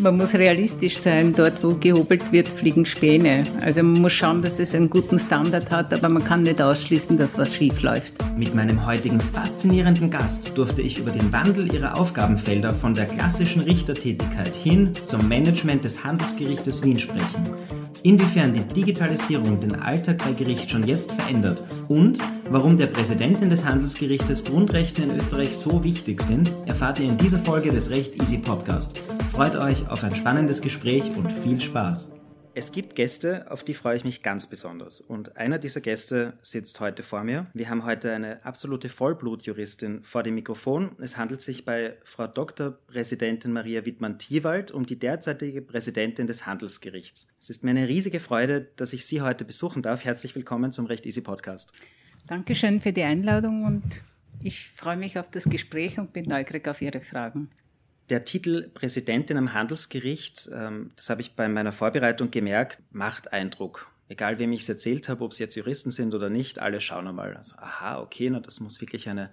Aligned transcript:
Man 0.00 0.16
muss 0.16 0.34
realistisch 0.34 0.98
sein. 0.98 1.32
Dort, 1.34 1.62
wo 1.62 1.74
gehobelt 1.74 2.30
wird, 2.32 2.48
fliegen 2.48 2.86
Späne. 2.86 3.42
Also 3.60 3.82
man 3.82 4.02
muss 4.02 4.12
schauen, 4.12 4.42
dass 4.42 4.58
es 4.58 4.74
einen 4.74 4.90
guten 4.90 5.18
Standard 5.18 5.70
hat, 5.70 5.92
aber 5.92 6.08
man 6.08 6.24
kann 6.24 6.42
nicht 6.42 6.60
ausschließen, 6.60 7.16
dass 7.16 7.38
was 7.38 7.54
schief 7.54 7.82
läuft. 7.82 8.14
Mit 8.36 8.54
meinem 8.54 8.86
heutigen 8.86 9.20
faszinierenden 9.20 10.10
Gast 10.10 10.56
durfte 10.56 10.82
ich 10.82 10.98
über 10.98 11.10
den 11.10 11.32
Wandel 11.32 11.72
ihrer 11.72 11.98
Aufgabenfelder 11.98 12.72
von 12.72 12.94
der 12.94 13.06
klassischen 13.06 13.62
Richtertätigkeit 13.62 14.54
hin 14.54 14.92
zum 15.06 15.28
Management 15.28 15.84
des 15.84 16.04
Handelsgerichtes 16.04 16.82
Wien 16.82 16.98
sprechen 16.98 17.44
inwiefern 18.06 18.54
die 18.54 18.62
Digitalisierung 18.62 19.58
den 19.58 19.74
Alltag 19.74 20.18
bei 20.18 20.32
Gericht 20.32 20.70
schon 20.70 20.86
jetzt 20.86 21.10
verändert 21.10 21.60
und 21.88 22.18
warum 22.50 22.76
der 22.76 22.86
Präsidentin 22.86 23.50
des 23.50 23.64
Handelsgerichtes 23.64 24.44
Grundrechte 24.44 25.02
in 25.02 25.16
Österreich 25.16 25.56
so 25.56 25.82
wichtig 25.82 26.22
sind, 26.22 26.52
erfahrt 26.66 27.00
ihr 27.00 27.06
in 27.06 27.18
dieser 27.18 27.40
Folge 27.40 27.70
des 27.70 27.90
Recht 27.90 28.14
Easy 28.22 28.38
Podcast. 28.38 29.00
Freut 29.32 29.56
euch 29.56 29.88
auf 29.90 30.04
ein 30.04 30.14
spannendes 30.14 30.60
Gespräch 30.62 31.10
und 31.16 31.32
viel 31.32 31.60
Spaß. 31.60 32.12
Es 32.58 32.72
gibt 32.72 32.94
Gäste, 32.94 33.50
auf 33.50 33.64
die 33.64 33.74
freue 33.74 33.98
ich 33.98 34.04
mich 34.04 34.22
ganz 34.22 34.46
besonders. 34.46 35.02
Und 35.02 35.36
einer 35.36 35.58
dieser 35.58 35.82
Gäste 35.82 36.38
sitzt 36.40 36.80
heute 36.80 37.02
vor 37.02 37.22
mir. 37.22 37.48
Wir 37.52 37.68
haben 37.68 37.84
heute 37.84 38.10
eine 38.14 38.42
absolute 38.46 38.88
Vollblutjuristin 38.88 40.02
vor 40.02 40.22
dem 40.22 40.36
Mikrofon. 40.36 40.92
Es 40.98 41.18
handelt 41.18 41.42
sich 41.42 41.66
bei 41.66 41.98
Frau 42.02 42.26
Dr. 42.26 42.70
Präsidentin 42.70 43.52
Maria 43.52 43.84
Wittmann-Thiewald 43.84 44.70
um 44.70 44.86
die 44.86 44.98
derzeitige 44.98 45.60
Präsidentin 45.60 46.26
des 46.26 46.46
Handelsgerichts. 46.46 47.28
Es 47.38 47.50
ist 47.50 47.62
mir 47.62 47.72
eine 47.72 47.88
riesige 47.88 48.20
Freude, 48.20 48.68
dass 48.76 48.94
ich 48.94 49.04
Sie 49.04 49.20
heute 49.20 49.44
besuchen 49.44 49.82
darf. 49.82 50.06
Herzlich 50.06 50.34
willkommen 50.34 50.72
zum 50.72 50.86
Recht 50.86 51.04
Easy 51.04 51.20
Podcast. 51.20 51.74
Dankeschön 52.26 52.80
für 52.80 52.94
die 52.94 53.02
Einladung 53.02 53.66
und 53.66 54.00
ich 54.42 54.70
freue 54.70 54.96
mich 54.96 55.18
auf 55.18 55.30
das 55.30 55.44
Gespräch 55.44 55.98
und 55.98 56.14
bin 56.14 56.24
neugierig 56.24 56.66
auf 56.68 56.80
Ihre 56.80 57.02
Fragen. 57.02 57.50
Der 58.08 58.24
Titel 58.24 58.68
Präsidentin 58.68 59.36
am 59.36 59.52
Handelsgericht, 59.52 60.48
ähm, 60.52 60.92
das 60.94 61.10
habe 61.10 61.22
ich 61.22 61.34
bei 61.34 61.48
meiner 61.48 61.72
Vorbereitung 61.72 62.30
gemerkt, 62.30 62.78
macht 62.90 63.32
Eindruck. 63.32 63.90
Egal 64.08 64.38
wem 64.38 64.52
ich 64.52 64.60
es 64.60 64.68
erzählt 64.68 65.08
habe, 65.08 65.24
ob 65.24 65.32
es 65.32 65.40
jetzt 65.40 65.56
Juristen 65.56 65.90
sind 65.90 66.14
oder 66.14 66.30
nicht, 66.30 66.60
alle 66.60 66.80
schauen 66.80 67.08
einmal. 67.08 67.36
Also, 67.36 67.56
aha, 67.56 68.00
okay, 68.00 68.30
na, 68.30 68.38
das 68.38 68.60
muss 68.60 68.80
wirklich 68.80 69.08
eine 69.08 69.30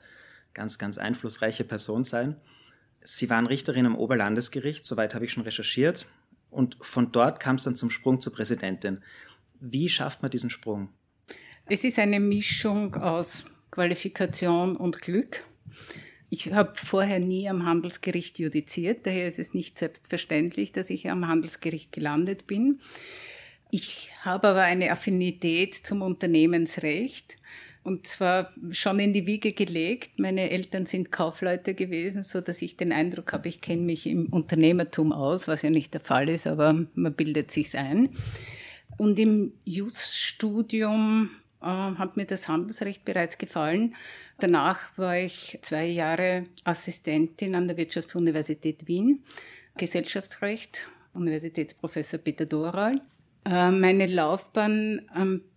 ganz, 0.56 0.80
ganz 0.80 0.98
einflussreiche 0.98 1.64
Person 1.64 2.04
sein. 2.04 2.36
Sie 3.02 3.30
waren 3.30 3.46
Richterin 3.46 3.86
am 3.86 3.96
Oberlandesgericht, 3.96 4.86
soweit 4.86 5.14
habe 5.14 5.26
ich 5.26 5.34
schon 5.34 5.44
recherchiert. 5.44 6.08
Und 6.50 6.78
von 6.82 7.12
dort 7.12 7.40
kam 7.40 7.58
es 7.58 7.64
dann 7.64 7.76
zum 7.76 7.92
Sprung 7.92 8.22
zur 8.22 8.34
Präsidentin. 8.34 9.04
Wie 9.60 9.90
schafft 9.90 10.22
man 10.22 10.32
diesen 10.32 10.50
Sprung? 10.50 10.90
Es 11.66 11.84
ist 11.84 12.00
eine 12.00 12.20
Mischung 12.20 12.96
aus 12.96 13.44
Qualifikation 13.72 14.76
und 14.76 15.02
Glück. 15.02 15.46
Ich 16.36 16.52
habe 16.52 16.72
vorher 16.74 17.20
nie 17.20 17.48
am 17.48 17.64
Handelsgericht 17.64 18.40
judiziert, 18.40 19.06
daher 19.06 19.28
ist 19.28 19.38
es 19.38 19.54
nicht 19.54 19.78
selbstverständlich, 19.78 20.72
dass 20.72 20.90
ich 20.90 21.12
am 21.12 21.28
Handelsgericht 21.28 21.92
gelandet 21.92 22.48
bin. 22.48 22.80
Ich 23.70 24.10
habe 24.22 24.48
aber 24.48 24.64
eine 24.64 24.90
Affinität 24.90 25.76
zum 25.76 26.02
Unternehmensrecht 26.02 27.38
und 27.84 28.08
zwar 28.08 28.50
schon 28.72 28.98
in 28.98 29.14
die 29.14 29.28
Wiege 29.28 29.52
gelegt. 29.52 30.18
Meine 30.18 30.50
Eltern 30.50 30.88
sind 30.88 31.12
Kaufleute 31.12 31.76
gewesen, 31.76 32.24
so 32.24 32.42
dass 32.42 32.64
ich 32.64 32.78
den 32.78 32.92
Eindruck 32.92 33.32
habe, 33.32 33.48
ich 33.48 33.62
kenne 33.62 33.84
mich 33.84 34.08
im 34.08 34.26
Unternehmertum 34.34 35.12
aus, 35.12 35.48
was 35.48 35.62
ja 35.62 35.70
nicht 35.70 35.94
der 35.94 36.02
Fall 36.02 36.30
ist, 36.30 36.48
aber 36.48 36.88
man 36.96 37.14
bildet 37.14 37.52
sich's 37.52 37.76
ein. 37.76 38.10
Und 38.98 39.20
im 39.20 39.54
Jus-Studium 39.66 41.30
äh, 41.62 41.66
hat 41.66 42.18
mir 42.18 42.26
das 42.26 42.48
Handelsrecht 42.48 43.06
bereits 43.06 43.38
gefallen. 43.38 43.94
Danach 44.40 44.98
war 44.98 45.18
ich 45.18 45.60
zwei 45.62 45.86
Jahre 45.86 46.46
Assistentin 46.64 47.56
an 47.56 47.68
der 47.68 47.78
Wirtschaftsuniversität 47.78 48.88
Wien, 48.88 49.24
Gesellschaftsrecht, 49.78 50.82
Universitätsprofessor 51.14 52.20
Peter 52.20 52.46
Doral. 52.46 53.02
Äh, 53.46 53.72
meine 53.72 54.08
Laufbahn 54.08 55.02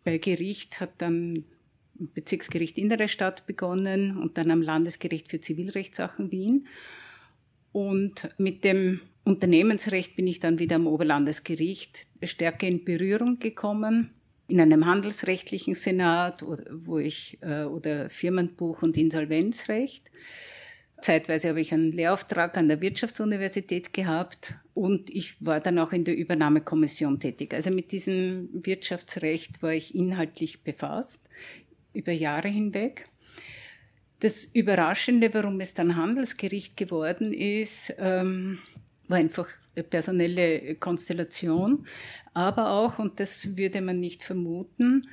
bei 0.05 0.19
Gericht 0.19 0.81
hat 0.81 0.91
dann 0.99 1.45
im 1.99 2.13
Bezirksgericht 2.13 2.77
Innere 2.77 3.09
Stadt 3.09 3.47
begonnen 3.47 4.19
und 4.19 4.37
dann 4.37 4.51
am 4.51 4.61
Landesgericht 4.61 5.31
für 5.31 5.41
Zivilrechtssachen 5.41 6.31
Wien. 6.31 6.67
Und 7.73 8.29
mit 8.39 8.65
dem 8.65 9.01
Unternehmensrecht 9.25 10.17
bin 10.17 10.27
ich 10.27 10.41
dann 10.41 10.59
wieder 10.59 10.77
am 10.77 10.87
Oberlandesgericht 10.87 12.07
stärker 12.23 12.67
in 12.67 12.85
Berührung 12.85 13.39
gekommen 13.39 14.11
in 14.49 14.61
einem 14.61 14.87
handelsrechtlichen 14.87 15.75
Senat, 15.75 16.45
wo 16.71 16.99
ich, 16.99 17.39
äh, 17.43 17.65
oder 17.65 18.09
Firmenbuch 18.09 18.83
und 18.83 18.97
Insolvenzrecht. 18.97 20.11
Zeitweise 21.01 21.51
habe 21.51 21.61
ich 21.61 21.73
einen 21.75 21.93
Lehrauftrag 21.93 22.57
an 22.57 22.69
der 22.69 22.81
Wirtschaftsuniversität 22.81 23.93
gehabt 23.93 24.55
und 24.73 25.11
ich 25.11 25.45
war 25.45 25.61
dann 25.61 25.79
auch 25.79 25.93
in 25.93 26.05
der 26.05 26.17
Übernahmekommission 26.17 27.21
tätig. 27.21 27.53
Also 27.53 27.71
mit 27.71 27.93
diesem 27.93 28.49
Wirtschaftsrecht 28.53 29.63
war 29.63 29.73
ich 29.73 29.95
inhaltlich 29.95 30.63
befasst, 30.63 31.21
über 31.93 32.13
Jahre 32.13 32.49
hinweg. 32.49 33.09
Das 34.21 34.45
Überraschende, 34.45 35.35
warum 35.35 35.61
es 35.61 35.75
dann 35.75 35.97
Handelsgericht 35.97 36.77
geworden 36.77 37.35
ist, 37.35 37.93
ähm, 37.99 38.59
war 39.09 39.19
einfach 39.19 39.49
personelle 39.83 40.75
Konstellation, 40.77 41.87
aber 42.35 42.71
auch, 42.71 42.99
und 42.99 43.21
das 43.21 43.57
würde 43.57 43.81
man 43.81 44.01
nicht 44.01 44.23
vermuten, 44.23 45.09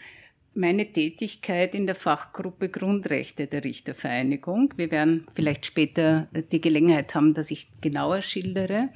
meine 0.55 0.91
Tätigkeit 0.91 1.73
in 1.73 1.87
der 1.87 1.95
Fachgruppe 1.95 2.69
Grundrechte 2.69 3.47
der 3.47 3.63
Richtervereinigung. 3.63 4.73
Wir 4.77 4.91
werden 4.91 5.25
vielleicht 5.33 5.65
später 5.65 6.27
die 6.51 6.61
Gelegenheit 6.61 7.15
haben, 7.15 7.33
dass 7.33 7.49
ich 7.49 7.67
genauer 7.81 8.21
schildere. 8.21 8.89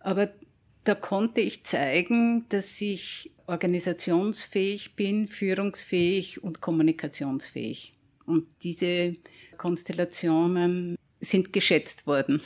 Aber 0.00 0.30
da 0.84 0.94
konnte 0.94 1.40
ich 1.40 1.64
zeigen, 1.64 2.46
dass 2.48 2.80
ich 2.80 3.30
organisationsfähig 3.46 4.96
bin, 4.96 5.28
führungsfähig 5.28 6.42
und 6.42 6.60
kommunikationsfähig. 6.60 7.92
Und 8.26 8.46
diese 8.62 9.14
Konstellationen 9.56 10.96
sind 11.20 11.52
geschätzt 11.52 12.06
worden. 12.06 12.40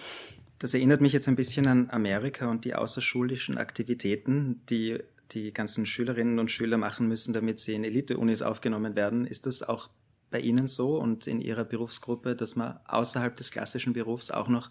Das 0.63 0.75
erinnert 0.75 1.01
mich 1.01 1.13
jetzt 1.13 1.27
ein 1.27 1.35
bisschen 1.35 1.67
an 1.67 1.91
Amerika 1.91 2.49
und 2.49 2.65
die 2.65 2.77
außerschulischen 2.77 3.59
Aktivitäten, 3.59 4.63
die 4.71 5.01
die 5.33 5.53
ganzen 5.53 5.87
Schülerinnen 5.87 6.39
und 6.39 6.53
Schüler 6.53 6.79
machen 6.79 7.09
müssen, 7.09 7.35
damit 7.35 7.59
sie 7.59 7.75
in 7.75 7.83
Elite-Unis 7.83 8.43
aufgenommen 8.43 8.95
werden. 8.95 9.27
Ist 9.27 9.47
das 9.47 9.65
auch 9.65 9.91
bei 10.31 10.39
Ihnen 10.39 10.69
so 10.69 11.01
und 11.01 11.27
in 11.27 11.41
Ihrer 11.41 11.65
Berufsgruppe, 11.65 12.37
dass 12.37 12.55
man 12.55 12.79
außerhalb 12.85 13.37
des 13.37 13.51
klassischen 13.51 13.93
Berufs 13.93 14.31
auch 14.31 14.47
noch 14.47 14.71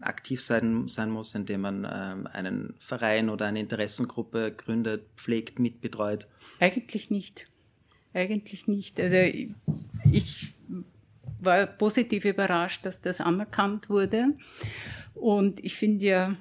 aktiv 0.00 0.42
sein, 0.42 0.88
sein 0.88 1.10
muss, 1.10 1.32
indem 1.36 1.60
man 1.60 1.88
ähm, 1.88 2.26
einen 2.26 2.74
Verein 2.80 3.30
oder 3.30 3.46
eine 3.46 3.60
Interessengruppe 3.60 4.50
gründet, 4.50 5.04
pflegt, 5.16 5.60
mitbetreut? 5.60 6.26
Eigentlich 6.58 7.08
nicht. 7.08 7.44
Eigentlich 8.14 8.66
nicht. 8.66 8.98
Also 8.98 9.16
ich 10.10 10.54
war 11.38 11.66
positiv 11.66 12.24
überrascht, 12.24 12.84
dass 12.84 13.00
das 13.00 13.20
anerkannt 13.20 13.88
wurde. 13.88 14.34
Und 15.14 15.64
ich 15.64 15.76
finde 15.76 16.04
ja, 16.04 16.36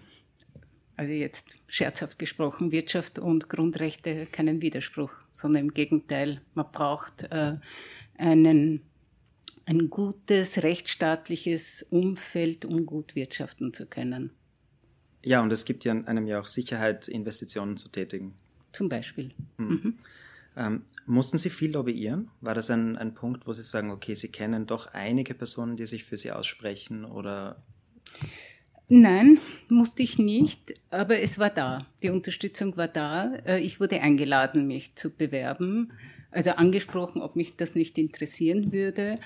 also 0.96 1.14
jetzt 1.14 1.46
scherzhaft 1.68 2.20
gesprochen, 2.20 2.72
Wirtschaft 2.72 3.20
und 3.20 3.50
Grundrechte 3.50 4.26
keinen 4.26 4.62
Widerspruch, 4.62 5.12
sondern 5.34 5.66
im 5.66 5.74
Gegenteil, 5.74 6.42
man 6.56 6.72
braucht 6.72 7.24
äh, 7.24 7.54
einen, 8.18 8.82
ein 9.66 9.90
gutes 9.90 10.62
rechtsstaatliches 10.64 11.86
Umfeld, 11.90 12.66
um 12.66 12.86
gut 12.86 13.16
wirtschaften 13.16 13.74
zu 13.74 13.86
können. 13.86 14.32
Ja, 15.24 15.42
und 15.42 15.52
es 15.52 15.66
gibt 15.66 15.84
ja 15.84 15.94
einem 15.94 16.28
ja 16.28 16.40
auch 16.40 16.48
Sicherheit, 16.48 17.08
Investitionen 17.08 17.78
zu 17.78 17.90
tätigen. 17.90 18.34
Zum 18.72 18.90
Beispiel. 18.90 19.32
Hm. 19.58 19.68
Mhm. 19.68 19.94
Ähm, 20.58 20.82
mussten 21.06 21.38
Sie 21.38 21.50
viel 21.50 21.72
lobbyieren? 21.72 22.30
War 22.42 22.56
das 22.56 22.70
ein, 22.70 22.98
ein 22.98 23.14
Punkt, 23.14 23.48
wo 23.48 23.54
Sie 23.54 23.64
sagen, 23.64 23.92
okay, 23.92 24.16
Sie 24.16 24.30
kennen 24.30 24.68
doch 24.68 24.88
einige 24.88 25.34
Personen, 25.34 25.78
die 25.78 25.86
sich 25.86 26.04
für 26.04 26.18
Sie 26.18 26.32
aussprechen 26.32 27.06
oder 27.06 27.62
Nein, 28.92 29.40
musste 29.70 30.02
ich 30.02 30.18
nicht, 30.18 30.74
aber 30.90 31.20
es 31.20 31.38
war 31.38 31.52
da. 31.52 31.86
Die 32.02 32.10
Unterstützung 32.10 32.76
war 32.76 32.88
da. 32.88 33.36
Äh, 33.46 33.60
ich 33.60 33.80
wurde 33.80 34.02
eingeladen, 34.02 34.66
mich 34.66 34.96
zu 34.96 35.12
bewerben, 35.12 35.94
also 36.32 36.52
angesprochen, 36.52 37.22
ob 37.22 37.36
mich 37.36 37.56
das 37.56 37.76
nicht 37.76 38.00
interessieren 38.00 38.72
würde. 38.72 39.20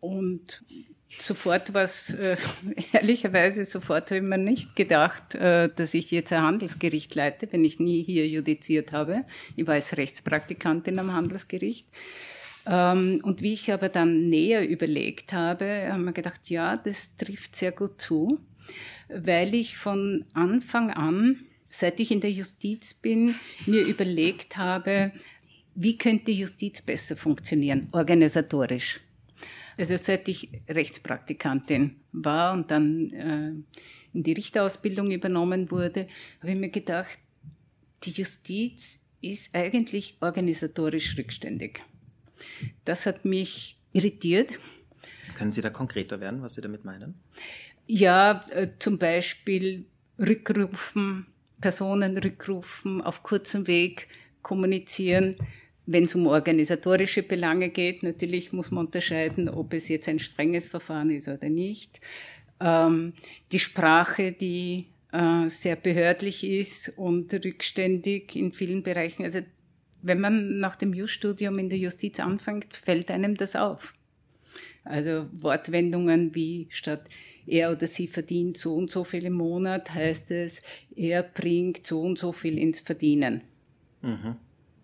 Und 0.00 0.64
sofort 1.10 1.74
was, 1.74 2.14
äh, 2.14 2.38
ehrlicherweise 2.94 3.66
sofort 3.66 4.10
habe 4.10 4.16
ich 4.16 4.22
mir 4.22 4.38
nicht 4.38 4.74
gedacht, 4.74 5.34
äh, 5.34 5.68
dass 5.68 5.92
ich 5.92 6.10
jetzt 6.10 6.32
ein 6.32 6.40
Handelsgericht 6.42 7.14
leite, 7.14 7.46
wenn 7.50 7.62
ich 7.62 7.78
nie 7.78 8.02
hier 8.02 8.26
judiziert 8.26 8.92
habe. 8.92 9.26
Ich 9.54 9.66
war 9.66 9.74
als 9.74 9.98
Rechtspraktikantin 9.98 10.98
am 10.98 11.12
Handelsgericht. 11.12 11.86
Ähm, 12.64 13.20
und 13.22 13.42
wie 13.42 13.52
ich 13.52 13.70
aber 13.70 13.90
dann 13.90 14.30
näher 14.30 14.66
überlegt 14.66 15.34
habe, 15.34 15.88
haben 15.90 16.04
wir 16.04 16.12
gedacht, 16.12 16.48
ja, 16.48 16.78
das 16.78 17.14
trifft 17.18 17.54
sehr 17.54 17.72
gut 17.72 18.00
zu 18.00 18.40
weil 19.08 19.54
ich 19.54 19.76
von 19.76 20.24
Anfang 20.32 20.90
an, 20.90 21.40
seit 21.70 22.00
ich 22.00 22.10
in 22.10 22.20
der 22.20 22.30
Justiz 22.30 22.94
bin, 22.94 23.34
mir 23.66 23.84
überlegt 23.86 24.56
habe, 24.56 25.12
wie 25.74 25.96
könnte 25.96 26.30
Justiz 26.30 26.80
besser 26.82 27.16
funktionieren, 27.16 27.88
organisatorisch. 27.92 29.00
Also 29.76 29.96
seit 29.96 30.28
ich 30.28 30.50
Rechtspraktikantin 30.68 31.96
war 32.12 32.52
und 32.52 32.70
dann 32.70 33.10
äh, 33.10 33.52
in 34.16 34.22
die 34.22 34.32
Richterausbildung 34.32 35.10
übernommen 35.10 35.70
wurde, 35.70 36.06
habe 36.40 36.52
ich 36.52 36.58
mir 36.58 36.70
gedacht, 36.70 37.18
die 38.04 38.12
Justiz 38.12 39.00
ist 39.20 39.52
eigentlich 39.52 40.16
organisatorisch 40.20 41.16
rückständig. 41.18 41.80
Das 42.84 43.06
hat 43.06 43.24
mich 43.24 43.78
irritiert. 43.92 44.50
Können 45.34 45.50
Sie 45.50 45.62
da 45.62 45.70
konkreter 45.70 46.20
werden, 46.20 46.42
was 46.42 46.54
Sie 46.54 46.60
damit 46.60 46.84
meinen? 46.84 47.14
Ja, 47.86 48.44
äh, 48.50 48.68
zum 48.78 48.98
Beispiel 48.98 49.84
rückrufen, 50.18 51.26
Personen 51.60 52.16
rückrufen, 52.18 53.02
auf 53.02 53.22
kurzem 53.22 53.66
Weg 53.66 54.08
kommunizieren. 54.42 55.36
Wenn 55.86 56.04
es 56.04 56.14
um 56.14 56.26
organisatorische 56.26 57.22
Belange 57.22 57.68
geht, 57.68 58.02
natürlich 58.02 58.52
muss 58.52 58.70
man 58.70 58.86
unterscheiden, 58.86 59.48
ob 59.50 59.74
es 59.74 59.88
jetzt 59.88 60.08
ein 60.08 60.18
strenges 60.18 60.66
Verfahren 60.66 61.10
ist 61.10 61.28
oder 61.28 61.50
nicht. 61.50 62.00
Ähm, 62.60 63.12
die 63.52 63.58
Sprache, 63.58 64.32
die 64.32 64.86
äh, 65.12 65.48
sehr 65.48 65.76
behördlich 65.76 66.42
ist 66.42 66.92
und 66.96 67.32
rückständig 67.34 68.34
in 68.34 68.52
vielen 68.52 68.82
Bereichen. 68.82 69.24
Also 69.24 69.40
wenn 70.00 70.20
man 70.20 70.58
nach 70.58 70.76
dem 70.76 70.94
Jus-Studium 70.94 71.58
in 71.58 71.68
der 71.68 71.78
Justiz 71.78 72.18
anfängt, 72.18 72.74
fällt 72.74 73.10
einem 73.10 73.36
das 73.36 73.56
auf. 73.56 73.94
Also 74.84 75.26
Wortwendungen 75.32 76.34
wie 76.34 76.66
statt 76.70 77.08
er 77.46 77.72
oder 77.72 77.86
sie 77.86 78.06
verdient 78.06 78.56
so 78.56 78.74
und 78.74 78.90
so 78.90 79.04
viel 79.04 79.24
im 79.26 79.34
Monat, 79.34 79.92
heißt 79.92 80.30
es, 80.30 80.62
er 80.96 81.22
bringt 81.22 81.86
so 81.86 82.00
und 82.00 82.18
so 82.18 82.32
viel 82.32 82.58
ins 82.58 82.80
Verdienen. 82.80 83.42
Mhm. 84.02 84.36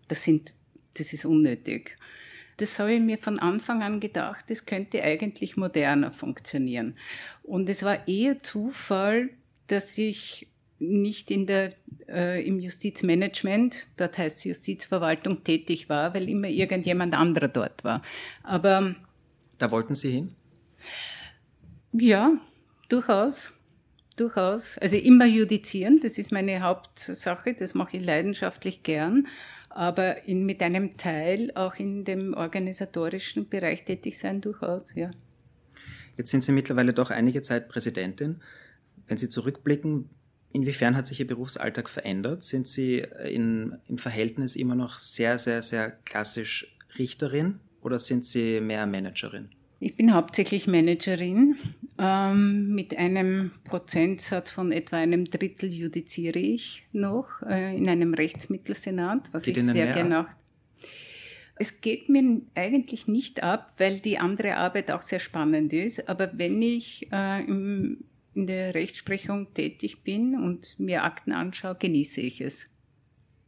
Das 0.09 0.25
sind, 0.25 0.55
das 0.95 1.13
ist 1.13 1.25
unnötig. 1.25 1.97
Das 2.57 2.79
habe 2.79 2.95
ich 2.95 3.01
mir 3.01 3.17
von 3.17 3.39
Anfang 3.39 3.83
an 3.83 4.01
gedacht, 4.01 4.45
das 4.49 4.67
könnte 4.67 5.03
eigentlich 5.03 5.57
moderner 5.57 6.13
funktionieren. 6.13 6.95
Und 7.43 7.69
es 7.69 7.83
war 7.83 8.07
eher 8.07 8.43
Zufall, 8.43 9.31
dass 9.69 9.97
ich 9.97 10.47
nicht 10.79 11.31
in 11.31 11.47
der, 11.47 11.73
äh, 12.09 12.47
im 12.47 12.59
Justizmanagement, 12.59 13.89
dort 13.97 14.19
heißt 14.19 14.45
Justizverwaltung, 14.45 15.45
tätig 15.45 15.89
war, 15.89 16.15
weil 16.15 16.29
immer 16.29 16.49
irgendjemand 16.49 17.15
anderer 17.15 17.49
dort 17.49 17.85
war. 17.85 18.03
Aber. 18.43 18.95
Da 19.59 19.71
wollten 19.71 19.95
Sie 19.95 20.11
hin? 20.11 20.35
Ja, 21.93 22.33
durchaus. 22.93 23.53
Durchaus. 24.17 24.77
Also 24.79 24.97
immer 24.97 25.25
judizieren, 25.25 26.01
das 26.03 26.19
ist 26.19 26.31
meine 26.31 26.61
Hauptsache, 26.61 27.55
das 27.55 27.75
mache 27.75 27.97
ich 27.97 28.05
leidenschaftlich 28.05 28.83
gern. 28.83 29.27
Aber 29.71 30.27
in, 30.27 30.45
mit 30.45 30.61
einem 30.63 30.97
Teil 30.97 31.53
auch 31.55 31.77
in 31.77 32.05
dem 32.05 32.35
organisatorischen 32.35 33.49
Bereich 33.49 33.85
tätig 33.85 34.19
sein, 34.19 34.41
durchaus, 34.41 34.95
ja. 34.95 35.11
Jetzt 36.17 36.33
sind 36.33 36.45
Sie 36.45 36.53
mittlerweile 36.53 36.93
doch 36.93 37.11
einige 37.11 37.41
Zeit 37.41 37.69
Präsidentin. 37.69 38.43
Wenn 39.07 39.17
Sie 39.17 39.29
zurückblicken, 39.29 40.11
inwiefern 40.53 40.97
hat 40.97 41.07
sich 41.07 41.21
Ihr 41.21 41.27
Berufsalltag 41.27 41.89
verändert? 41.89 42.43
Sind 42.43 42.69
Sie 42.69 42.99
in, 43.25 43.79
im 43.89 43.97
Verhältnis 43.97 44.57
immer 44.57 44.75
noch 44.75 44.99
sehr, 44.99 45.39
sehr, 45.39 45.63
sehr 45.63 45.91
klassisch 45.91 46.77
Richterin 46.99 47.61
oder 47.81 47.99
sind 47.99 48.25
Sie 48.25 48.61
mehr 48.61 48.87
Managerin? 48.87 49.51
Ich 49.81 49.97
bin 49.97 50.15
hauptsächlich 50.15 50.67
Managerin. 50.67 51.57
Ähm, 51.99 52.75
mit 52.75 52.97
einem 52.97 53.51
Prozentsatz 53.65 54.51
von 54.51 54.73
etwa 54.73 54.97
einem 54.97 55.25
Drittel 55.25 55.73
judiziere 55.73 56.39
ich 56.39 56.85
noch 56.93 57.43
äh, 57.43 57.77
in 57.77 57.89
einem 57.89 58.15
Rechtsmittelsenat, 58.15 59.33
was 59.33 59.45
Geht 59.45 59.57
ich 59.57 59.65
sehr 59.65 59.93
gerne 59.93 60.21
auch. 60.21 60.27
Es 61.57 61.81
geht 61.81 62.09
mir 62.09 62.41
eigentlich 62.55 63.07
nicht 63.07 63.43
ab, 63.43 63.75
weil 63.77 64.01
die 64.01 64.19
andere 64.19 64.57
Arbeit 64.57 64.91
auch 64.93 65.03
sehr 65.03 65.19
spannend 65.19 65.73
ist. 65.73 66.09
Aber 66.09 66.31
wenn 66.35 66.63
ich 66.63 67.09
äh, 67.13 67.45
im 67.45 68.05
in 68.35 68.47
der 68.47 68.75
Rechtsprechung 68.75 69.53
tätig 69.55 70.03
bin 70.05 70.35
und 70.35 70.79
mir 70.79 71.05
Akten 71.05 71.33
anschaue, 71.33 71.77
genieße 71.79 72.21
ich 72.21 72.41
es. 72.41 72.69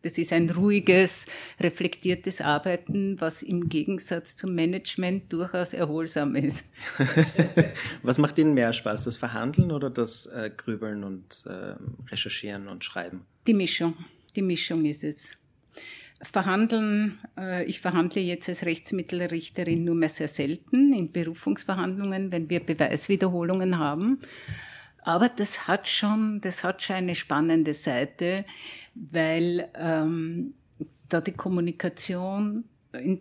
Das 0.02 0.19
ist 0.19 0.32
ein 0.32 0.50
ruhiges, 0.50 1.26
reflektiertes 1.60 2.40
Arbeiten, 2.40 3.20
was 3.20 3.43
im 3.43 3.69
Gegensatz 3.69 4.34
zum 4.34 4.54
Management 4.54 5.32
durchaus 5.32 5.72
erholsam 5.72 6.34
ist. 6.34 6.64
was 8.02 8.19
macht 8.19 8.37
Ihnen 8.38 8.52
mehr 8.52 8.72
Spaß, 8.72 9.04
das 9.04 9.16
Verhandeln 9.16 9.70
oder 9.70 9.90
das 9.90 10.26
äh, 10.26 10.50
Grübeln 10.56 11.04
und 11.04 11.44
äh, 11.46 11.75
Recherchieren 12.10 12.66
und 12.66 12.84
Schreiben? 12.84 13.25
Die 13.46 13.54
Mischung. 13.54 13.94
Die 14.34 14.43
Mischung 14.43 14.84
ist 14.84 15.04
es. 15.04 15.37
Verhandeln, 16.20 17.19
äh, 17.38 17.64
ich 17.64 17.81
verhandle 17.81 18.22
jetzt 18.22 18.48
als 18.48 18.64
Rechtsmittelrichterin 18.64 19.84
nur 19.84 19.94
mehr 19.94 20.08
sehr 20.08 20.28
selten 20.28 20.93
in 20.93 21.12
Berufungsverhandlungen, 21.12 22.31
wenn 22.31 22.48
wir 22.48 22.60
Beweiswiederholungen 22.60 23.78
haben. 23.78 24.20
Aber 25.05 25.28
das 25.28 25.66
hat 25.66 25.88
schon, 25.88 26.40
das 26.40 26.62
hat 26.62 26.81
schon 26.81 26.96
eine 26.96 27.16
spannende 27.16 27.75
Seite, 27.75 28.44
weil 28.94 29.68
ähm, 29.74 30.54
da 31.08 31.20
die 31.20 31.32
Kommunikation 31.32 32.64
in, 32.92 33.20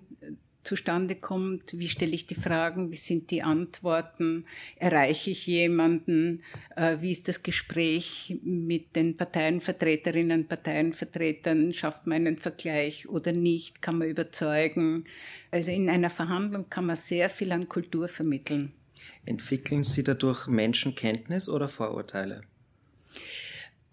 zustande 0.64 1.16
kommt, 1.16 1.78
wie 1.78 1.88
stelle 1.88 2.14
ich 2.14 2.28
die 2.28 2.36
Fragen, 2.36 2.92
wie 2.92 2.96
sind 2.96 3.32
die 3.32 3.42
Antworten, 3.42 4.46
erreiche 4.76 5.32
ich 5.32 5.48
jemanden, 5.48 6.44
äh, 6.76 6.98
wie 7.00 7.12
ist 7.12 7.28
das 7.28 7.42
Gespräch 7.42 8.38
mit 8.44 8.96
den 8.96 9.18
Parteienvertreterinnen, 9.18 10.48
Parteienvertretern, 10.48 11.74
schafft 11.74 12.06
man 12.06 12.28
einen 12.28 12.38
Vergleich 12.38 13.10
oder 13.10 13.32
nicht, 13.32 13.82
kann 13.82 13.98
man 13.98 14.10
überzeugen. 14.10 15.06
Also 15.50 15.72
in 15.72 15.90
einer 15.90 16.10
Verhandlung 16.10 16.70
kann 16.70 16.86
man 16.86 16.96
sehr 16.96 17.30
viel 17.30 17.52
an 17.52 17.68
Kultur 17.68 18.08
vermitteln. 18.08 18.74
Entwickeln 19.26 19.84
Sie 19.84 20.04
dadurch 20.04 20.48
Menschenkenntnis 20.48 21.50
oder 21.50 21.70
Vorurteile? 21.70 22.42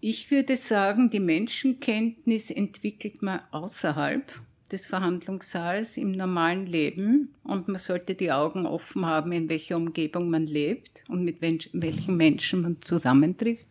Ich 0.01 0.31
würde 0.31 0.55
sagen, 0.55 1.09
die 1.09 1.19
Menschenkenntnis 1.19 2.51
entwickelt 2.51 3.21
man 3.21 3.41
außerhalb 3.51 4.31
des 4.71 4.87
Verhandlungssaals 4.87 5.97
im 5.97 6.11
normalen 6.11 6.65
Leben 6.65 7.35
und 7.43 7.67
man 7.67 7.79
sollte 7.79 8.15
die 8.15 8.31
Augen 8.31 8.65
offen 8.65 9.05
haben, 9.05 9.33
in 9.33 9.49
welcher 9.49 9.75
Umgebung 9.75 10.29
man 10.29 10.47
lebt 10.47 11.03
und 11.09 11.25
mit 11.25 11.41
welchen 11.41 12.15
Menschen 12.15 12.61
man 12.61 12.81
zusammentrifft. 12.81 13.65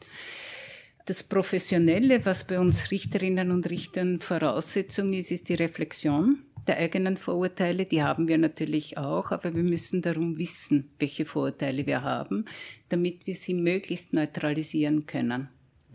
Das 1.06 1.22
Professionelle, 1.22 2.26
was 2.26 2.46
bei 2.46 2.60
uns 2.60 2.90
Richterinnen 2.90 3.50
und 3.50 3.70
Richtern 3.70 4.20
Voraussetzung 4.20 5.14
ist, 5.14 5.30
ist 5.30 5.48
die 5.48 5.54
Reflexion 5.54 6.40
der 6.66 6.76
eigenen 6.76 7.16
Vorurteile, 7.16 7.86
die 7.86 8.02
haben 8.02 8.28
wir 8.28 8.36
natürlich 8.36 8.98
auch, 8.98 9.30
aber 9.30 9.54
wir 9.54 9.62
müssen 9.62 10.02
darum 10.02 10.36
wissen, 10.36 10.90
welche 10.98 11.24
Vorurteile 11.24 11.86
wir 11.86 12.02
haben, 12.02 12.44
damit 12.90 13.26
wir 13.26 13.34
sie 13.34 13.54
möglichst 13.54 14.12
neutralisieren 14.12 15.06
können. 15.06 15.48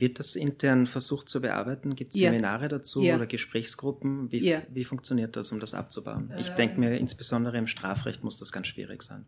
Wird 0.04 0.20
das 0.20 0.36
intern 0.36 0.86
versucht 0.86 1.30
zu 1.30 1.40
bearbeiten? 1.40 1.96
Gibt 1.96 2.14
es 2.14 2.20
ja. 2.20 2.30
Seminare 2.30 2.68
dazu 2.68 3.02
ja. 3.02 3.16
oder 3.16 3.26
Gesprächsgruppen? 3.26 4.30
Wie, 4.34 4.40
ja. 4.40 4.62
wie 4.68 4.84
funktioniert 4.84 5.38
das, 5.38 5.54
um 5.54 5.62
das 5.62 5.74
abzubauen? 5.74 6.34
Ich 6.38 6.50
äh. 6.50 6.56
denke 6.56 6.78
mir, 6.78 6.98
insbesondere 6.98 7.58
im 7.58 7.68
Strafrecht 7.68 8.22
muss 8.22 8.38
das 8.38 8.52
ganz 8.52 8.68
schwierig 8.68 9.02
sein. 9.02 9.24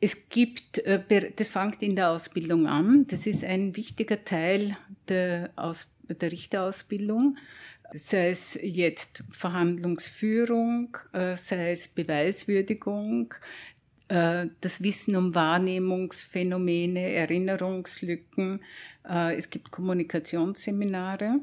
Es 0.00 0.30
gibt, 0.30 0.78
äh, 0.78 1.32
das 1.36 1.48
fängt 1.48 1.82
in 1.82 1.94
der 1.94 2.08
Ausbildung 2.08 2.66
an. 2.66 3.06
Das 3.08 3.26
ist 3.26 3.44
ein 3.44 3.76
wichtiger 3.76 4.24
Teil 4.24 4.78
der, 5.08 5.50
Aus, 5.56 5.92
der 6.08 6.32
Richterausbildung 6.32 7.36
sei 7.94 8.30
es 8.30 8.58
jetzt 8.62 9.22
Verhandlungsführung, 9.30 10.96
äh, 11.12 11.36
sei 11.36 11.72
es 11.72 11.88
Beweiswürdigung, 11.88 13.34
das 14.12 14.82
Wissen 14.82 15.16
um 15.16 15.34
Wahrnehmungsphänomene, 15.34 17.12
Erinnerungslücken. 17.12 18.60
Äh, 19.08 19.36
es 19.36 19.48
gibt 19.48 19.70
Kommunikationsseminare. 19.70 21.40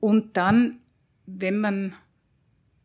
Und 0.00 0.36
dann, 0.36 0.78
wenn 1.26 1.60
man 1.60 1.94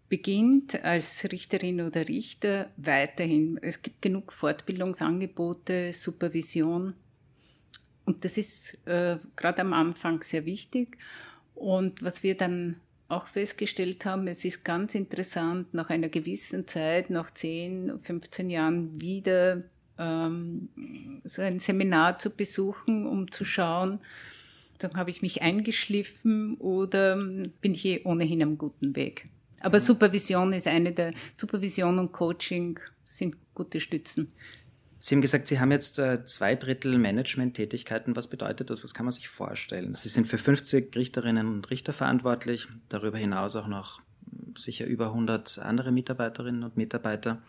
beginnt 0.10 0.84
als 0.84 1.26
Richterin 1.32 1.82
oder 1.82 2.08
Richter, 2.08 2.70
weiterhin. 2.78 3.60
Es 3.62 3.82
gibt 3.82 4.02
genug 4.02 4.32
Fortbildungsangebote, 4.32 5.92
Supervision. 5.94 6.94
Und 8.06 8.24
das 8.24 8.38
ist 8.38 8.78
äh, 8.86 9.18
gerade 9.36 9.62
am 9.62 9.74
Anfang 9.74 10.22
sehr 10.24 10.46
wichtig. 10.46 10.98
Und 11.56 12.02
was 12.02 12.24
wir 12.24 12.38
dann 12.38 12.78
auch 13.10 13.28
festgestellt 13.28 14.06
haben, 14.06 14.28
es 14.28 14.44
ist 14.44 14.66
ganz 14.66 14.96
interessant, 14.96 15.74
nach 15.74 15.90
einer 15.90 16.10
gewissen 16.10 16.68
Zeit, 16.68 17.10
nach 17.10 17.32
10, 17.32 18.00
15 18.02 18.50
Jahren 18.50 19.00
wieder 19.00 19.64
ähm, 19.98 20.70
so 21.24 21.42
ein 21.42 21.60
Seminar 21.60 22.20
zu 22.20 22.30
besuchen, 22.30 23.06
um 23.06 23.32
zu 23.32 23.46
schauen, 23.46 24.00
dann 24.80 24.94
habe 24.96 25.10
ich 25.10 25.22
mich 25.22 25.42
eingeschliffen 25.42 26.56
oder 26.56 27.16
bin 27.16 27.74
ich 27.74 27.86
eh 27.86 28.02
ohnehin 28.04 28.44
am 28.44 28.58
guten 28.58 28.96
Weg. 28.96 29.28
Aber 29.62 29.80
mhm. 29.80 29.84
Supervision 29.84 30.54
ist 30.54 30.68
eine 30.68 30.92
der, 30.92 31.14
Supervision 31.36 32.00
und 32.00 32.12
Coaching 32.12 32.80
sind 33.06 33.36
gute 33.56 33.80
Stützen. 33.80 34.34
Sie 35.08 35.16
haben 35.16 35.22
gesagt, 35.22 35.48
Sie 35.48 35.62
haben 35.62 35.72
jetzt 35.72 36.00
äh, 36.00 36.26
zwei 36.26 36.56
Drittel 36.56 36.98
Management-Tätigkeiten. 36.98 38.18
Was 38.18 38.28
bedeutet 38.28 38.70
das? 38.70 38.84
Was 38.84 38.94
kann 38.94 39.06
man 39.06 39.14
sich 39.14 39.30
vorstellen? 39.30 39.96
Sie 39.96 40.10
sind 40.10 40.28
für 40.28 40.38
50 40.38 40.94
Richterinnen 40.98 41.48
und 41.48 41.70
Richter 41.70 41.94
verantwortlich, 41.94 42.68
darüber 42.90 43.18
hinaus 43.18 43.56
auch 43.56 43.68
noch 43.68 44.02
sicher 44.58 44.86
über 44.86 45.06
100 45.06 45.60
andere 45.60 45.94
Mitarbeiterinnen 45.94 46.62
und 46.62 46.76
Mitarbeiter. 46.76 47.42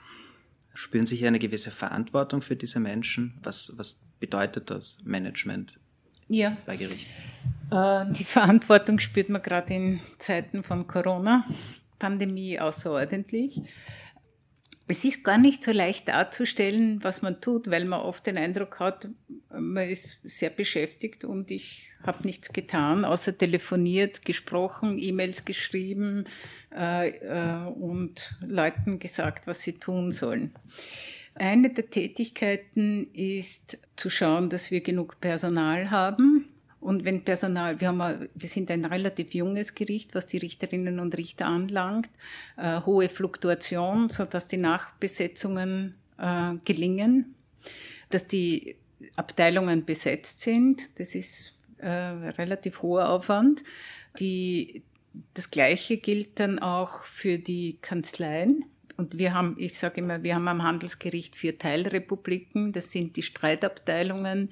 Spüren 0.72 1.04
Sie 1.04 1.16
hier 1.16 1.26
eine 1.26 1.40
gewisse 1.40 1.72
Verantwortung 1.72 2.42
für 2.42 2.54
diese 2.54 2.78
Menschen? 2.78 3.34
Was, 3.42 3.74
was 3.76 4.04
bedeutet 4.20 4.70
das 4.70 5.02
Management 5.02 5.80
ja. 6.28 6.56
bei 6.64 6.76
Gericht? 6.76 7.08
Äh, 7.72 8.04
die 8.12 8.22
Verantwortung 8.22 9.00
spürt 9.00 9.30
man 9.30 9.42
gerade 9.42 9.74
in 9.74 10.00
Zeiten 10.18 10.62
von 10.62 10.86
Corona-Pandemie 10.86 12.60
außerordentlich. 12.60 13.62
Es 14.90 15.04
ist 15.04 15.22
gar 15.22 15.36
nicht 15.36 15.62
so 15.62 15.70
leicht 15.70 16.08
darzustellen, 16.08 17.04
was 17.04 17.20
man 17.20 17.42
tut, 17.42 17.70
weil 17.70 17.84
man 17.84 18.00
oft 18.00 18.26
den 18.26 18.38
Eindruck 18.38 18.80
hat, 18.80 19.08
man 19.50 19.88
ist 19.88 20.18
sehr 20.24 20.48
beschäftigt 20.48 21.24
und 21.24 21.50
ich 21.50 21.90
habe 22.02 22.26
nichts 22.26 22.54
getan, 22.54 23.04
außer 23.04 23.36
telefoniert, 23.36 24.24
gesprochen, 24.24 24.98
E-Mails 24.98 25.44
geschrieben 25.44 26.24
äh, 26.74 27.08
äh, 27.10 27.66
und 27.68 28.36
Leuten 28.46 28.98
gesagt, 28.98 29.46
was 29.46 29.60
sie 29.60 29.74
tun 29.74 30.10
sollen. 30.10 30.54
Eine 31.34 31.70
der 31.70 31.90
Tätigkeiten 31.90 33.12
ist 33.12 33.78
zu 33.96 34.08
schauen, 34.08 34.48
dass 34.48 34.70
wir 34.70 34.80
genug 34.80 35.20
Personal 35.20 35.90
haben. 35.90 36.47
Und 36.80 37.04
wenn 37.04 37.24
Personal, 37.24 37.80
wir, 37.80 37.88
haben, 37.88 38.28
wir 38.34 38.48
sind 38.48 38.70
ein 38.70 38.84
relativ 38.84 39.34
junges 39.34 39.74
Gericht, 39.74 40.14
was 40.14 40.26
die 40.26 40.38
Richterinnen 40.38 41.00
und 41.00 41.16
Richter 41.16 41.46
anlangt, 41.46 42.08
äh, 42.56 42.80
hohe 42.82 43.08
Fluktuation, 43.08 44.08
so 44.10 44.24
dass 44.24 44.46
die 44.46 44.58
Nachbesetzungen 44.58 45.96
äh, 46.18 46.54
gelingen, 46.64 47.34
dass 48.10 48.28
die 48.28 48.76
Abteilungen 49.16 49.84
besetzt 49.84 50.40
sind. 50.40 50.88
Das 50.98 51.14
ist 51.14 51.54
äh, 51.78 51.88
relativ 51.88 52.82
hoher 52.82 53.08
Aufwand. 53.08 53.62
Die, 54.20 54.82
das 55.34 55.50
Gleiche 55.50 55.96
gilt 55.96 56.38
dann 56.38 56.58
auch 56.58 57.02
für 57.02 57.38
die 57.38 57.78
Kanzleien. 57.82 58.64
Und 58.96 59.16
wir 59.16 59.32
haben, 59.32 59.54
ich 59.58 59.78
sage 59.78 60.00
immer, 60.00 60.24
wir 60.24 60.34
haben 60.34 60.48
am 60.48 60.64
Handelsgericht 60.64 61.36
vier 61.36 61.56
Teilrepubliken. 61.56 62.72
Das 62.72 62.90
sind 62.90 63.16
die 63.16 63.22
Streitabteilungen, 63.22 64.50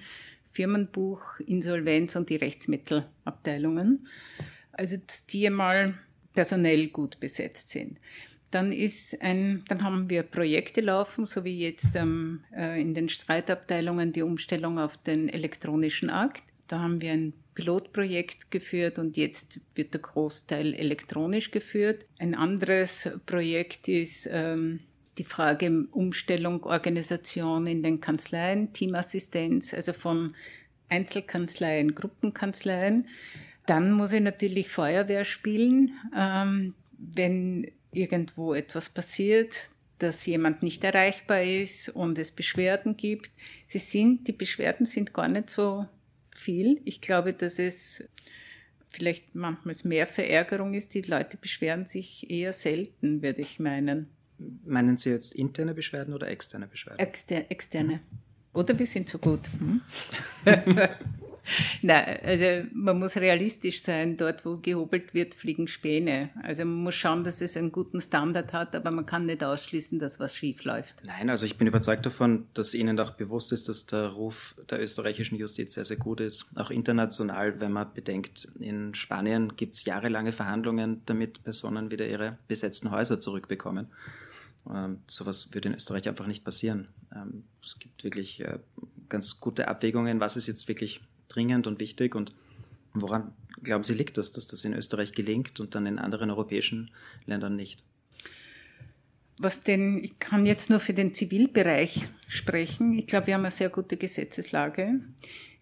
Firmenbuch, 0.56 1.38
Insolvenz 1.40 2.16
und 2.16 2.30
die 2.30 2.36
Rechtsmittelabteilungen. 2.36 4.06
Also, 4.72 4.96
die 5.28 5.46
einmal 5.46 5.94
personell 6.32 6.88
gut 6.88 7.20
besetzt 7.20 7.68
sind. 7.68 7.98
Dann 8.50 8.72
ist 8.72 9.20
ein, 9.20 9.64
dann 9.68 9.82
haben 9.82 10.08
wir 10.08 10.22
Projekte 10.22 10.80
laufen, 10.80 11.26
so 11.26 11.44
wie 11.44 11.58
jetzt 11.58 11.94
ähm, 11.94 12.44
äh, 12.56 12.80
in 12.80 12.94
den 12.94 13.10
Streitabteilungen 13.10 14.12
die 14.12 14.22
Umstellung 14.22 14.78
auf 14.78 14.96
den 14.96 15.28
elektronischen 15.28 16.08
Akt. 16.08 16.42
Da 16.68 16.80
haben 16.80 17.02
wir 17.02 17.12
ein 17.12 17.34
Pilotprojekt 17.54 18.50
geführt 18.50 18.98
und 18.98 19.16
jetzt 19.16 19.60
wird 19.74 19.92
der 19.92 20.00
Großteil 20.00 20.74
elektronisch 20.74 21.50
geführt. 21.50 22.06
Ein 22.18 22.34
anderes 22.34 23.10
Projekt 23.26 23.88
ist 23.88 24.28
ähm, 24.30 24.80
die 25.18 25.24
Frage 25.24 25.86
Umstellung, 25.92 26.64
Organisation 26.64 27.66
in 27.66 27.82
den 27.82 28.00
Kanzleien, 28.00 28.72
Teamassistenz, 28.72 29.72
also 29.72 29.92
von 29.92 30.34
Einzelkanzleien, 30.88 31.94
Gruppenkanzleien. 31.94 33.08
Dann 33.66 33.92
muss 33.92 34.12
ich 34.12 34.20
natürlich 34.20 34.68
Feuerwehr 34.68 35.24
spielen, 35.24 35.92
ähm, 36.16 36.74
wenn 36.98 37.70
irgendwo 37.92 38.54
etwas 38.54 38.88
passiert, 38.88 39.70
dass 39.98 40.26
jemand 40.26 40.62
nicht 40.62 40.84
erreichbar 40.84 41.42
ist 41.42 41.88
und 41.88 42.18
es 42.18 42.30
Beschwerden 42.30 42.96
gibt. 42.96 43.30
Sie 43.66 43.78
sind, 43.78 44.28
die 44.28 44.32
Beschwerden 44.32 44.86
sind 44.86 45.14
gar 45.14 45.28
nicht 45.28 45.50
so 45.50 45.86
viel. 46.30 46.80
Ich 46.84 47.00
glaube, 47.00 47.32
dass 47.32 47.58
es 47.58 48.04
vielleicht 48.88 49.34
manchmal 49.34 49.74
mehr 49.84 50.06
Verärgerung 50.06 50.74
ist. 50.74 50.94
Die 50.94 51.02
Leute 51.02 51.36
beschweren 51.38 51.86
sich 51.86 52.30
eher 52.30 52.52
selten, 52.52 53.22
würde 53.22 53.42
ich 53.42 53.58
meinen. 53.58 54.10
Meinen 54.64 54.96
Sie 54.96 55.10
jetzt 55.10 55.34
interne 55.34 55.74
Beschwerden 55.74 56.14
oder 56.14 56.28
externe 56.28 56.66
Beschwerden? 56.66 56.98
Exter 56.98 57.50
externe. 57.50 58.00
Oder 58.52 58.78
wir 58.78 58.86
sind 58.86 59.08
so 59.08 59.18
gut. 59.18 59.40
Hm? 59.58 59.80
Nein, 61.82 62.18
also 62.24 62.68
man 62.72 62.98
muss 62.98 63.16
realistisch 63.16 63.82
sein. 63.82 64.16
Dort, 64.16 64.44
wo 64.44 64.56
gehobelt 64.56 65.14
wird, 65.14 65.34
fliegen 65.34 65.68
Späne. 65.68 66.30
Also 66.42 66.64
man 66.64 66.82
muss 66.82 66.94
schauen, 66.94 67.24
dass 67.24 67.40
es 67.40 67.56
einen 67.56 67.72
guten 67.72 68.00
Standard 68.00 68.52
hat, 68.52 68.74
aber 68.74 68.90
man 68.90 69.06
kann 69.06 69.26
nicht 69.26 69.44
ausschließen, 69.44 69.98
dass 69.98 70.18
was 70.18 70.34
schief 70.34 70.64
läuft. 70.64 71.04
Nein, 71.04 71.30
also 71.30 71.46
ich 71.46 71.56
bin 71.56 71.66
überzeugt 71.66 72.04
davon, 72.06 72.46
dass 72.54 72.74
Ihnen 72.74 72.98
auch 72.98 73.10
bewusst 73.10 73.52
ist, 73.52 73.68
dass 73.68 73.86
der 73.86 74.08
Ruf 74.08 74.54
der 74.70 74.80
österreichischen 74.80 75.36
Justiz 75.36 75.74
sehr, 75.74 75.84
sehr 75.84 75.96
gut 75.96 76.20
ist. 76.20 76.46
Auch 76.56 76.70
international, 76.70 77.60
wenn 77.60 77.72
man 77.72 77.92
bedenkt, 77.94 78.48
in 78.58 78.94
Spanien 78.94 79.56
gibt 79.56 79.74
es 79.74 79.84
jahrelange 79.84 80.32
Verhandlungen, 80.32 81.02
damit 81.06 81.44
Personen 81.44 81.90
wieder 81.90 82.06
ihre 82.06 82.38
besetzten 82.48 82.90
Häuser 82.90 83.20
zurückbekommen. 83.20 83.88
Ähm, 84.72 85.00
sowas 85.06 85.54
würde 85.54 85.68
in 85.68 85.74
Österreich 85.74 86.08
einfach 86.08 86.26
nicht 86.26 86.44
passieren. 86.44 86.88
Ähm, 87.14 87.44
es 87.62 87.78
gibt 87.78 88.04
wirklich 88.04 88.40
äh, 88.40 88.58
ganz 89.08 89.40
gute 89.40 89.68
Abwägungen, 89.68 90.20
was 90.20 90.36
ist 90.36 90.46
jetzt 90.46 90.68
wirklich 90.68 91.00
dringend 91.28 91.66
und 91.66 91.80
wichtig 91.80 92.14
und 92.14 92.32
woran 92.94 93.32
glauben 93.62 93.84
Sie 93.84 93.94
liegt 93.94 94.18
das, 94.18 94.32
dass 94.32 94.46
das 94.46 94.64
in 94.64 94.74
Österreich 94.74 95.12
gelingt 95.12 95.60
und 95.60 95.74
dann 95.74 95.86
in 95.86 95.98
anderen 95.98 96.30
europäischen 96.30 96.90
Ländern 97.26 97.56
nicht? 97.56 97.82
Was 99.38 99.62
denn, 99.62 100.02
ich 100.02 100.18
kann 100.18 100.46
jetzt 100.46 100.70
nur 100.70 100.80
für 100.80 100.94
den 100.94 101.12
Zivilbereich 101.12 102.08
sprechen. 102.26 102.94
Ich 102.94 103.06
glaube, 103.06 103.26
wir 103.26 103.34
haben 103.34 103.44
eine 103.44 103.50
sehr 103.50 103.68
gute 103.68 103.96
Gesetzeslage. 103.98 105.00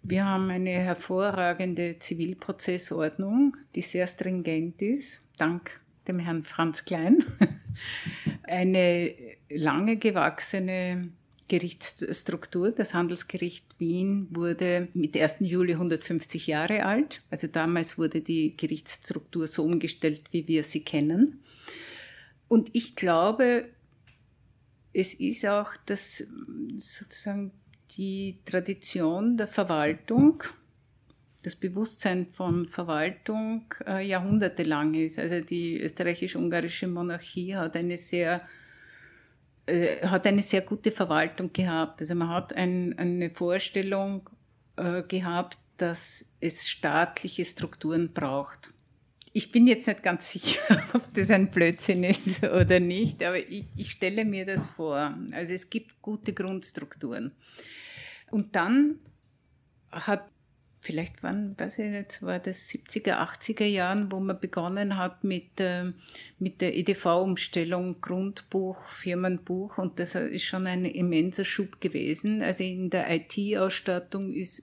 Wir 0.03 0.25
haben 0.25 0.51
eine 0.51 0.71
hervorragende 0.71 1.99
Zivilprozessordnung, 1.99 3.57
die 3.75 3.83
sehr 3.83 4.07
stringent 4.07 4.81
ist, 4.83 5.27
dank 5.39 5.81
dem 6.07 6.19
Herrn 6.19 6.45
Franz 6.45 6.85
Klein. 6.85 7.25
Eine 8.47 9.15
lange 9.49 9.97
gewachsene 9.97 11.11
Gerichtsstruktur. 11.49 12.73
Das 12.73 12.95
Handelsgericht 12.95 13.67
Wien 13.79 14.29
wurde 14.31 14.89
mit 14.95 15.17
1. 15.17 15.37
Juli 15.41 15.73
150 15.73 16.47
Jahre 16.47 16.85
alt. 16.85 17.23
Also 17.31 17.47
damals 17.47 17.99
wurde 17.99 18.21
die 18.21 18.57
Gerichtsstruktur 18.57 19.47
so 19.47 19.65
umgestellt, 19.65 20.23
wie 20.31 20.49
wir 20.49 20.63
sie 20.63 20.81
kennen. 20.81 21.43
Und 22.49 22.71
ich 22.73 22.97
glaube, 22.97 23.67
es 24.93 25.13
ist 25.13 25.45
auch 25.47 25.73
das 25.87 26.25
sozusagen 26.79 27.51
die 27.97 28.39
Tradition 28.45 29.37
der 29.37 29.49
Verwaltung, 29.49 30.43
das 31.45 31.57
Bewusstsein 31.57 32.29
von 32.33 32.67
Verwaltung 32.67 33.67
äh, 33.87 34.07
jahrhundertelang 34.07 34.95
ist. 34.95 35.19
Also 35.19 35.45
die 35.45 35.79
österreichisch-ungarische 35.79 36.89
Monarchie 36.89 37.55
hat 37.55 37.77
eine 37.77 37.99
sehr 37.99 38.41
äh, 39.67 40.07
hat 40.07 40.27
eine 40.27 40.43
sehr 40.43 40.63
gute 40.63 40.91
Verwaltung 40.91 41.53
gehabt. 41.53 42.01
Also 42.01 42.15
man 42.15 42.31
hat 42.31 42.55
ein, 42.55 42.99
eine 42.99 43.29
Vorstellung 43.29 44.29
äh, 44.77 45.03
gehabt, 45.03 45.59
dass 45.77 46.25
es 46.41 46.67
staatliche 46.67 47.45
Strukturen 47.45 48.13
braucht. 48.15 48.73
Ich 49.35 49.53
bin 49.53 49.67
jetzt 49.67 49.87
nicht 49.87 50.03
ganz 50.03 50.31
sicher, 50.31 50.61
ob 50.95 51.13
das 51.13 51.31
ein 51.31 51.51
Blödsinn 51.51 52.05
ist 52.05 52.43
oder 52.43 52.81
nicht, 52.81 53.23
aber 53.23 53.39
ich, 53.39 53.67
ich 53.77 53.91
stelle 53.91 54.25
mir 54.25 54.47
das 54.47 54.67
vor. 54.67 55.15
Also 55.33 55.53
es 55.53 55.69
gibt 55.69 56.01
gute 56.01 56.33
Grundstrukturen. 56.33 57.33
Und 58.31 58.57
dann 58.57 59.01
hat 59.91 60.31
vielleicht 60.85 61.23
waren, 61.23 61.59
weiß 61.59 61.79
ich 61.79 61.91
nicht, 61.91 62.23
war 62.23 62.39
das 62.39 62.69
70er, 62.69 63.19
80er 63.19 63.65
Jahren, 63.65 64.13
wo 64.13 64.21
man 64.21 64.39
begonnen 64.39 64.99
hat 64.99 65.25
mit, 65.25 65.59
äh, 65.59 65.93
mit 66.39 66.61
der 66.61 66.77
EDV-Umstellung, 66.77 68.01
Grundbuch, 68.01 68.87
Firmenbuch 68.89 69.79
und 69.79 69.99
das 69.99 70.15
ist 70.15 70.45
schon 70.45 70.67
ein 70.67 70.85
immenser 70.85 71.45
Schub 71.45 71.81
gewesen. 71.81 72.43
Also 72.43 72.65
in 72.65 72.91
der 72.91 73.07
IT-Ausstattung 73.11 74.31
ist 74.31 74.63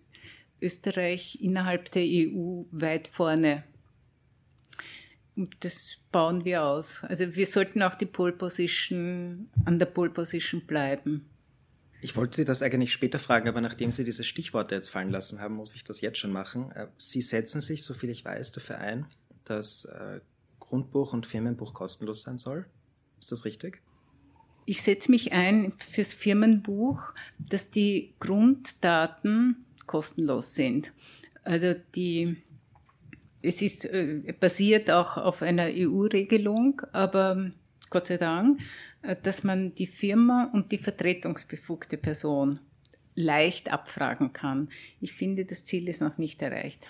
Österreich 0.62 1.40
innerhalb 1.42 1.92
der 1.92 2.04
EU 2.04 2.66
weit 2.72 3.08
vorne. 3.08 3.64
Und 5.36 5.56
das 5.62 5.98
bauen 6.12 6.46
wir 6.46 6.64
aus. 6.64 7.04
Also 7.04 7.36
wir 7.36 7.48
sollten 7.48 7.82
auch 7.82 7.96
die 7.96 8.06
Pole 8.06 8.34
Position, 8.34 9.50
an 9.66 9.80
der 9.80 9.88
Pole 9.88 10.12
Position 10.12 10.62
bleiben. 10.62 11.26
Ich 12.04 12.16
wollte 12.16 12.38
Sie 12.38 12.46
das 12.46 12.64
eigentlich 12.64 12.94
später 12.94 13.20
fragen, 13.20 13.48
aber 13.48 13.62
nachdem 13.62 13.92
Sie 13.92 14.04
diese 14.04 14.24
Stichworte 14.24 14.74
jetzt 14.74 14.90
fallen 14.90 15.12
lassen 15.12 15.40
haben, 15.40 15.56
muss 15.56 15.76
ich 15.76 15.84
das 15.84 16.02
jetzt 16.02 16.18
schon 16.18 16.32
machen. 16.32 16.72
Äh, 16.72 16.88
Sie 16.98 17.22
setzen 17.22 17.62
sich, 17.62 17.84
soviel 17.84 18.10
ich 18.10 18.26
weiß, 18.26 18.52
dafür 18.52 18.80
ein, 18.80 19.06
dass 19.46 19.86
äh, 19.86 20.20
Grundbuch 20.60 21.14
und 21.14 21.28
Firmenbuch 21.28 21.76
kostenlos 21.76 22.22
sein 22.22 22.40
soll. 22.40 22.66
Ist 23.20 23.32
das 23.32 23.46
richtig? 23.46 23.82
Ich 24.66 24.82
setze 24.82 25.12
mich 25.12 25.32
ein 25.32 25.74
fürs 25.78 26.14
Firmenbuch, 26.14 27.14
dass 27.38 27.70
die 27.70 28.14
Grunddaten 28.20 29.66
kostenlos 29.86 30.56
sind. 30.56 30.92
Also 31.44 31.76
die, 31.96 32.38
es 33.44 33.62
ist 33.62 33.86
äh, 33.86 34.34
basiert 34.40 34.90
auch 34.90 35.18
auf 35.18 35.44
einer 35.44 35.68
EU-Regelung, 35.68 36.82
aber 36.94 37.52
Gott 37.92 38.08
sei 38.08 38.18
Dank 38.18 38.60
dass 39.24 39.44
man 39.44 39.74
die 39.76 39.88
Firma 39.88 40.50
und 40.54 40.72
die 40.72 40.78
vertretungsbefugte 40.78 41.98
Person 41.98 42.60
leicht 43.16 43.72
abfragen 43.72 44.34
kann. 44.34 44.70
Ich 45.00 45.14
finde, 45.14 45.46
das 45.46 45.64
Ziel 45.64 45.90
ist 45.90 46.02
noch 46.02 46.18
nicht 46.18 46.42
erreicht. 46.42 46.88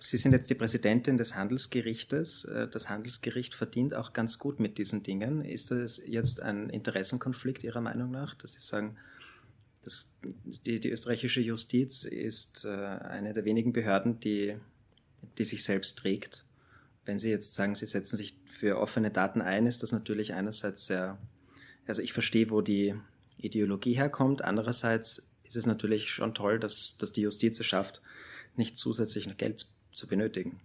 Sie 0.00 0.16
sind 0.16 0.32
jetzt 0.32 0.48
die 0.48 0.54
Präsidentin 0.54 1.18
des 1.18 1.34
Handelsgerichtes. 1.34 2.44
Äh, 2.44 2.68
das 2.68 2.88
Handelsgericht 2.88 3.54
verdient 3.54 3.94
auch 3.94 4.12
ganz 4.12 4.38
gut 4.38 4.60
mit 4.60 4.78
diesen 4.78 5.02
Dingen. 5.02 5.44
Ist 5.44 5.70
das 5.70 6.02
jetzt 6.06 6.42
ein 6.42 6.70
Interessenkonflikt 6.70 7.62
Ihrer 7.62 7.80
Meinung 7.80 8.10
nach, 8.10 8.34
dass 8.34 8.54
Sie 8.54 8.60
sagen, 8.60 8.96
dass 9.84 10.12
die, 10.64 10.80
die 10.80 10.90
österreichische 10.90 11.40
Justiz 11.40 12.04
ist 12.04 12.64
äh, 12.64 12.68
eine 12.68 13.32
der 13.32 13.44
wenigen 13.44 13.72
Behörden, 13.72 14.20
die, 14.20 14.56
die 15.38 15.44
sich 15.44 15.64
selbst 15.64 15.98
trägt? 15.98 16.44
Wenn 17.04 17.18
Sie 17.18 17.30
jetzt 17.30 17.54
sagen, 17.54 17.74
Sie 17.74 17.86
setzen 17.86 18.16
sich 18.16 18.36
für 18.46 18.78
offene 18.78 19.10
Daten 19.10 19.42
ein, 19.42 19.66
ist 19.66 19.82
das 19.82 19.92
natürlich 19.92 20.34
einerseits 20.34 20.86
sehr, 20.86 21.18
also 21.86 22.02
ich 22.02 22.12
verstehe, 22.12 22.50
wo 22.50 22.60
die 22.60 22.94
Ideologie 23.38 23.94
herkommt. 23.94 24.42
Andererseits 24.42 25.30
ist 25.44 25.56
es 25.56 25.66
natürlich 25.66 26.10
schon 26.10 26.34
toll, 26.34 26.58
dass, 26.58 26.96
dass 26.98 27.12
die 27.12 27.22
Justiz 27.22 27.58
es 27.60 27.66
schafft, 27.66 28.00
nicht 28.56 28.78
zusätzlich 28.78 29.26
noch 29.26 29.36
Geld 29.36 29.66
zu 29.92 30.06
benötigen. 30.06 30.60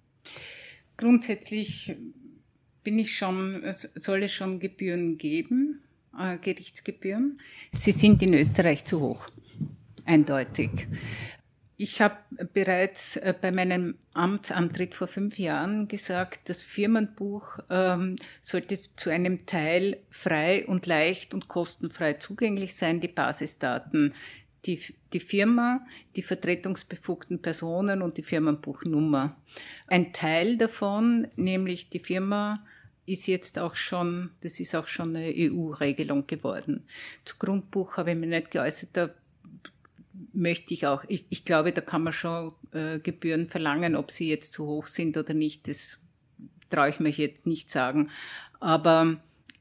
Grundsätzlich 0.97 1.95
bin 2.83 2.99
ich 2.99 3.17
schon, 3.17 3.63
soll 3.95 4.23
es 4.23 4.33
schon 4.33 4.59
Gebühren 4.59 5.17
geben, 5.17 5.81
äh, 6.17 6.37
Gerichtsgebühren. 6.37 7.39
Sie 7.73 7.91
sind 7.91 8.21
in 8.23 8.33
Österreich 8.33 8.85
zu 8.85 9.01
hoch, 9.01 9.29
eindeutig. 10.05 10.87
Ich 11.79 12.01
habe 12.01 12.17
bereits 12.53 13.17
äh, 13.17 13.35
bei 13.39 13.51
meinem 13.51 13.99
Amtsantritt 14.13 14.95
vor 14.95 15.07
fünf 15.07 15.37
Jahren 15.37 15.87
gesagt, 15.87 16.49
das 16.49 16.63
Firmenbuch 16.63 17.59
ähm, 17.69 18.15
sollte 18.41 18.79
zu 18.95 19.11
einem 19.11 19.45
Teil 19.45 19.99
frei 20.09 20.65
und 20.65 20.87
leicht 20.87 21.35
und 21.35 21.47
kostenfrei 21.47 22.13
zugänglich 22.13 22.75
sein, 22.75 22.99
die 22.99 23.07
Basisdaten 23.07 24.15
die, 24.65 24.81
die 25.13 25.19
Firma, 25.19 25.85
die 26.15 26.23
vertretungsbefugten 26.23 27.41
Personen 27.41 28.01
und 28.01 28.17
die 28.17 28.23
Firmenbuchnummer. 28.23 29.37
Ein 29.87 30.13
Teil 30.13 30.57
davon, 30.57 31.27
nämlich 31.35 31.89
die 31.89 31.99
Firma, 31.99 32.63
ist 33.05 33.27
jetzt 33.27 33.57
auch 33.57 33.75
schon, 33.75 34.31
das 34.41 34.59
ist 34.59 34.75
auch 34.75 34.87
schon 34.87 35.15
eine 35.15 35.33
EU-Regelung 35.33 36.27
geworden. 36.27 36.83
Zu 37.23 37.37
Grundbuch 37.37 37.97
habe 37.97 38.11
ich 38.11 38.17
mich 38.17 38.29
nicht 38.29 38.51
geäußert, 38.51 38.89
da 38.93 39.09
möchte 40.33 40.73
ich 40.73 40.87
auch, 40.87 41.03
ich, 41.07 41.25
ich 41.29 41.45
glaube, 41.45 41.71
da 41.71 41.81
kann 41.81 42.03
man 42.03 42.13
schon 42.13 42.53
äh, 42.71 42.99
Gebühren 42.99 43.47
verlangen, 43.47 43.95
ob 43.95 44.11
sie 44.11 44.29
jetzt 44.29 44.53
zu 44.53 44.65
hoch 44.65 44.87
sind 44.87 45.17
oder 45.17 45.33
nicht, 45.33 45.67
das 45.67 45.99
traue 46.69 46.89
ich 46.89 46.99
mich 46.99 47.17
jetzt 47.17 47.45
nicht 47.45 47.69
sagen. 47.69 48.09
Aber 48.59 49.17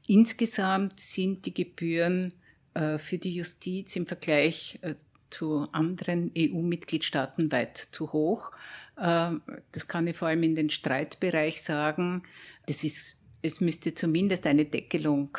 insgesamt 0.07 0.99
sind 0.99 1.45
die 1.45 1.53
Gebühren 1.53 2.33
äh, 2.73 2.97
für 2.97 3.17
die 3.17 3.35
Justiz 3.35 3.95
im 3.95 4.07
Vergleich 4.07 4.79
äh, 4.81 4.95
zu 5.29 5.67
anderen 5.71 6.31
EU-Mitgliedstaaten 6.37 7.51
weit 7.51 7.77
zu 7.91 8.13
hoch. 8.13 8.51
Äh, 8.97 9.31
das 9.71 9.87
kann 9.87 10.07
ich 10.07 10.15
vor 10.15 10.29
allem 10.29 10.43
in 10.43 10.55
den 10.55 10.69
Streitbereich 10.69 11.61
sagen. 11.61 12.23
Das 12.65 12.83
ist, 12.83 13.16
es 13.47 13.61
müsste 13.61 13.93
zumindest 13.93 14.45
eine 14.45 14.65
Deckelung 14.65 15.37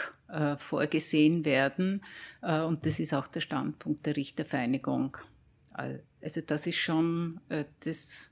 vorgesehen 0.58 1.46
werden. 1.46 2.04
Und 2.42 2.84
das 2.84 3.00
ist 3.00 3.14
auch 3.14 3.26
der 3.28 3.40
Standpunkt 3.40 4.04
der 4.04 4.14
Richtervereinigung. 4.14 5.16
Also 5.72 6.40
das 6.46 6.66
ist 6.66 6.76
schon, 6.76 7.40
das 7.80 8.30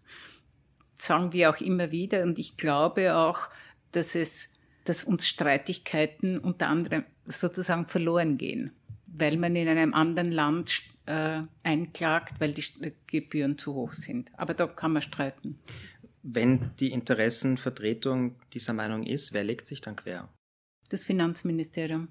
sagen 0.97 1.33
wir 1.33 1.49
auch 1.49 1.61
immer 1.63 1.93
wieder. 1.93 2.23
Und 2.23 2.39
ich 2.39 2.59
glaube 2.59 3.17
auch, 3.17 3.49
dass 3.93 4.15
es, 4.15 4.51
dass 4.85 5.05
uns 5.05 5.27
Streitigkeiten 5.27 6.39
unter 6.39 6.69
anderem 6.69 7.05
sozusagen 7.27 7.87
verloren 7.87 8.37
gehen 8.37 8.73
weil 9.19 9.37
man 9.37 9.57
in 9.57 9.69
einem 9.69 9.95
anderen 9.95 10.31
Land 10.31 10.83
äh, 11.07 11.43
einklagt, 11.63 12.41
weil 12.41 12.53
die 12.53 12.65
Gebühren 13.07 13.59
zu 13.59 13.75
hoch 13.75 13.93
sind. 13.93 14.31
Aber 14.37 14.55
da 14.55 14.67
kann 14.67 14.93
man 14.93 15.03
streiten. 15.03 15.59
Wenn 16.29 16.73
die 16.81 16.91
Interessenvertretung 16.91 18.35
dieser 18.53 18.73
Meinung 18.73 19.07
ist, 19.07 19.33
wer 19.33 19.45
legt 19.45 19.69
sich 19.69 19.81
dann 19.81 19.95
quer? 19.95 20.29
Das 20.89 21.05
Finanzministerium. 21.05 22.09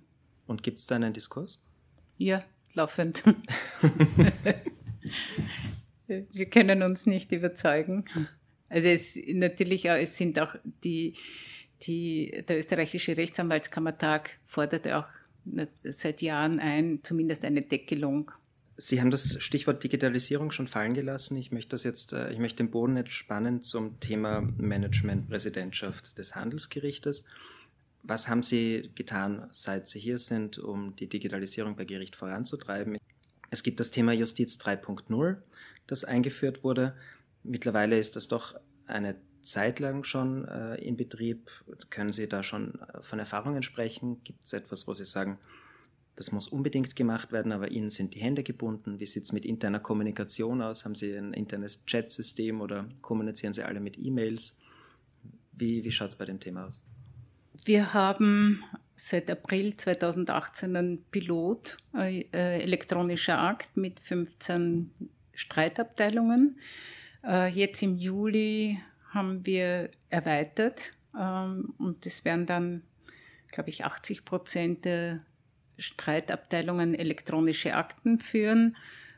Und 0.48 0.64
gibt 0.64 0.80
es 0.80 0.88
da 0.88 0.96
einen 0.96 1.12
Diskurs? 1.12 1.62
Ja, 2.18 2.46
laufend. 2.74 3.24
Wir 6.08 6.46
können 6.46 6.82
uns 6.82 7.06
nicht 7.06 7.34
überzeugen. 7.34 8.06
Also 8.70 8.88
es 8.88 9.20
natürlich 9.28 9.90
auch, 9.92 9.96
es 9.96 10.16
sind 10.16 10.40
auch 10.40 10.56
die, 10.86 11.16
die, 11.82 12.46
der 12.48 12.60
österreichische 12.60 13.18
Rechtsanwaltskammertag 13.18 14.40
fordert 14.46 14.88
auch 14.88 15.08
seit 15.84 16.22
Jahren 16.22 16.62
ein, 16.62 17.02
zumindest 17.04 17.44
eine 17.44 17.64
Deckelung. 17.64 18.32
Sie 18.78 19.00
haben 19.00 19.12
das 19.12 19.42
Stichwort 19.42 19.84
Digitalisierung 19.84 20.52
schon 20.52 20.68
fallen 20.68 20.94
gelassen. 20.94 21.38
Ich 21.38 21.52
möchte 21.52 21.70
das 21.70 21.84
jetzt, 21.84 22.12
äh, 22.14 22.32
ich 22.32 22.40
möchte 22.40 22.58
den 22.58 22.72
Boden 22.72 22.98
jetzt 22.98 23.12
spannen 23.12 23.62
zum 23.62 24.00
Thema 24.00 24.42
Management-Präsidentschaft 24.42 26.18
des 26.18 26.36
Handelsgerichtes. 26.36 27.26
Was 28.04 28.28
haben 28.28 28.44
Sie 28.44 28.92
getan, 28.94 29.48
seit 29.52 29.88
Sie 29.88 30.00
hier 30.00 30.20
sind, 30.20 30.60
um 30.60 30.96
die 30.96 31.08
Digitalisierung 31.08 31.76
bei 31.76 31.86
Gericht 31.86 32.16
voranzutreiben? 32.16 32.98
Es 33.50 33.64
gibt 33.64 33.80
das 33.80 33.92
Thema 33.92 34.12
Justiz 34.12 34.58
3.0, 34.58 35.38
das 35.88 36.04
eingeführt 36.04 36.64
wurde. 36.64 36.96
Mittlerweile 37.44 37.98
ist 37.98 38.16
das 38.16 38.28
doch 38.28 38.56
eine 38.88 39.16
Zeit 39.42 39.80
lang 39.80 40.04
schon 40.04 40.46
äh, 40.48 40.76
in 40.76 40.98
Betrieb? 40.98 41.50
Können 41.90 42.12
Sie 42.12 42.28
da 42.28 42.44
schon 42.44 42.80
äh, 42.82 43.02
von 43.02 43.20
Erfahrungen 43.20 43.64
sprechen? 43.64 44.22
Gibt 44.24 44.44
es 44.46 44.54
etwas, 44.54 44.88
wo 44.88 44.94
Sie 44.94 45.06
sagen, 45.06 45.40
das 46.16 46.32
muss 46.32 46.48
unbedingt 46.48 46.96
gemacht 46.96 47.32
werden, 47.32 47.52
aber 47.52 47.72
Ihnen 47.72 47.90
sind 47.90 48.16
die 48.16 48.20
Hände 48.20 48.44
gebunden? 48.44 49.00
Wie 49.00 49.06
sieht 49.06 49.24
es 49.24 49.34
mit 49.34 49.46
interner 49.46 49.80
Kommunikation 49.80 50.62
aus? 50.62 50.86
Haben 50.86 50.96
Sie 50.96 51.14
ein 51.14 51.34
internes 51.34 51.86
Chatsystem 51.86 52.62
oder 52.62 52.88
kommunizieren 53.02 53.54
Sie 53.54 53.64
alle 53.64 53.82
mit 53.82 53.98
E-Mails? 53.98 54.62
Wie, 55.52 55.84
wie 55.84 55.92
schaut 55.92 56.10
es 56.10 56.16
bei 56.16 56.26
dem 56.26 56.40
Thema 56.40 56.66
aus? 56.68 56.86
Wir 57.66 57.94
haben 57.94 58.64
seit 58.96 59.30
April 59.30 59.76
2018 59.76 60.76
einen 60.76 61.04
Pilot, 61.06 61.78
äh, 61.94 62.22
äh, 62.32 62.62
elektronischer 62.62 63.38
Akt 63.38 63.76
mit 63.76 64.00
15 64.00 64.92
Streitabteilungen. 65.34 66.60
Äh, 67.24 67.50
jetzt 67.50 67.82
im 67.82 67.98
Juli 67.98 68.80
haben 69.10 69.46
wir 69.46 69.90
erweitert 70.10 70.80
ähm, 71.18 71.74
und 71.78 72.06
es 72.06 72.24
werden 72.24 72.46
dann, 72.46 72.84
glaube 73.52 73.70
ich, 73.70 73.84
80 73.84 74.24
Prozent 74.24 74.86
der 74.86 75.22
Streitabteilungen 75.78 76.96
elektronische 76.96 77.76
Akten 77.76 78.20
führen 78.20 78.76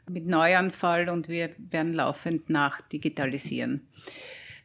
mit 0.09 0.25
Neuanfall 0.25 1.09
und 1.09 1.27
wir 1.27 1.49
werden 1.57 1.93
laufend 1.93 2.49
nachdigitalisieren. 2.49 3.87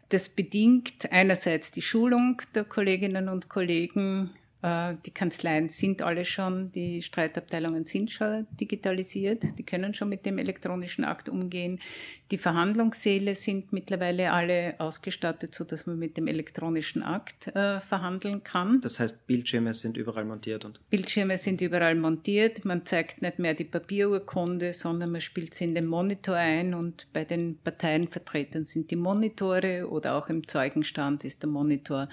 Das 0.09 0.29
bedingt 0.29 1.11
einerseits 1.11 1.71
die 1.71 1.83
Schulung 1.83 2.43
der 2.55 2.65
Kolleginnen 2.65 3.29
und 3.29 3.49
Kollegen 3.49 4.31
die 4.63 5.11
Kanzleien 5.11 5.69
sind 5.69 6.03
alle 6.03 6.25
schon, 6.25 6.71
die 6.71 7.03
Streitabteilungen 7.03 7.85
sind 7.85 8.13
schon 8.13 8.47
digitalisiert, 8.61 9.43
die 9.59 9.65
können 9.65 9.93
schon 9.93 10.09
mit 10.09 10.25
dem 10.25 10.39
elektronischen 10.39 11.05
Akt 11.05 11.29
umgehen. 11.29 11.81
Die 12.31 12.39
Verhandlungssäle 12.39 13.35
sind 13.35 13.73
mittlerweile 13.73 14.31
alle 14.31 14.77
ausgestattet, 14.79 15.53
so 15.53 15.65
dass 15.65 15.87
man 15.87 15.99
mit 15.99 16.17
dem 16.17 16.29
elektronischen 16.29 17.03
Akt 17.03 17.49
äh, 17.49 17.81
verhandeln 17.81 18.45
kann. 18.45 18.81
Das 18.81 19.01
heißt, 19.01 19.27
Bildschirme 19.27 19.75
sind 19.75 19.97
überall 19.97 20.25
montiert 20.25 20.65
und 20.65 20.81
Bildschirme 20.91 21.39
sind 21.39 21.61
überall 21.61 21.97
montiert. 21.97 22.65
Man 22.65 22.87
zeigt 22.87 23.21
nicht 23.21 23.41
mehr 23.41 23.55
die 23.55 23.65
Papierurkunde, 23.65 24.75
sondern 24.75 25.11
man 25.11 25.21
spielt 25.21 25.55
sie 25.55 25.65
in 25.65 25.75
den 25.75 25.87
Monitor 25.87 26.37
ein 26.37 26.73
und 26.73 27.09
bei 27.13 27.25
den 27.25 27.59
Parteienvertretern 27.59 28.65
sind 28.65 28.93
die 28.93 28.97
Monitore 28.97 29.89
oder 29.91 30.15
auch 30.15 30.29
im 30.29 30.47
Zeugenstand 30.47 31.25
ist 31.25 31.43
der 31.43 31.51
Monitor. 31.51 32.09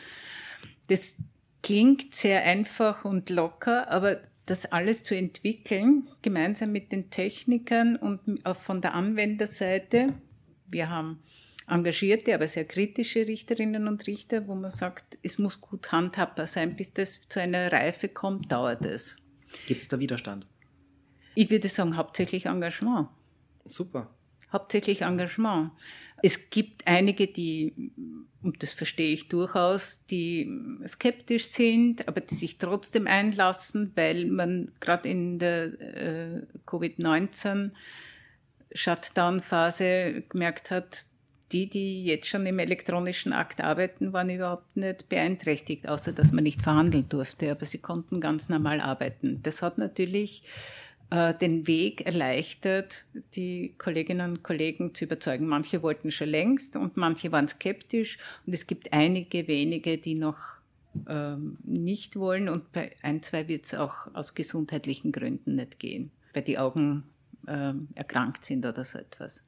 Das 0.87 1.13
klingt 1.61 2.13
sehr 2.15 2.43
einfach 2.43 3.05
und 3.05 3.29
locker, 3.29 3.89
aber 3.89 4.21
das 4.45 4.65
alles 4.65 5.03
zu 5.03 5.15
entwickeln, 5.15 6.09
gemeinsam 6.21 6.71
mit 6.71 6.91
den 6.91 7.11
Technikern 7.11 7.95
und 7.95 8.45
auch 8.45 8.55
von 8.55 8.81
der 8.81 8.93
Anwenderseite. 8.93 10.13
Wir 10.67 10.89
haben 10.89 11.21
engagierte, 11.67 12.33
aber 12.33 12.47
sehr 12.47 12.65
kritische 12.65 13.27
Richterinnen 13.27 13.87
und 13.87 14.07
Richter, 14.07 14.47
wo 14.47 14.55
man 14.55 14.71
sagt, 14.71 15.19
es 15.21 15.37
muss 15.37 15.61
gut 15.61 15.91
handhabbar 15.91 16.47
sein, 16.47 16.75
bis 16.75 16.93
das 16.93 17.21
zu 17.29 17.39
einer 17.39 17.71
Reife 17.71 18.09
kommt, 18.09 18.51
dauert 18.51 18.85
es. 18.85 19.17
Gibt 19.67 19.81
es 19.81 19.87
da 19.87 19.99
Widerstand? 19.99 20.47
Ich 21.35 21.49
würde 21.49 21.69
sagen, 21.69 21.95
hauptsächlich 21.95 22.47
Engagement. 22.47 23.09
Super. 23.65 24.09
Hauptsächlich 24.51 25.03
Engagement. 25.03 25.71
Es 26.21 26.49
gibt 26.49 26.87
einige, 26.87 27.27
die, 27.27 27.91
und 28.41 28.61
das 28.63 28.73
verstehe 28.73 29.13
ich 29.13 29.27
durchaus, 29.27 30.05
die 30.09 30.49
skeptisch 30.87 31.45
sind, 31.45 32.07
aber 32.07 32.21
die 32.21 32.35
sich 32.35 32.57
trotzdem 32.57 33.07
einlassen, 33.07 33.91
weil 33.95 34.25
man 34.25 34.71
gerade 34.79 35.09
in 35.09 35.39
der 35.39 35.65
äh, 35.79 36.41
Covid-19 36.65 37.71
Shutdown-Phase 38.73 40.23
gemerkt 40.29 40.71
hat, 40.71 41.05
die, 41.51 41.67
die 41.67 42.05
jetzt 42.05 42.27
schon 42.27 42.45
im 42.45 42.59
elektronischen 42.59 43.33
Akt 43.33 43.61
arbeiten, 43.61 44.13
waren 44.13 44.29
überhaupt 44.29 44.77
nicht 44.77 45.09
beeinträchtigt, 45.09 45.87
außer 45.87 46.11
dass 46.11 46.31
man 46.31 46.43
nicht 46.43 46.61
verhandeln 46.61 47.09
durfte, 47.09 47.51
aber 47.51 47.65
sie 47.65 47.79
konnten 47.79 48.21
ganz 48.21 48.49
normal 48.49 48.81
arbeiten. 48.81 49.41
Das 49.41 49.61
hat 49.61 49.77
natürlich 49.77 50.43
äh, 51.11 51.33
den 51.33 51.65
Weg 51.67 52.05
erleichtert, 52.05 53.05
die 53.35 53.73
Kolleginnen 53.77 54.31
und 54.31 54.43
Kollegen 54.43 54.93
zu 54.93 55.05
überzeugen. 55.05 55.47
Manche 55.47 55.81
wollten 55.81 56.11
schon 56.11 56.29
längst 56.29 56.75
und 56.75 56.97
manche 56.97 57.31
waren 57.31 57.47
skeptisch 57.47 58.17
und 58.45 58.53
es 58.53 58.67
gibt 58.67 58.93
einige 58.93 59.47
wenige, 59.47 59.97
die 59.97 60.15
noch 60.15 60.37
ähm, 61.07 61.57
nicht 61.63 62.15
wollen 62.15 62.49
und 62.49 62.71
bei 62.71 62.95
ein, 63.01 63.21
zwei 63.23 63.47
wird 63.47 63.65
es 63.65 63.73
auch 63.73 64.13
aus 64.13 64.35
gesundheitlichen 64.35 65.11
Gründen 65.11 65.55
nicht 65.55 65.79
gehen, 65.79 66.11
weil 66.33 66.43
die 66.43 66.57
Augen 66.57 67.03
äh, 67.47 67.73
erkrankt 67.95 68.45
sind 68.45 68.65
oder 68.65 68.83
so 68.83 68.99
etwas. 68.99 69.43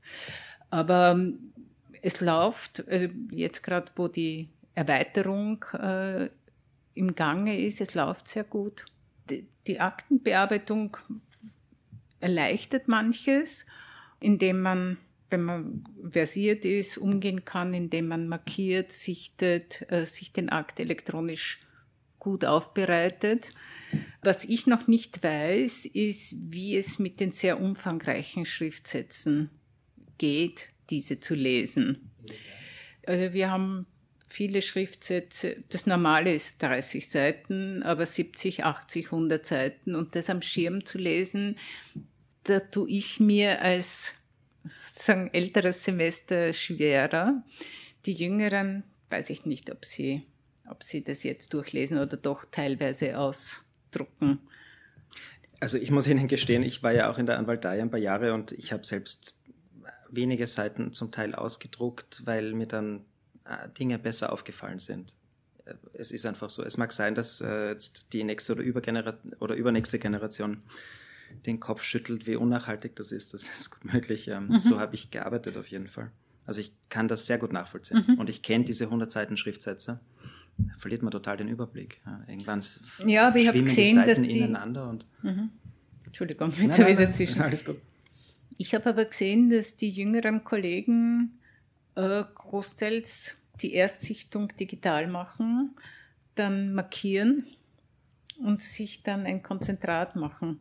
Aber 0.69 1.11
ähm, 1.11 1.51
es 2.01 2.21
läuft, 2.21 2.87
also 2.87 3.07
jetzt 3.31 3.61
gerade, 3.61 3.91
wo 3.95 4.07
die 4.07 4.49
Erweiterung 4.73 5.63
äh, 5.73 6.29
im 6.93 7.15
Gange 7.15 7.59
ist, 7.59 7.81
es 7.81 7.93
läuft 7.93 8.27
sehr 8.27 8.43
gut. 8.43 8.85
Die, 9.29 9.45
die 9.67 9.79
Aktenbearbeitung 9.79 10.97
erleichtert 12.21 12.87
manches, 12.87 13.65
indem 14.19 14.61
man, 14.61 14.97
wenn 15.29 15.43
man 15.43 15.83
versiert 16.11 16.65
ist, 16.65 16.97
umgehen 16.97 17.45
kann, 17.45 17.73
indem 17.73 18.07
man 18.07 18.27
markiert, 18.27 18.91
sichtet, 18.91 19.85
äh, 19.91 20.05
sich 20.05 20.31
den 20.33 20.49
Akt 20.49 20.79
elektronisch 20.79 21.59
gut 22.19 22.45
aufbereitet. 22.45 23.49
Was 24.21 24.45
ich 24.45 24.67
noch 24.67 24.87
nicht 24.87 25.23
weiß, 25.23 25.85
ist, 25.87 26.35
wie 26.37 26.77
es 26.77 26.99
mit 26.99 27.19
den 27.19 27.31
sehr 27.31 27.59
umfangreichen 27.59 28.45
Schriftsätzen 28.45 29.49
geht, 30.17 30.69
diese 30.91 31.19
zu 31.19 31.33
lesen. 31.33 32.11
Also 33.05 33.33
wir 33.33 33.49
haben 33.49 33.87
viele 34.29 34.61
Schriftsätze, 34.61 35.57
das 35.69 35.85
normale 35.85 36.33
ist 36.33 36.61
30 36.61 37.09
Seiten, 37.09 37.83
aber 37.83 38.05
70, 38.05 38.63
80, 38.63 39.07
100 39.07 39.45
Seiten 39.45 39.95
und 39.95 40.15
das 40.15 40.29
am 40.29 40.41
Schirm 40.41 40.85
zu 40.85 40.97
lesen, 40.97 41.57
da 42.43 42.59
tue 42.59 42.89
ich 42.89 43.19
mir 43.19 43.61
als 43.61 44.13
sozusagen 44.63 45.29
älteres 45.33 45.83
Semester 45.83 46.53
schwerer. 46.53 47.43
Die 48.05 48.13
Jüngeren, 48.13 48.83
weiß 49.09 49.29
ich 49.29 49.45
nicht, 49.45 49.71
ob 49.71 49.85
sie, 49.85 50.25
ob 50.69 50.83
sie 50.83 51.03
das 51.03 51.23
jetzt 51.23 51.53
durchlesen 51.53 51.97
oder 51.97 52.17
doch 52.17 52.45
teilweise 52.49 53.17
ausdrucken. 53.17 54.39
Also 55.59 55.77
ich 55.77 55.91
muss 55.91 56.07
Ihnen 56.07 56.27
gestehen, 56.27 56.63
ich 56.63 56.81
war 56.81 56.91
ja 56.91 57.11
auch 57.11 57.19
in 57.19 57.27
der 57.27 57.37
Anwaltei 57.37 57.81
ein 57.81 57.91
paar 57.91 57.99
Jahre 57.99 58.33
und 58.33 58.51
ich 58.51 58.73
habe 58.73 58.83
selbst 58.83 59.35
wenige 60.09 60.47
Seiten 60.47 60.93
zum 60.93 61.11
Teil 61.11 61.35
ausgedruckt, 61.35 62.25
weil 62.25 62.53
mir 62.53 62.65
dann 62.65 63.05
äh, 63.45 63.69
Dinge 63.77 63.99
besser 63.99 64.33
aufgefallen 64.33 64.79
sind. 64.79 65.13
Äh, 65.65 65.75
es 65.93 66.11
ist 66.11 66.25
einfach 66.25 66.49
so. 66.49 66.63
Es 66.63 66.77
mag 66.77 66.91
sein, 66.91 67.15
dass 67.15 67.41
äh, 67.41 67.69
jetzt 67.69 68.11
die 68.13 68.23
nächste 68.23 68.53
oder, 68.53 69.17
oder 69.39 69.55
übernächste 69.55 69.99
Generation 69.99 70.59
den 71.45 71.59
Kopf 71.59 71.83
schüttelt, 71.83 72.27
wie 72.27 72.35
unnachhaltig 72.35 72.95
das 72.95 73.11
ist. 73.11 73.33
Das 73.33 73.43
ist 73.57 73.71
gut 73.71 73.93
möglich. 73.93 74.27
Ähm, 74.27 74.47
mhm. 74.47 74.59
So 74.59 74.79
habe 74.79 74.95
ich 74.95 75.11
gearbeitet 75.11 75.57
auf 75.57 75.67
jeden 75.67 75.87
Fall. 75.87 76.11
Also 76.45 76.59
ich 76.59 76.73
kann 76.89 77.07
das 77.07 77.25
sehr 77.25 77.37
gut 77.37 77.53
nachvollziehen. 77.53 78.03
Mhm. 78.07 78.13
Und 78.15 78.29
ich 78.29 78.41
kenne 78.41 78.65
diese 78.65 78.85
100 78.85 79.11
Seiten 79.11 79.37
Schriftsätze. 79.37 79.99
Da 80.57 80.73
verliert 80.77 81.01
man 81.01 81.11
total 81.11 81.37
den 81.37 81.47
Überblick. 81.47 82.01
irgendwann 82.27 82.61
ja, 83.05 83.27
aber 83.27 83.37
ich 83.37 83.49
schwimmen 83.49 83.65
gesehen, 83.65 84.01
die 84.01 84.07
Seiten 84.07 84.23
die... 84.23 84.39
ineinander. 84.39 84.89
Und 84.89 85.05
mhm. 85.21 85.49
Entschuldigung, 86.05 86.51
jetzt 86.57 86.77
nein, 86.77 86.97
wieder 86.97 87.11
zwischen. 87.11 87.41
Alles 87.41 87.63
gut. 87.63 87.77
Ich 88.57 88.75
habe 88.75 88.89
aber 88.89 89.05
gesehen, 89.05 89.49
dass 89.49 89.75
die 89.75 89.89
jüngeren 89.89 90.43
Kollegen 90.43 91.39
äh, 91.95 92.23
großteils 92.35 93.37
die 93.61 93.73
Erstsichtung 93.73 94.49
digital 94.59 95.07
machen, 95.07 95.75
dann 96.35 96.73
markieren 96.73 97.45
und 98.43 98.61
sich 98.61 99.03
dann 99.03 99.25
ein 99.25 99.43
Konzentrat 99.43 100.15
machen. 100.15 100.59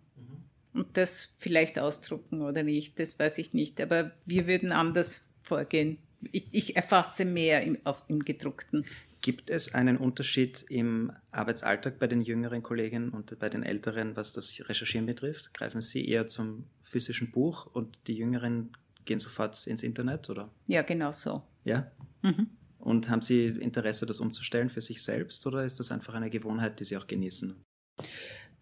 Und 0.73 0.97
das 0.97 1.33
vielleicht 1.37 1.79
ausdrucken 1.79 2.43
oder 2.43 2.63
nicht, 2.63 2.99
das 2.99 3.19
weiß 3.19 3.39
ich 3.39 3.55
nicht. 3.55 3.81
Aber 3.81 4.13
wir 4.25 4.47
würden 4.47 4.73
anders 4.73 5.23
vorgehen. 5.43 5.99
Ich, 6.33 6.47
ich 6.53 6.77
erfasse 6.77 7.25
mehr 7.25 7.63
im, 7.63 7.79
auf, 7.85 8.03
im 8.09 8.25
gedruckten. 8.25 8.85
Gibt 9.23 9.51
es 9.51 9.75
einen 9.75 9.97
Unterschied 9.99 10.65
im 10.69 11.13
Arbeitsalltag 11.31 11.99
bei 11.99 12.07
den 12.07 12.23
jüngeren 12.23 12.63
Kollegen 12.63 13.11
und 13.11 13.39
bei 13.39 13.49
den 13.49 13.63
älteren, 13.63 14.17
was 14.17 14.33
das 14.33 14.59
Recherchieren 14.69 15.07
betrifft? 15.07 15.53
Greifen 15.53 15.81
Sie 15.81 16.09
eher 16.09 16.27
zum 16.27 16.65
physischen 16.83 17.31
Buch 17.31 17.67
und 17.67 17.99
die 18.07 18.15
Jüngeren 18.15 18.71
gehen 19.05 19.19
sofort 19.19 19.67
ins 19.67 19.83
Internet, 19.83 20.31
oder? 20.31 20.51
Ja, 20.69 20.83
genau 20.83 21.13
so. 21.13 21.43
Ja? 21.65 21.91
Mhm. 22.23 22.49
Und 22.79 23.11
haben 23.11 23.21
Sie 23.21 23.47
Interesse, 23.47 24.07
das 24.07 24.21
umzustellen 24.21 24.71
für 24.71 24.81
sich 24.81 25.03
selbst 25.03 25.47
oder 25.47 25.65
ist 25.65 25.79
das 25.81 25.93
einfach 25.93 26.15
eine 26.15 26.31
Gewohnheit, 26.31 26.81
die 26.81 26.85
Sie 26.85 26.97
auch 26.97 27.07
genießen? 27.07 27.63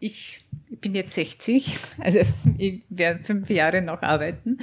Ich, 0.00 0.44
ich 0.70 0.78
bin 0.78 0.94
jetzt 0.94 1.14
60, 1.14 1.76
also 1.98 2.20
ich 2.58 2.82
werde 2.88 3.24
fünf 3.24 3.50
Jahre 3.50 3.82
noch 3.82 4.02
arbeiten 4.02 4.58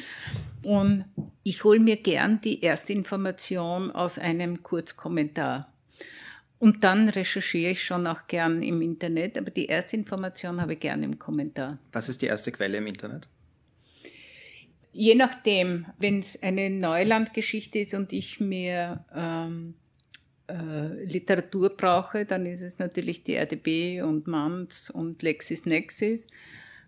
und 0.64 1.06
ich 1.44 1.64
hole 1.64 1.80
mir 1.80 1.98
gern 1.98 2.42
die 2.42 2.62
erste 2.62 2.94
Information 2.94 3.92
aus 3.92 4.18
einem 4.18 4.64
Kurzkommentar. 4.64 5.72
Und 6.58 6.84
dann 6.84 7.10
recherchiere 7.10 7.72
ich 7.72 7.84
schon 7.84 8.08
auch 8.08 8.28
gern 8.28 8.64
im 8.64 8.82
Internet, 8.82 9.38
aber 9.38 9.52
die 9.52 9.66
erste 9.66 9.98
Information 9.98 10.62
habe 10.62 10.74
ich 10.74 10.80
gern 10.80 11.04
im 11.04 11.20
Kommentar. 11.20 11.78
Was 11.92 12.10
ist 12.10 12.22
die 12.22 12.28
erste 12.28 12.52
Quelle 12.52 12.78
im 12.78 12.88
Internet? 12.88 13.28
Je 14.92 15.14
nachdem, 15.14 15.86
wenn 16.00 16.20
es 16.20 16.42
eine 16.42 16.70
Neulandgeschichte 16.70 17.80
ist 17.80 17.94
und 17.94 18.14
ich 18.14 18.40
mir 18.40 19.04
ähm, 19.14 19.76
äh, 20.48 21.04
Literatur 21.06 21.76
brauche, 21.76 22.26
dann 22.26 22.46
ist 22.46 22.62
es 22.62 22.80
natürlich 22.80 23.24
die 23.24 23.36
RDB 23.36 24.02
und 24.02 24.28
Manz 24.28 24.92
und 24.94 25.22
LexisNexis. 25.24 26.28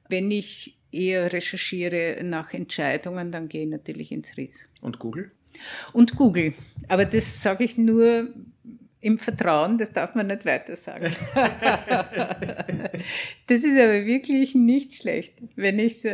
Wenn 0.10 0.32
ich 0.32 0.78
eher 0.92 1.32
recherchiere 1.34 2.24
nach 2.24 2.54
Entscheidungen, 2.54 3.32
dann 3.32 3.50
gehe 3.50 3.64
ich 3.64 3.70
natürlich 3.70 4.12
ins 4.12 4.38
RIS. 4.38 4.68
Und 4.82 5.00
Google? 5.00 5.32
Und 5.94 6.16
Google. 6.16 6.54
Aber 6.88 7.06
das 7.06 7.42
sage 7.42 7.64
ich 7.64 7.78
nur, 7.78 8.30
im 9.00 9.20
Vertrauen, 9.20 9.78
das 9.78 9.92
darf 9.94 10.16
man 10.16 10.28
nicht 10.28 10.46
weiter 10.46 10.76
sagen. 10.76 11.06
das 13.48 13.64
ist 13.64 13.80
aber 13.80 14.06
wirklich 14.06 14.56
nicht 14.56 14.96
schlecht, 14.96 15.36
wenn 15.56 15.78
ich 15.78 16.02
so, 16.02 16.10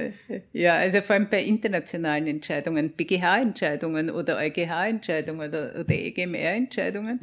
ja, 0.51 0.75
also 0.75 1.01
vor 1.01 1.15
allem 1.15 1.29
bei 1.29 1.43
internationalen 1.43 2.27
Entscheidungen, 2.27 2.91
BGH-Entscheidungen 2.91 4.09
oder 4.09 4.37
EuGH-Entscheidungen 4.37 5.47
oder, 5.49 5.79
oder 5.79 5.93
EGMR-Entscheidungen, 5.93 7.21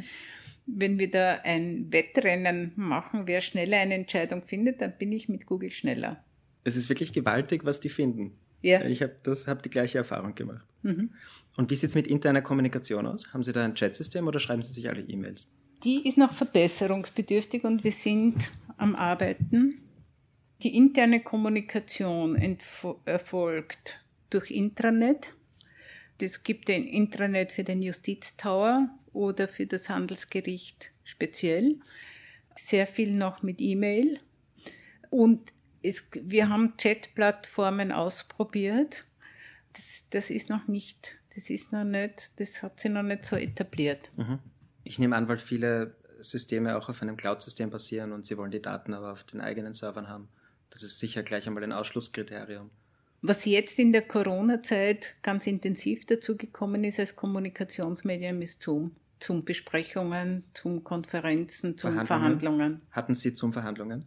wenn 0.66 0.98
wir 0.98 1.10
da 1.10 1.40
ein 1.44 1.88
Wettrennen 1.90 2.72
machen, 2.76 3.22
wer 3.26 3.40
schneller 3.40 3.78
eine 3.78 3.94
Entscheidung 3.94 4.42
findet, 4.42 4.80
dann 4.80 4.96
bin 4.98 5.12
ich 5.12 5.28
mit 5.28 5.46
Google 5.46 5.70
schneller. 5.70 6.24
Es 6.64 6.76
ist 6.76 6.88
wirklich 6.88 7.12
gewaltig, 7.12 7.64
was 7.64 7.80
die 7.80 7.88
finden. 7.88 8.32
Ja. 8.62 8.84
Ich 8.84 9.02
habe 9.02 9.14
hab 9.46 9.62
die 9.62 9.70
gleiche 9.70 9.98
Erfahrung 9.98 10.34
gemacht. 10.34 10.66
Mhm. 10.82 11.10
Und 11.56 11.70
wie 11.70 11.76
sieht 11.76 11.90
es 11.90 11.94
mit 11.94 12.06
interner 12.06 12.42
Kommunikation 12.42 13.06
aus? 13.06 13.32
Haben 13.32 13.42
Sie 13.42 13.52
da 13.52 13.64
ein 13.64 13.74
Chatsystem 13.74 14.26
oder 14.26 14.40
schreiben 14.40 14.62
Sie 14.62 14.72
sich 14.72 14.88
alle 14.88 15.02
E-Mails? 15.02 15.50
Die 15.84 16.06
ist 16.06 16.18
noch 16.18 16.32
verbesserungsbedürftig 16.32 17.64
und 17.64 17.84
wir 17.84 17.92
sind 17.92 18.50
am 18.76 18.94
Arbeiten. 18.94 19.80
Die 20.62 20.76
interne 20.76 21.20
Kommunikation 21.20 22.36
erfolgt 23.06 24.04
durch 24.28 24.50
Intranet. 24.50 25.26
Es 26.20 26.42
gibt 26.42 26.68
ein 26.68 26.84
Intranet 26.84 27.52
für 27.52 27.64
den 27.64 27.80
Justiztower 27.80 28.90
oder 29.14 29.48
für 29.48 29.66
das 29.66 29.88
Handelsgericht 29.88 30.90
speziell. 31.02 31.76
Sehr 32.56 32.86
viel 32.86 33.12
noch 33.12 33.42
mit 33.42 33.60
E-Mail. 33.60 34.18
Und 35.08 35.52
es, 35.82 36.04
wir 36.12 36.48
haben 36.48 36.76
Chatplattformen 36.76 37.92
ausprobiert. 37.92 39.04
Das, 39.72 40.04
das 40.10 40.30
ist 40.30 40.48
noch 40.48 40.66
nicht 40.68 41.20
das 41.34 41.50
ist 41.50 41.72
noch 41.72 41.84
nicht, 41.84 42.32
das 42.36 42.62
hat 42.62 42.80
sich 42.80 42.90
noch 42.90 43.02
nicht 43.02 43.24
so 43.24 43.36
etabliert. 43.36 44.10
Mhm. 44.16 44.38
Ich 44.84 44.98
nehme 44.98 45.16
an, 45.16 45.28
weil 45.28 45.38
viele 45.38 45.94
Systeme 46.20 46.76
auch 46.76 46.88
auf 46.88 47.02
einem 47.02 47.16
Cloud-System 47.16 47.70
basieren 47.70 48.12
und 48.12 48.26
sie 48.26 48.36
wollen 48.36 48.50
die 48.50 48.60
Daten 48.60 48.94
aber 48.94 49.12
auf 49.12 49.24
den 49.24 49.40
eigenen 49.40 49.72
Servern 49.72 50.08
haben. 50.08 50.28
Das 50.70 50.82
ist 50.82 50.98
sicher 50.98 51.22
gleich 51.22 51.46
einmal 51.46 51.64
ein 51.64 51.72
Ausschlusskriterium. 51.72 52.70
Was 53.22 53.44
jetzt 53.44 53.78
in 53.78 53.92
der 53.92 54.02
Corona-Zeit 54.02 55.14
ganz 55.22 55.46
intensiv 55.46 56.06
dazu 56.06 56.36
gekommen 56.36 56.84
ist 56.84 56.98
als 56.98 57.16
Kommunikationsmedium, 57.16 58.40
ist 58.40 58.62
Zoom. 58.62 58.96
Zoom-Besprechungen, 59.20 60.44
Zoom-Konferenzen, 60.54 61.76
Zoom-Verhandlungen. 61.76 62.80
Hatten 62.90 63.14
Sie 63.14 63.30
Zoom-Verhandlungen? 63.30 64.06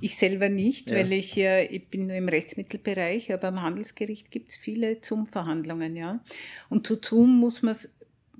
Ich 0.00 0.16
selber 0.16 0.48
nicht, 0.48 0.90
ja. 0.90 0.98
weil 0.98 1.12
ich 1.12 1.34
ja, 1.34 1.60
ich 1.60 1.88
bin 1.88 2.06
nur 2.06 2.16
im 2.16 2.28
Rechtsmittelbereich, 2.28 3.32
aber 3.32 3.48
am 3.48 3.62
Handelsgericht 3.62 4.30
gibt 4.30 4.50
es 4.50 4.56
viele 4.56 4.98
Zoom-Verhandlungen, 5.02 5.96
ja. 5.96 6.20
Und 6.68 6.86
zu 6.86 6.98
Zoom 7.02 7.38
muss 7.38 7.62
man 7.62 7.76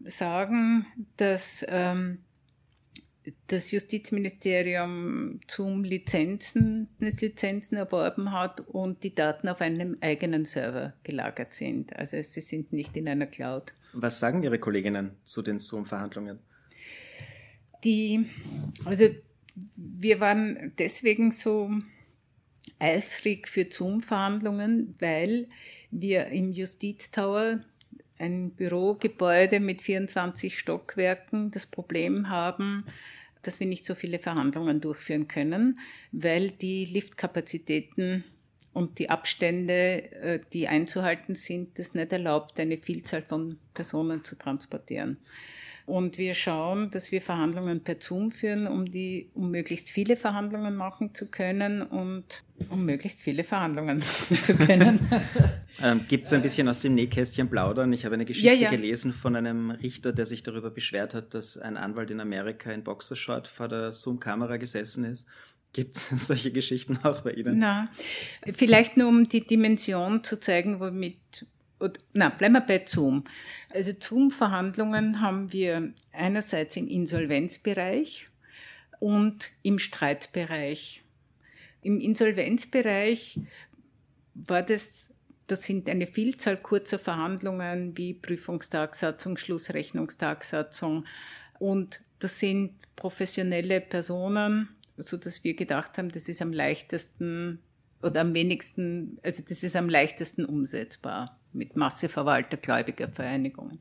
sagen, 0.07 0.87
dass 1.17 1.65
ähm, 1.69 2.19
das 3.47 3.71
Justizministerium 3.71 5.41
zum 5.47 5.85
Lizenzen, 5.85 6.89
Lizenzen 6.99 7.77
erworben 7.77 8.33
hat 8.33 8.61
und 8.61 9.03
die 9.03 9.15
Daten 9.15 9.49
auf 9.49 9.61
einem 9.61 9.97
eigenen 10.01 10.45
Server 10.45 10.93
gelagert 11.03 11.55
sind. 11.55 11.97
Also 11.97 12.21
sie 12.23 12.41
sind 12.41 12.73
nicht 12.73 12.97
in 12.97 13.09
einer 13.09 13.27
Cloud. 13.27 13.73
Was 13.95 14.19
sagen 14.19 14.43
Ihre 14.43 14.59
Kolleginnen 14.59 15.13
zu 15.25 15.43
den 15.43 15.61
Zoom-Verhandlungen? 15.61 16.41
Die, 17.85 18.27
also 18.85 19.09
wir 19.77 20.21
waren 20.21 20.73
deswegen 20.79 21.31
so 21.33 21.71
eifrig 22.79 23.49
für 23.49 23.67
Zoom-Verhandlungen, 23.71 24.97
weil 24.99 25.49
wir 25.91 26.27
im 26.27 26.53
Justiztower 26.53 27.61
ein 28.19 28.51
Bürogebäude 28.51 29.61
mit 29.61 29.83
24 29.83 30.59
Stockwerken 30.59 31.51
das 31.51 31.67
Problem 31.67 32.29
haben, 32.29 32.87
dass 33.43 33.61
wir 33.61 33.67
nicht 33.67 33.85
so 33.85 33.95
viele 33.95 34.19
Verhandlungen 34.19 34.81
durchführen 34.81 35.29
können, 35.29 35.79
weil 36.13 36.51
die 36.51 36.85
Liftkapazitäten 36.87 38.25
und 38.75 38.99
die 38.99 39.09
Abstände, 39.09 40.13
äh, 40.13 40.41
die 40.53 40.69
einzuhalten 40.69 41.35
sind, 41.35 41.79
das 41.79 41.95
nicht 41.95 42.13
erlaubt, 42.13 42.61
eine 42.61 42.77
Vielzahl 42.77 43.23
von 43.23 43.59
Personen 43.73 44.25
zu 44.25 44.37
transportieren. 44.37 45.17
Und 45.87 46.17
wir 46.17 46.33
schauen, 46.33 46.91
dass 46.91 47.13
wir 47.13 47.21
Verhandlungen 47.21 47.83
per 47.83 47.97
Zoom 48.01 48.31
führen, 48.31 48.67
um 48.67 48.91
die, 48.91 49.29
um 49.35 49.51
möglichst 49.51 49.91
viele 49.91 50.17
Verhandlungen 50.17 50.77
machen 50.77 51.15
zu 51.15 51.31
können 51.31 51.83
und 51.83 52.43
um 52.71 52.87
möglichst 52.87 53.21
viele 53.21 53.45
Verhandlungen 53.45 54.03
zu 54.43 54.57
können. 54.57 54.99
ähm, 55.83 56.07
Gibt 56.09 56.25
es 56.25 56.33
ein 56.33 56.41
bisschen 56.41 56.69
aus 56.69 56.81
dem 56.81 56.95
Nähkästchen 56.95 57.51
plaudern? 57.51 57.93
Ich 57.93 58.07
habe 58.07 58.15
eine 58.15 58.25
Geschichte 58.25 58.49
ja, 58.49 58.55
ja. 58.55 58.71
gelesen 58.71 59.13
von 59.13 59.37
einem 59.37 59.71
Richter, 59.71 60.13
der 60.13 60.25
sich 60.25 60.43
darüber 60.43 60.71
beschwert 60.71 61.13
hat, 61.13 61.35
dass 61.35 61.59
ein 61.59 61.77
Anwalt 61.77 62.11
in 62.11 62.21
Amerika 62.21 62.73
in 62.73 62.83
Boxershort 62.83 63.47
vor 63.47 63.69
der 63.69 63.93
Zoom-Kamera 63.93 64.57
gesessen 64.57 65.05
ist. 65.05 65.29
Gibt 65.75 65.97
es 65.97 66.09
solche 66.27 66.51
Geschichten 66.51 66.99
auch 67.03 67.21
bei 67.21 67.33
Ihnen? 67.33 67.59
Na, 67.59 67.91
vielleicht 68.55 68.97
nur 68.97 69.09
um 69.09 69.29
die 69.29 69.47
Dimension 69.47 70.25
zu 70.25 70.41
zeigen, 70.41 70.81
womit, 70.81 71.47
na, 72.15 72.31
bleiben 72.31 72.55
wir 72.55 72.63
bei 72.63 72.83
Zoom. 72.87 73.25
Also 73.69 73.93
Zoom-Verhandlungen 73.99 75.21
haben 75.21 75.53
wir 75.53 75.93
einerseits 76.13 76.77
im 76.77 76.89
Insolvenzbereich 76.89 78.29
und 79.01 79.51
im 79.63 79.79
Streitbereich. 79.79 81.03
Im 81.83 82.01
Insolvenzbereich 82.01 83.41
war 84.35 84.63
das, 84.63 85.13
das 85.49 85.65
sind 85.65 85.91
eine 85.91 86.07
Vielzahl 86.07 86.57
kurzer 86.57 87.01
Verhandlungen 87.01 87.99
wie 87.99 88.15
Prüfungstagsatzung, 88.15 89.37
Schlussrechnungstagsatzung 89.37 91.05
und 91.59 92.01
das 92.21 92.39
sind 92.39 92.75
professionelle 92.97 93.81
Personen, 93.81 94.69
so 94.97 95.17
dass 95.17 95.45
wir 95.45 95.55
gedacht 95.55 95.99
haben, 95.99 96.11
das 96.11 96.29
ist 96.29 96.43
am 96.43 96.53
leichtesten 96.53 97.59
oder 98.03 98.21
am 98.21 98.35
wenigsten, 98.35 99.19
also 99.23 99.43
das 99.47 99.63
ist 99.63 99.77
am 99.77 99.89
leichtesten 99.89 100.45
umsetzbar 100.45 101.39
mit 101.53 101.77
Masseverwalter 101.77 102.57
gläubiger 102.57 103.09
Vereinigungen. 103.09 103.79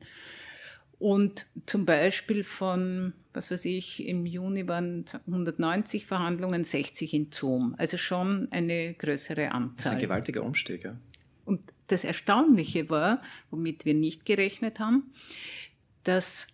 Und 0.98 1.46
zum 1.66 1.84
Beispiel 1.84 2.44
von, 2.44 3.12
was 3.32 3.50
weiß 3.50 3.64
ich, 3.66 4.06
im 4.06 4.26
Juni 4.26 4.66
waren 4.68 5.04
190 5.26 6.06
Verhandlungen, 6.06 6.64
60 6.64 7.12
in 7.12 7.32
Zoom. 7.32 7.74
Also 7.78 7.96
schon 7.96 8.48
eine 8.52 8.94
größere 8.94 9.52
Anzahl. 9.52 9.74
Das 9.76 9.86
ist 9.86 9.92
ein 9.92 10.00
gewaltiger 10.00 10.42
Umstieg, 10.42 10.84
ja. 10.84 10.96
Und 11.44 11.60
das 11.88 12.04
Erstaunliche 12.04 12.88
war, 12.88 13.20
womit 13.50 13.84
wir 13.84 13.92
nicht 13.92 14.24
gerechnet 14.24 14.78
haben, 14.80 15.12
dass 16.04 16.46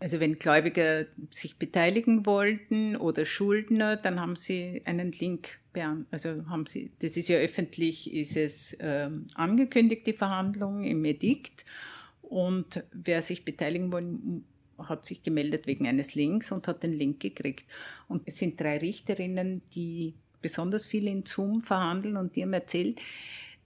also 0.00 0.20
wenn 0.20 0.38
Gläubiger 0.38 1.06
sich 1.30 1.56
beteiligen 1.56 2.24
wollten 2.26 2.96
oder 2.96 3.24
Schuldner, 3.24 3.96
dann 3.96 4.20
haben 4.20 4.36
sie 4.36 4.82
einen 4.84 5.12
Link 5.12 5.58
also 6.10 6.44
haben 6.48 6.66
sie, 6.66 6.90
das 6.98 7.16
ist 7.16 7.28
ja 7.28 7.38
öffentlich, 7.38 8.12
ist 8.12 8.36
es 8.36 8.76
ähm, 8.80 9.26
angekündigt, 9.34 10.06
die 10.06 10.12
Verhandlung 10.12 10.82
im 10.82 11.04
Edikt. 11.04 11.64
Und 12.22 12.82
wer 12.92 13.22
sich 13.22 13.44
beteiligen 13.44 13.92
wollte, 13.92 14.18
hat 14.78 15.06
sich 15.06 15.22
gemeldet 15.22 15.66
wegen 15.66 15.86
eines 15.86 16.14
Links 16.14 16.52
und 16.52 16.68
hat 16.68 16.82
den 16.82 16.92
Link 16.92 17.20
gekriegt. 17.20 17.64
Und 18.06 18.22
es 18.26 18.38
sind 18.38 18.60
drei 18.60 18.78
Richterinnen, 18.78 19.62
die 19.74 20.14
besonders 20.40 20.86
viel 20.86 21.06
in 21.06 21.24
Zoom 21.24 21.60
verhandeln 21.60 22.16
und 22.16 22.36
die 22.36 22.42
haben 22.42 22.52
erzählt, 22.52 23.00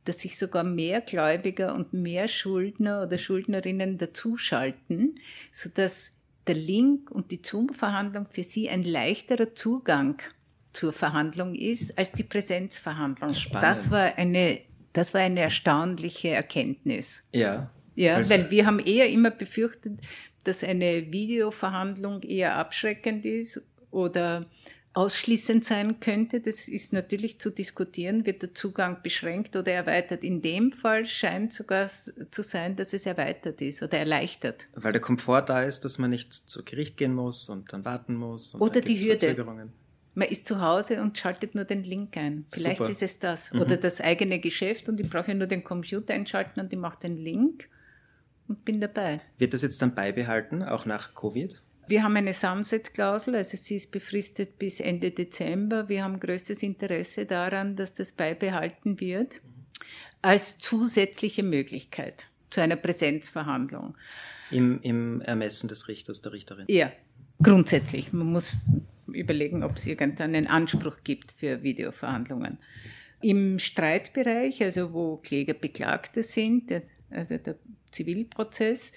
dass 0.04 0.20
sich 0.20 0.36
sogar 0.36 0.64
mehr 0.64 1.00
Gläubiger 1.00 1.74
und 1.74 1.92
mehr 1.92 2.28
Schuldner 2.28 3.04
oder 3.04 3.18
Schuldnerinnen 3.18 3.98
dazuschalten, 3.98 5.18
sodass 5.50 6.12
der 6.46 6.54
Link 6.54 7.10
und 7.10 7.30
die 7.30 7.40
Zoom-Verhandlung 7.42 8.26
für 8.26 8.42
sie 8.42 8.68
ein 8.68 8.84
leichterer 8.84 9.54
Zugang 9.54 10.20
zur 10.72 10.92
Verhandlung 10.92 11.54
ist 11.54 11.96
als 11.98 12.12
die 12.12 12.22
Präsenzverhandlung. 12.22 13.34
Spannend. 13.34 13.62
Das 13.62 13.90
war 13.90 14.16
eine, 14.16 14.60
das 14.92 15.12
war 15.14 15.20
eine 15.20 15.40
erstaunliche 15.40 16.28
Erkenntnis. 16.28 17.22
Ja. 17.32 17.70
Ja, 17.94 18.18
weil 18.30 18.50
wir 18.50 18.64
haben 18.64 18.78
eher 18.78 19.10
immer 19.10 19.30
befürchtet, 19.30 20.00
dass 20.44 20.64
eine 20.64 21.12
Videoverhandlung 21.12 22.22
eher 22.22 22.56
abschreckend 22.56 23.26
ist 23.26 23.62
oder 23.90 24.46
ausschließend 24.94 25.64
sein 25.64 26.00
könnte. 26.00 26.40
Das 26.40 26.68
ist 26.68 26.92
natürlich 26.92 27.40
zu 27.40 27.50
diskutieren, 27.50 28.26
wird 28.26 28.42
der 28.42 28.54
Zugang 28.54 28.98
beschränkt 29.02 29.56
oder 29.56 29.72
erweitert. 29.72 30.22
In 30.22 30.42
dem 30.42 30.72
Fall 30.72 31.06
scheint 31.06 31.52
sogar 31.52 31.88
zu 32.30 32.42
sein, 32.42 32.76
dass 32.76 32.92
es 32.92 33.06
erweitert 33.06 33.60
ist 33.62 33.82
oder 33.82 33.98
erleichtert. 33.98 34.68
Weil 34.74 34.92
der 34.92 35.00
Komfort 35.00 35.46
da 35.46 35.62
ist, 35.62 35.84
dass 35.84 35.98
man 35.98 36.10
nicht 36.10 36.32
zu 36.32 36.64
Gericht 36.64 36.96
gehen 36.96 37.14
muss 37.14 37.48
und 37.48 37.72
dann 37.72 37.84
warten 37.84 38.14
muss. 38.14 38.54
oder 38.54 38.80
die 38.80 38.98
Hürde. 38.98 39.70
Man 40.14 40.28
ist 40.28 40.46
zu 40.46 40.60
Hause 40.60 41.00
und 41.00 41.16
schaltet 41.16 41.54
nur 41.54 41.64
den 41.64 41.84
Link 41.84 42.18
ein. 42.18 42.44
Vielleicht 42.52 42.78
Super. 42.78 42.90
ist 42.90 43.02
es 43.02 43.18
das. 43.18 43.50
Mhm. 43.50 43.60
Oder 43.62 43.78
das 43.78 43.98
eigene 44.00 44.40
Geschäft 44.40 44.90
und 44.90 45.00
ich 45.00 45.08
brauche 45.08 45.34
nur 45.34 45.46
den 45.46 45.64
Computer 45.64 46.12
einschalten 46.12 46.60
und 46.60 46.70
ich 46.70 46.78
mache 46.78 47.00
den 47.00 47.16
Link 47.16 47.68
und 48.46 48.62
bin 48.66 48.78
dabei. 48.80 49.22
Wird 49.38 49.54
das 49.54 49.62
jetzt 49.62 49.80
dann 49.80 49.94
beibehalten, 49.94 50.62
auch 50.62 50.84
nach 50.84 51.14
Covid? 51.14 51.62
Wir 51.92 52.04
haben 52.04 52.16
eine 52.16 52.32
Sunset-Klausel, 52.32 53.34
also 53.34 53.58
sie 53.58 53.76
ist 53.76 53.90
befristet 53.90 54.58
bis 54.58 54.80
Ende 54.80 55.10
Dezember. 55.10 55.90
Wir 55.90 56.04
haben 56.04 56.20
größtes 56.20 56.62
Interesse 56.62 57.26
daran, 57.26 57.76
dass 57.76 57.92
das 57.92 58.12
beibehalten 58.12 58.98
wird 58.98 59.42
als 60.22 60.56
zusätzliche 60.56 61.42
Möglichkeit 61.42 62.28
zu 62.48 62.62
einer 62.62 62.76
Präsenzverhandlung. 62.76 63.94
Im, 64.50 64.80
Im 64.80 65.20
Ermessen 65.20 65.68
des 65.68 65.86
Richters, 65.86 66.22
der 66.22 66.32
Richterin? 66.32 66.64
Ja, 66.68 66.90
grundsätzlich. 67.42 68.10
Man 68.14 68.32
muss 68.32 68.54
überlegen, 69.08 69.62
ob 69.62 69.76
es 69.76 69.84
irgendeinen 69.84 70.46
Anspruch 70.46 70.96
gibt 71.04 71.32
für 71.32 71.62
Videoverhandlungen. 71.62 72.56
Im 73.20 73.58
Streitbereich, 73.58 74.62
also 74.62 74.94
wo 74.94 75.18
Kläger 75.18 75.52
Beklagte 75.52 76.22
sind, 76.22 76.72
also 77.10 77.36
der 77.36 77.56
Zivilprozess, 77.90 78.92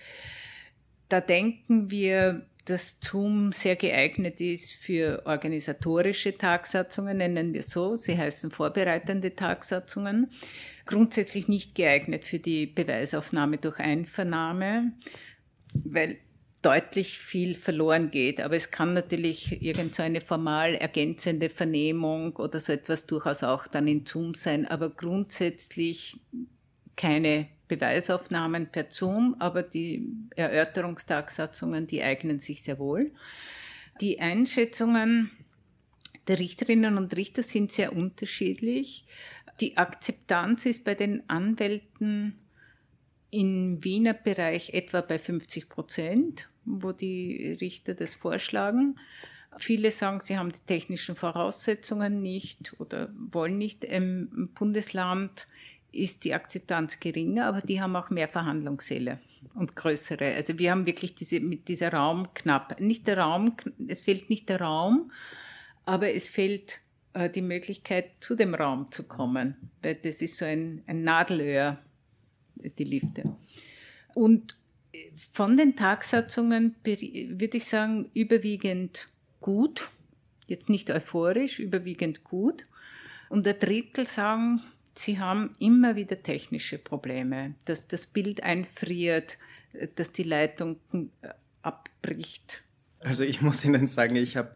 da 1.09 1.19
denken 1.19 1.91
wir, 1.91 2.45
dass 2.65 2.97
Zoom 2.99 3.51
sehr 3.51 3.75
geeignet 3.75 4.41
ist 4.41 4.73
für 4.73 5.21
organisatorische 5.25 6.37
Tagsatzungen, 6.37 7.17
nennen 7.17 7.53
wir 7.53 7.63
so. 7.63 7.95
Sie 7.95 8.17
heißen 8.17 8.51
vorbereitende 8.51 9.35
Tagsatzungen. 9.35 10.31
Grundsätzlich 10.85 11.47
nicht 11.47 11.75
geeignet 11.75 12.25
für 12.25 12.39
die 12.39 12.65
Beweisaufnahme 12.65 13.57
durch 13.57 13.79
Einvernahme, 13.79 14.93
weil 15.73 16.17
deutlich 16.63 17.19
viel 17.19 17.53
verloren 17.53 18.09
geht. 18.09 18.41
Aber 18.41 18.55
es 18.55 18.71
kann 18.71 18.93
natürlich 18.93 19.61
irgendeine 19.61 20.19
so 20.19 20.25
formal 20.25 20.73
ergänzende 20.73 21.49
Vernehmung 21.49 22.35
oder 22.37 22.59
so 22.59 22.73
etwas 22.73 23.05
durchaus 23.05 23.43
auch 23.43 23.67
dann 23.67 23.87
in 23.87 24.05
Zoom 24.07 24.33
sein, 24.33 24.65
aber 24.65 24.89
grundsätzlich 24.89 26.19
keine 26.95 27.47
Beweisaufnahmen 27.67 28.67
per 28.67 28.87
Zoom, 28.89 29.35
aber 29.39 29.63
die 29.63 30.07
Erörterungstagsatzungen, 30.35 31.87
die 31.87 32.03
eignen 32.03 32.39
sich 32.39 32.63
sehr 32.63 32.79
wohl. 32.79 33.11
Die 34.01 34.19
Einschätzungen 34.19 35.31
der 36.27 36.39
Richterinnen 36.39 36.97
und 36.97 37.15
Richter 37.15 37.43
sind 37.43 37.71
sehr 37.71 37.95
unterschiedlich. 37.95 39.05
Die 39.61 39.77
Akzeptanz 39.77 40.65
ist 40.65 40.83
bei 40.83 40.95
den 40.95 41.29
Anwälten 41.29 42.39
im 43.31 43.83
Wiener 43.83 44.13
Bereich 44.13 44.71
etwa 44.73 45.01
bei 45.01 45.19
50 45.19 45.69
Prozent, 45.69 46.49
wo 46.65 46.91
die 46.91 47.57
Richter 47.61 47.93
das 47.93 48.15
vorschlagen. 48.15 48.97
Viele 49.57 49.91
sagen, 49.91 50.19
sie 50.21 50.37
haben 50.37 50.51
die 50.51 50.65
technischen 50.67 51.15
Voraussetzungen 51.15 52.21
nicht 52.21 52.75
oder 52.79 53.13
wollen 53.15 53.57
nicht. 53.57 53.83
Im 53.83 54.49
Bundesland 54.53 55.47
ist 55.95 56.23
die 56.23 56.33
Akzeptanz 56.33 56.99
geringer, 56.99 57.47
aber 57.47 57.61
die 57.61 57.81
haben 57.81 57.95
auch 57.95 58.09
mehr 58.09 58.27
Verhandlungssäle 58.27 59.19
und 59.53 59.75
größere. 59.75 60.33
Also 60.35 60.57
wir 60.59 60.71
haben 60.71 60.85
wirklich 60.85 61.15
diese, 61.15 61.39
mit 61.39 61.67
dieser 61.67 61.93
Raum 61.93 62.33
knapp. 62.33 62.79
Nicht 62.79 63.07
der 63.07 63.17
Raum, 63.17 63.55
es 63.87 64.01
fehlt 64.01 64.29
nicht 64.29 64.49
der 64.49 64.61
Raum, 64.61 65.11
aber 65.85 66.13
es 66.13 66.29
fehlt 66.29 66.79
äh, 67.13 67.29
die 67.29 67.41
Möglichkeit, 67.41 68.11
zu 68.19 68.35
dem 68.35 68.53
Raum 68.53 68.91
zu 68.91 69.03
kommen, 69.03 69.55
weil 69.81 69.95
das 69.95 70.21
ist 70.21 70.37
so 70.37 70.45
ein, 70.45 70.83
ein 70.87 71.03
Nadelöhr, 71.03 71.79
die 72.55 72.83
Lifte. 72.83 73.35
Und 74.13 74.57
von 75.31 75.57
den 75.57 75.75
Tagsatzungen 75.75 76.75
würde 76.83 77.57
ich 77.57 77.65
sagen, 77.65 78.09
überwiegend 78.13 79.07
gut, 79.39 79.89
jetzt 80.47 80.69
nicht 80.69 80.89
euphorisch, 80.91 81.59
überwiegend 81.59 82.23
gut. 82.23 82.65
Und 83.29 83.47
ein 83.47 83.59
Drittel 83.59 84.07
sagen, 84.07 84.61
Sie 84.95 85.19
haben 85.19 85.53
immer 85.59 85.95
wieder 85.95 86.23
technische 86.23 86.77
Probleme, 86.77 87.55
dass 87.65 87.87
das 87.87 88.07
Bild 88.07 88.43
einfriert, 88.43 89.37
dass 89.95 90.11
die 90.11 90.23
Leitung 90.23 90.77
äh, 90.93 91.29
abbricht. 91.61 92.63
Also 92.99 93.23
ich 93.23 93.41
muss 93.41 93.63
Ihnen 93.65 93.87
sagen, 93.87 94.15
ich 94.15 94.37
habe 94.37 94.55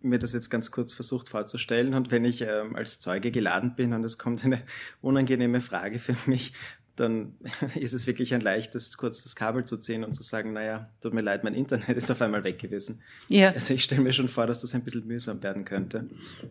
mir 0.00 0.18
das 0.18 0.32
jetzt 0.32 0.48
ganz 0.48 0.70
kurz 0.70 0.94
versucht 0.94 1.28
vorzustellen 1.28 1.94
und 1.94 2.10
wenn 2.10 2.24
ich 2.24 2.40
ähm, 2.42 2.76
als 2.76 3.00
Zeuge 3.00 3.30
geladen 3.30 3.74
bin 3.74 3.92
und 3.92 4.04
es 4.04 4.16
kommt 4.16 4.44
eine 4.44 4.62
unangenehme 5.00 5.60
Frage 5.60 5.98
für 5.98 6.16
mich, 6.26 6.52
dann 6.98 7.34
ist 7.74 7.92
es 7.92 8.06
wirklich 8.06 8.34
ein 8.34 8.40
leichtes, 8.40 8.96
kurz 8.96 9.22
das 9.22 9.36
Kabel 9.36 9.64
zu 9.64 9.78
ziehen 9.78 10.04
und 10.04 10.14
zu 10.14 10.22
sagen, 10.22 10.52
naja, 10.52 10.90
tut 11.00 11.14
mir 11.14 11.20
leid, 11.20 11.44
mein 11.44 11.54
Internet 11.54 11.96
ist 11.96 12.10
auf 12.10 12.20
einmal 12.22 12.44
weg 12.44 12.58
gewesen. 12.58 13.00
Ja. 13.28 13.50
Also 13.50 13.74
ich 13.74 13.84
stelle 13.84 14.00
mir 14.00 14.12
schon 14.12 14.28
vor, 14.28 14.46
dass 14.46 14.60
das 14.60 14.74
ein 14.74 14.82
bisschen 14.82 15.06
mühsam 15.06 15.42
werden 15.42 15.64
könnte. 15.64 16.08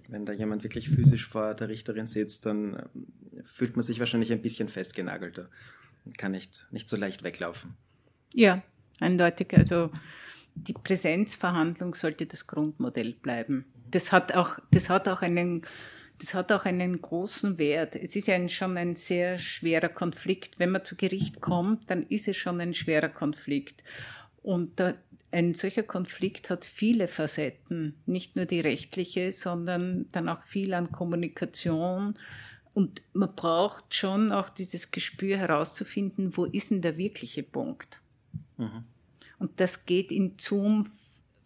Wenn 0.07 0.25
da 0.25 0.33
jemand 0.33 0.63
wirklich 0.63 0.89
physisch 0.89 1.27
vor 1.27 1.53
der 1.53 1.69
Richterin 1.69 2.07
sitzt, 2.07 2.45
dann 2.45 2.89
ähm, 2.95 3.43
fühlt 3.43 3.75
man 3.75 3.83
sich 3.83 3.99
wahrscheinlich 3.99 4.31
ein 4.31 4.41
bisschen 4.41 4.69
festgenagelter 4.69 5.49
und 6.05 6.17
kann 6.17 6.31
nicht, 6.31 6.67
nicht 6.71 6.89
so 6.89 6.97
leicht 6.97 7.23
weglaufen. 7.23 7.75
Ja, 8.33 8.61
eindeutig. 8.99 9.53
Also 9.55 9.91
die 10.55 10.73
Präsenzverhandlung 10.73 11.93
sollte 11.93 12.25
das 12.25 12.47
Grundmodell 12.47 13.13
bleiben. 13.13 13.65
Das 13.89 14.11
hat 14.11 14.35
auch, 14.35 14.59
das 14.71 14.89
hat 14.89 15.07
auch 15.07 15.21
einen 15.21 15.63
das 16.19 16.33
hat 16.33 16.51
auch 16.51 16.65
einen 16.65 17.01
großen 17.01 17.57
Wert. 17.57 17.95
Es 17.95 18.15
ist 18.15 18.27
ja 18.27 18.49
schon 18.49 18.77
ein 18.77 18.95
sehr 18.95 19.37
schwerer 19.37 19.89
Konflikt. 19.89 20.57
Wenn 20.57 20.71
man 20.71 20.83
zu 20.83 20.95
Gericht 20.95 21.41
kommt, 21.41 21.89
dann 21.89 22.07
ist 22.07 22.27
es 22.27 22.37
schon 22.37 22.59
ein 22.59 22.73
schwerer 22.73 23.09
Konflikt. 23.09 23.83
Und 24.41 24.79
da, 24.79 24.95
ein 25.31 25.53
solcher 25.53 25.83
Konflikt 25.83 26.49
hat 26.49 26.65
viele 26.65 27.07
Facetten, 27.07 27.95
nicht 28.05 28.35
nur 28.35 28.45
die 28.45 28.61
rechtliche, 28.61 29.31
sondern 29.31 30.07
dann 30.11 30.29
auch 30.29 30.41
viel 30.41 30.73
an 30.73 30.91
Kommunikation. 30.91 32.15
Und 32.73 33.01
man 33.13 33.35
braucht 33.35 33.93
schon 33.93 34.31
auch 34.31 34.49
dieses 34.49 34.91
Gespür 34.91 35.37
herauszufinden, 35.37 36.35
wo 36.37 36.45
ist 36.45 36.71
denn 36.71 36.81
der 36.81 36.97
wirkliche 36.97 37.43
Punkt. 37.43 38.01
Mhm. 38.57 38.85
Und 39.39 39.59
das 39.59 39.85
geht 39.85 40.11
in 40.11 40.35
Zoom 40.39 40.89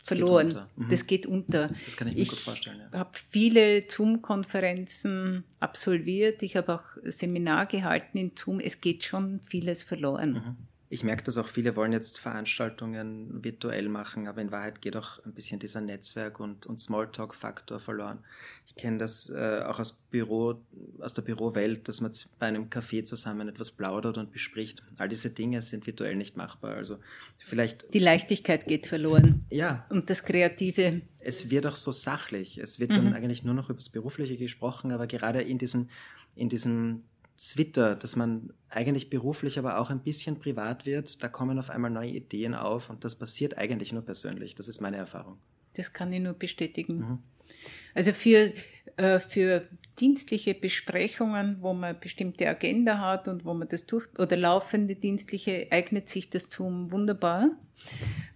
verloren. 0.03 0.49
Geht 0.49 0.77
mhm. 0.77 0.89
Das 0.89 1.07
geht 1.07 1.25
unter. 1.25 1.69
Das 1.85 1.97
kann 1.97 2.07
ich 2.07 2.15
mir 2.15 2.21
ich 2.21 2.29
gut 2.29 2.39
vorstellen. 2.39 2.81
Ich 2.87 2.93
ja. 2.93 2.99
habe 2.99 3.11
viele 3.29 3.83
Zoom-Konferenzen 3.87 5.43
absolviert. 5.59 6.43
Ich 6.43 6.55
habe 6.55 6.75
auch 6.75 6.83
Seminar 7.03 7.65
gehalten 7.65 8.17
in 8.17 8.31
Zoom. 8.35 8.59
Es 8.59 8.81
geht 8.81 9.03
schon 9.03 9.39
vieles 9.41 9.83
verloren. 9.83 10.33
Mhm. 10.33 10.70
Ich 10.93 11.03
merke, 11.03 11.23
dass 11.23 11.37
auch 11.37 11.47
viele 11.47 11.77
wollen 11.77 11.93
jetzt 11.93 12.19
Veranstaltungen 12.19 13.45
virtuell 13.45 13.87
machen, 13.87 14.27
aber 14.27 14.41
in 14.41 14.51
Wahrheit 14.51 14.81
geht 14.81 14.97
auch 14.97 15.23
ein 15.23 15.31
bisschen 15.31 15.57
dieser 15.57 15.79
Netzwerk- 15.79 16.41
und, 16.41 16.65
und 16.65 16.81
Smalltalk-Faktor 16.81 17.79
verloren. 17.79 18.19
Ich 18.65 18.75
kenne 18.75 18.97
das 18.97 19.29
äh, 19.29 19.63
auch 19.65 19.79
aus, 19.79 19.93
Büro, 19.93 20.59
aus 20.99 21.13
der 21.13 21.21
Bürowelt, 21.21 21.87
dass 21.87 22.01
man 22.01 22.11
bei 22.39 22.47
einem 22.47 22.65
Café 22.65 23.05
zusammen 23.05 23.47
etwas 23.47 23.71
plaudert 23.71 24.17
und 24.17 24.33
bespricht. 24.33 24.83
All 24.97 25.07
diese 25.07 25.29
Dinge 25.29 25.61
sind 25.61 25.87
virtuell 25.87 26.17
nicht 26.17 26.35
machbar. 26.35 26.75
Also 26.75 26.97
vielleicht. 27.37 27.93
Die 27.93 27.99
Leichtigkeit 27.99 28.65
geht 28.65 28.85
verloren. 28.85 29.45
Ja. 29.49 29.85
Und 29.89 30.09
das 30.09 30.25
Kreative. 30.25 31.03
Es 31.19 31.49
wird 31.49 31.67
auch 31.67 31.77
so 31.77 31.93
sachlich. 31.93 32.57
Es 32.57 32.81
wird 32.81 32.89
mhm. 32.89 32.95
dann 32.95 33.13
eigentlich 33.13 33.45
nur 33.45 33.53
noch 33.53 33.69
über 33.69 33.79
das 33.79 33.87
Berufliche 33.87 34.35
gesprochen, 34.35 34.91
aber 34.91 35.07
gerade 35.07 35.41
in 35.41 35.57
diesem, 35.57 35.87
in 36.35 36.49
diesem 36.49 37.05
Twitter, 37.41 37.95
dass 37.95 38.15
man 38.15 38.53
eigentlich 38.69 39.09
beruflich, 39.09 39.57
aber 39.57 39.79
auch 39.79 39.89
ein 39.89 40.01
bisschen 40.01 40.39
privat 40.39 40.85
wird, 40.85 41.23
da 41.23 41.27
kommen 41.27 41.57
auf 41.57 41.71
einmal 41.71 41.89
neue 41.89 42.11
Ideen 42.11 42.53
auf 42.53 42.89
und 42.89 43.03
das 43.03 43.15
passiert 43.15 43.57
eigentlich 43.57 43.91
nur 43.91 44.03
persönlich. 44.03 44.53
Das 44.53 44.69
ist 44.69 44.79
meine 44.79 44.97
Erfahrung. 44.97 45.39
Das 45.73 45.91
kann 45.91 46.13
ich 46.13 46.19
nur 46.19 46.33
bestätigen. 46.33 46.97
Mhm. 46.97 47.19
Also 47.95 48.13
für, 48.13 48.53
äh, 48.97 49.19
für 49.19 49.67
dienstliche 49.99 50.53
Besprechungen, 50.53 51.57
wo 51.61 51.73
man 51.73 51.99
bestimmte 51.99 52.47
Agenda 52.47 52.99
hat 52.99 53.27
und 53.27 53.43
wo 53.43 53.55
man 53.55 53.67
das 53.67 53.87
durch 53.87 54.07
oder 54.19 54.37
laufende 54.37 54.95
dienstliche 54.95 55.67
eignet 55.71 56.09
sich 56.09 56.29
das 56.29 56.47
zum 56.47 56.91
wunderbar. 56.91 57.49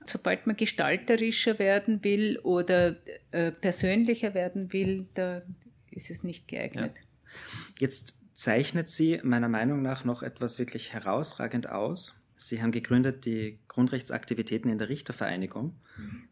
Sobald 0.08 0.48
man 0.48 0.56
gestalterischer 0.56 1.60
werden 1.60 2.04
will 2.04 2.39
oder 2.39 2.96
äh, 3.32 3.52
persönlicher 3.52 4.34
werden 4.34 4.74
will, 4.74 5.08
da 5.13 5.44
ist 5.91 6.10
es 6.10 6.24
nicht 6.24 6.48
geeignet. 6.48 6.94
Ja. 6.96 7.02
Jetzt 7.80 8.15
zeichnet 8.36 8.89
sie 8.89 9.19
meiner 9.24 9.50
Meinung 9.50 9.82
nach 9.82 10.04
noch 10.04 10.21
etwas 10.21 10.60
wirklich 10.60 10.93
herausragend 10.93 11.69
aus. 11.69 12.21
Sie 12.38 12.62
haben 12.62 12.74
gegründet 12.74 13.26
die 13.26 13.60
Grundrechtsaktivitäten 13.69 14.69
in 14.69 14.78
der 14.78 14.89
Richtervereinigung, 14.89 15.74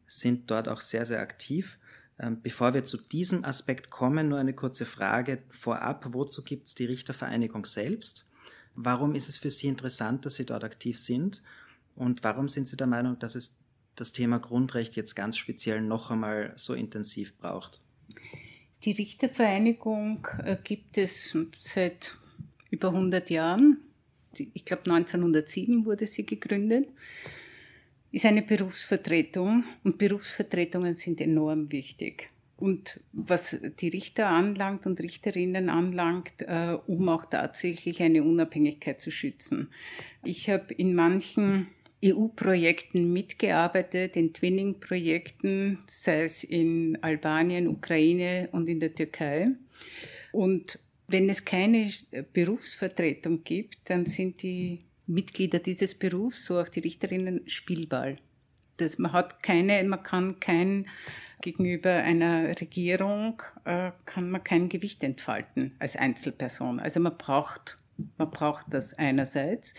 sind 0.06 0.52
dort 0.52 0.68
auch 0.68 0.82
sehr, 0.82 1.06
sehr 1.06 1.22
aktiv. 1.22 1.78
Ähm, 2.20 2.42
bevor 2.42 2.74
wir 2.74 2.84
zu 2.84 2.98
diesem 2.98 3.44
Aspekt 3.44 3.90
kommen, 3.90 4.30
nur 4.30 4.38
eine 4.38 4.54
kurze 4.54 4.86
Frage 4.86 5.42
vorab. 5.50 6.06
Wozu 6.12 6.44
gibt 6.44 6.68
es 6.68 6.76
die 6.76 6.86
Richtervereinigung 6.86 7.66
selbst? 7.66 8.30
Warum 8.76 9.16
ist 9.16 9.30
es 9.30 9.38
für 9.38 9.50
Sie 9.50 9.68
interessant, 9.68 10.26
dass 10.26 10.36
Sie 10.36 10.46
dort 10.46 10.64
aktiv 10.64 11.00
sind? 11.00 11.42
Und 11.96 12.24
warum 12.24 12.50
sind 12.50 12.68
Sie 12.68 12.78
der 12.78 12.88
Meinung, 12.88 13.18
dass 13.18 13.36
es 13.36 13.60
das 13.96 14.12
Thema 14.12 14.40
Grundrecht 14.40 14.96
jetzt 14.96 15.16
ganz 15.16 15.38
speziell 15.38 15.82
noch 15.82 16.12
einmal 16.12 16.54
so 16.56 16.74
intensiv 16.74 17.38
braucht? 17.38 17.82
Die 18.86 18.92
Richtervereinigung 18.92 20.28
äh, 20.44 20.58
gibt 20.62 20.98
es 20.98 21.38
seit 21.62 22.16
über 22.70 22.90
100 22.90 23.30
Jahren. 23.30 23.78
Ich 24.54 24.66
glaube 24.66 24.84
1907 24.86 25.86
wurde 25.86 26.08
sie 26.08 26.26
gegründet. 26.26 26.90
Ist 28.12 28.26
eine 28.26 28.42
Berufsvertretung 28.42 29.64
und 29.84 29.98
Berufsvertretungen 29.98 30.96
sind 30.96 31.22
enorm 31.22 31.72
wichtig. 31.72 32.30
Und 32.58 33.00
was 33.12 33.58
die 33.80 33.90
Richter 33.90 34.28
anlangt 34.28 34.86
und 34.86 35.00
Richterinnen 35.00 35.70
anlangt, 35.70 36.42
äh, 36.42 36.78
um 36.86 37.10
auch 37.10 37.26
tatsächlich 37.26 38.02
eine 38.02 38.24
Unabhängigkeit 38.24 39.00
zu 39.00 39.12
schützen. 39.12 39.70
Ich 40.24 40.50
habe 40.50 40.74
in 40.74 40.94
manchen 40.94 41.68
EU-Projekten 42.04 43.14
mitgearbeitet, 43.14 44.16
in 44.16 44.34
Twinning-Projekten, 44.34 45.80
sei 45.88 46.24
es 46.24 46.44
in 46.44 46.98
Albanien, 47.02 47.68
Ukraine 47.68 48.50
und 48.52 48.68
in 48.68 48.80
der 48.80 48.94
Türkei. 48.94 49.50
Und 50.32 50.80
wenn 51.08 51.30
es 51.30 51.46
keine 51.46 51.92
Berufsvertretung 52.34 53.44
gibt, 53.44 53.90
dann 53.90 54.06
sind 54.06 54.42
die 54.42 54.84
Mitglieder 55.06 55.60
dieses 55.60 55.96
Berufs, 55.96 56.46
so 56.46 56.60
auch 56.60 56.70
die 56.70 56.80
Richterinnen, 56.80 57.48
Spielball. 57.48 58.18
Das, 58.78 58.98
man 58.98 59.14
hat 59.14 59.44
keine, 59.44 59.84
man 59.84 60.04
kann 60.04 60.40
kein 60.40 60.88
gegenüber 61.42 61.92
einer 61.92 62.60
Regierung 62.60 63.42
äh, 63.66 63.92
kann 64.06 64.32
man 64.32 64.44
kein 64.44 64.70
Gewicht 64.70 65.04
entfalten 65.04 65.76
als 65.78 65.98
Einzelperson. 65.98 66.80
Also 66.80 67.02
man 67.02 67.18
braucht 67.18 67.78
man 68.18 68.32
braucht 68.32 68.68
das 68.70 68.94
einerseits 68.94 69.74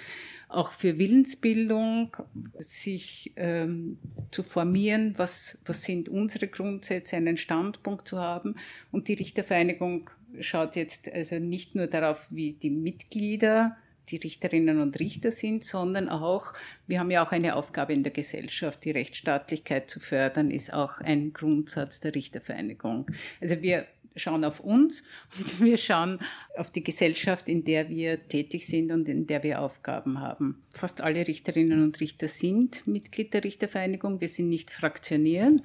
auch 0.49 0.71
für 0.73 0.99
Willensbildung, 0.99 2.17
sich 2.59 3.33
ähm, 3.37 3.99
zu 4.31 4.43
formieren, 4.43 5.15
was, 5.17 5.59
was 5.65 5.83
sind 5.83 6.09
unsere 6.09 6.49
Grundsätze, 6.49 7.17
einen 7.17 7.37
Standpunkt 7.37 8.09
zu 8.09 8.19
haben. 8.19 8.57
Und 8.93 9.09
die 9.09 9.15
Richtervereinigung 9.15 10.11
schaut 10.41 10.77
jetzt 10.77 11.11
also 11.13 11.39
nicht 11.39 11.75
nur 11.75 11.87
darauf, 11.87 12.27
wie 12.31 12.53
die 12.53 12.71
Mitglieder, 12.71 13.77
die 14.11 14.17
Richterinnen 14.17 14.81
und 14.81 15.01
Richter 15.01 15.33
sind, 15.33 15.65
sondern 15.65 16.09
auch, 16.09 16.53
wir 16.87 17.01
haben 17.01 17.11
ja 17.11 17.25
auch 17.25 17.33
eine 17.33 17.57
Aufgabe 17.57 17.95
in 17.95 18.03
der 18.03 18.13
Gesellschaft, 18.13 18.85
die 18.85 18.91
Rechtsstaatlichkeit 18.91 19.89
zu 19.89 19.99
fördern, 19.99 20.51
ist 20.51 20.73
auch 20.73 20.99
ein 20.99 21.33
Grundsatz 21.33 22.01
der 22.01 22.15
Richtervereinigung. 22.15 23.07
Also 23.41 23.63
wir 23.63 23.87
schauen 24.17 24.45
auf 24.45 24.61
uns 24.61 25.03
und 25.39 25.61
wir 25.61 25.77
schauen 25.77 26.19
auf 26.57 26.71
die 26.71 26.85
Gesellschaft, 26.85 27.49
in 27.49 27.65
der 27.65 27.89
wir 27.89 28.29
tätig 28.29 28.67
sind 28.67 28.91
und 28.91 29.09
in 29.09 29.27
der 29.27 29.43
wir 29.43 29.61
Aufgaben 29.61 30.21
haben. 30.21 30.63
Fast 30.71 31.01
alle 31.01 31.27
Richterinnen 31.27 31.83
und 31.83 32.01
Richter 32.01 32.29
sind 32.29 32.87
Mitglied 32.87 33.35
der 33.35 33.45
Richtervereinigung. 33.45 34.21
Wir 34.21 34.29
sind 34.29 34.49
nicht 34.49 34.71
fraktioniert. 34.71 35.63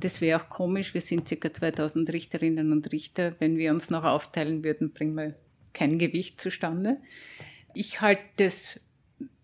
Das 0.00 0.20
wäre 0.20 0.40
auch 0.40 0.48
komisch. 0.48 0.94
Wir 0.94 1.00
sind 1.00 1.28
ca. 1.28 1.52
2000 1.52 2.12
Richterinnen 2.12 2.72
und 2.72 2.92
Richter. 2.92 3.36
Wenn 3.38 3.56
wir 3.56 3.70
uns 3.70 3.90
noch 3.90 4.04
aufteilen 4.04 4.64
würden, 4.64 4.92
bringen 4.92 5.14
wir 5.14 5.34
kein 5.72 5.98
Gewicht 5.98 6.40
zustande. 6.40 6.98
Ich 7.74 8.00
halte 8.00 8.22
das 8.38 8.80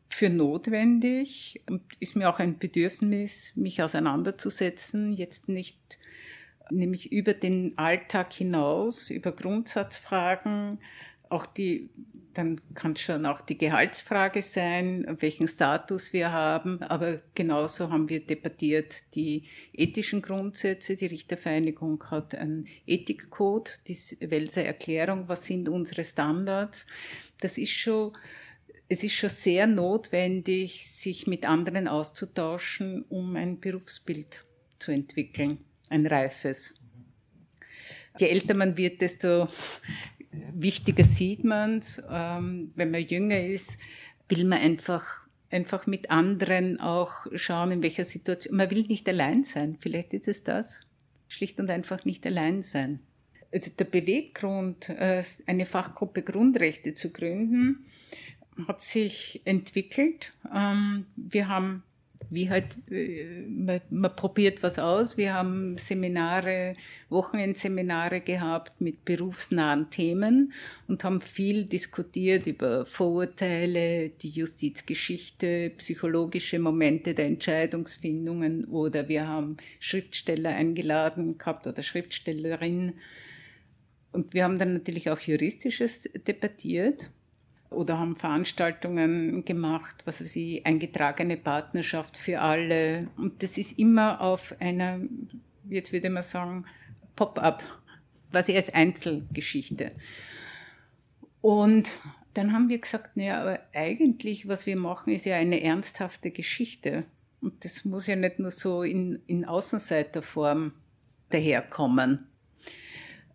für 0.09 0.29
notwendig 0.29 1.61
und 1.69 1.83
ist 2.01 2.17
mir 2.17 2.29
auch 2.29 2.39
ein 2.39 2.59
Bedürfnis, 2.59 3.53
mich 3.55 3.83
auseinanderzusetzen. 3.83 5.13
Jetzt 5.13 5.49
nicht 5.49 5.79
nämlich 6.73 7.13
über 7.13 7.35
den 7.35 7.77
Alltag 7.77 8.33
hinaus, 8.33 9.11
über 9.11 9.33
Grundsatzfragen, 9.33 10.79
auch 11.29 11.47
die, 11.47 11.91
dann 12.35 12.61
kann 12.75 12.97
schon 12.97 13.27
auch 13.27 13.41
die 13.41 13.59
Gehaltsfrage 13.59 14.43
sein, 14.43 15.17
welchen 15.21 15.49
Status 15.49 16.13
wir 16.13 16.31
haben, 16.31 16.83
aber 16.83 17.21
genauso 17.35 17.91
haben 17.91 18.09
wir 18.09 18.25
debattiert 18.25 19.15
die 19.15 19.45
ethischen 19.73 20.23
Grundsätze. 20.23 20.97
Die 20.97 21.07
Richtervereinigung 21.07 22.05
hat 22.11 22.35
einen 22.35 22.69
Ethikcode, 22.87 23.81
die 23.89 23.97
Welser 24.21 24.65
Erklärung, 24.65 25.29
was 25.29 25.47
sind 25.47 25.69
unsere 25.69 26.05
Standards. 26.05 26.87
Das 27.41 27.59
ist 27.59 27.73
schon, 27.73 28.13
es 28.89 29.03
ist 29.03 29.15
schon 29.15 29.31
sehr 29.31 29.67
notwendig, 29.67 30.87
sich 30.87 31.27
mit 31.27 31.49
anderen 31.49 31.89
auszutauschen, 31.89 33.05
um 33.09 33.37
ein 33.37 33.59
Berufsbild 33.59 34.45
zu 34.79 34.93
entwickeln 34.93 35.59
ein 35.93 36.07
reifes. 36.07 36.75
Je 38.19 38.29
älter 38.29 38.55
man 38.55 38.77
wird, 38.77 39.01
desto 39.01 39.49
wichtiger 40.55 41.05
sieht 41.05 41.45
man 41.45 41.79
es. 41.79 42.03
Ähm, 42.11 42.73
wenn 42.75 42.91
man 42.91 43.03
jünger 43.03 43.41
ist, 43.41 43.79
will 44.29 44.45
man 44.45 44.59
einfach, 44.59 45.05
einfach 45.51 45.87
mit 45.87 46.11
anderen 46.11 46.81
auch 46.81 47.27
schauen, 47.35 47.71
in 47.71 47.83
welcher 47.83 48.05
Situation. 48.05 48.57
Man 48.57 48.71
will 48.71 48.85
nicht 48.87 49.09
allein 49.09 49.45
sein. 49.45 49.77
Vielleicht 49.81 50.13
ist 50.15 50.29
es 50.29 50.43
das. 50.43 50.81
schlicht 51.29 51.59
und 51.59 51.71
einfach 51.71 52.05
nicht 52.05 52.27
allein 52.27 52.63
sein. 52.63 53.01
Also 53.53 53.71
der 53.71 53.85
Beweggrund, 53.85 54.89
äh, 54.89 55.23
eine 55.47 55.67
Fachgruppe 55.67 56.23
Grundrechte 56.23 56.95
zu 56.95 57.11
gründen, 57.11 57.87
hat 58.67 58.83
sich 58.83 59.41
entwickelt. 59.45 60.33
Ähm, 60.55 61.07
wir 61.17 61.49
haben 61.49 61.83
wie 62.31 62.51
halt, 62.51 62.77
äh, 62.91 63.43
man, 63.49 63.81
man, 63.91 64.15
probiert 64.15 64.63
was 64.63 64.79
aus. 64.79 65.17
Wir 65.17 65.35
haben 65.35 65.77
Seminare, 65.79 66.75
Wochenendseminare 67.09 68.21
gehabt 68.21 68.81
mit 68.81 69.05
berufsnahen 69.05 69.91
Themen 69.91 70.53
und 70.89 71.05
haben 71.05 71.21
viel 71.21 71.65
diskutiert 71.65 72.47
über 72.47 72.87
Vorurteile, 72.87 74.11
die 74.11 74.31
Justizgeschichte, 74.31 75.71
psychologische 75.79 76.59
Momente 76.59 77.15
der 77.15 77.27
Entscheidungsfindungen 77.27 78.65
oder 78.67 79.09
wir 79.09 79.27
haben 79.27 79.57
Schriftsteller 79.81 80.51
eingeladen 80.51 81.39
gehabt 81.39 81.67
oder 81.67 81.83
Schriftstellerinnen. 81.83 82.95
Und 84.13 84.35
wir 84.35 84.45
haben 84.45 84.59
dann 84.59 84.75
natürlich 84.75 85.11
auch 85.11 85.21
Juristisches 85.21 86.09
debattiert 86.27 87.11
oder 87.75 87.99
haben 87.99 88.17
Veranstaltungen 88.17 89.45
gemacht, 89.45 90.03
was 90.05 90.21
weiß 90.21 90.37
ich, 90.37 90.67
eingetragene 90.67 91.37
Partnerschaft 91.37 92.17
für 92.17 92.41
alle. 92.41 93.09
Und 93.17 93.43
das 93.43 93.59
ist 93.59 93.79
immer 93.79 94.21
auf 94.21 94.55
einer, 94.61 95.01
jetzt 95.69 95.93
würde 95.93 96.11
man 96.11 96.23
sagen, 96.23 96.65
Pop-up, 97.17 97.63
quasi 98.31 98.57
als 98.57 98.73
Einzelgeschichte. 98.73 99.93
Und 101.41 101.89
dann 102.35 102.53
haben 102.53 102.69
wir 102.69 102.79
gesagt, 102.79 103.17
naja, 103.17 103.41
aber 103.41 103.61
eigentlich, 103.75 104.49
was 104.49 104.67
wir 104.67 104.77
machen, 104.77 105.13
ist 105.13 105.27
ja 105.27 105.37
eine 105.37 105.63
ernsthafte 105.63 106.31
Geschichte. 106.31 107.05
Und 107.41 107.65
das 107.65 107.85
muss 107.85 108.07
ja 108.07 108.17
nicht 108.17 108.39
nur 108.39 108.51
so 108.51 108.83
in, 108.83 109.21
in 109.27 109.45
Außenseiterform 109.45 110.73
daherkommen. 111.31 112.27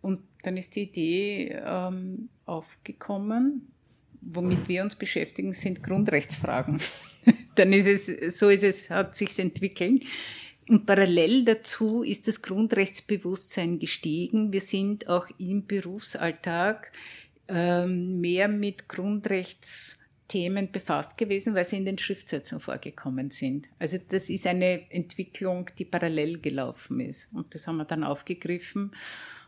Und 0.01 0.21
dann 0.43 0.57
ist 0.57 0.75
die 0.75 0.83
Idee 0.83 1.61
ähm, 1.63 2.29
aufgekommen, 2.45 3.67
womit 4.33 4.67
wir 4.67 4.83
uns 4.83 4.95
beschäftigen, 4.95 5.53
sind 5.53 5.83
Grundrechtsfragen. 5.83 6.79
Dann 7.55 7.73
ist 7.73 7.87
es, 7.87 8.37
so 8.37 8.49
ist 8.49 8.63
es, 8.63 8.89
hat 8.89 9.15
sich's 9.15 9.39
entwickelt. 9.39 10.03
Und 10.69 10.85
parallel 10.85 11.45
dazu 11.45 12.03
ist 12.03 12.27
das 12.27 12.41
Grundrechtsbewusstsein 12.41 13.79
gestiegen. 13.79 14.51
Wir 14.51 14.61
sind 14.61 15.07
auch 15.07 15.27
im 15.37 15.65
Berufsalltag 15.65 16.91
ähm, 17.47 18.19
mehr 18.19 18.49
mit 18.49 18.89
Grundrechtsthemen 18.89 20.71
befasst 20.71 21.17
gewesen, 21.17 21.55
weil 21.55 21.65
sie 21.65 21.77
in 21.77 21.85
den 21.85 21.97
Schriftsätzen 21.97 22.59
vorgekommen 22.59 23.31
sind. 23.31 23.69
Also 23.79 23.97
das 24.09 24.29
ist 24.29 24.45
eine 24.45 24.91
Entwicklung, 24.91 25.69
die 25.77 25.85
parallel 25.85 26.41
gelaufen 26.41 26.99
ist. 26.99 27.29
Und 27.33 27.55
das 27.55 27.65
haben 27.65 27.77
wir 27.77 27.85
dann 27.85 28.03
aufgegriffen 28.03 28.91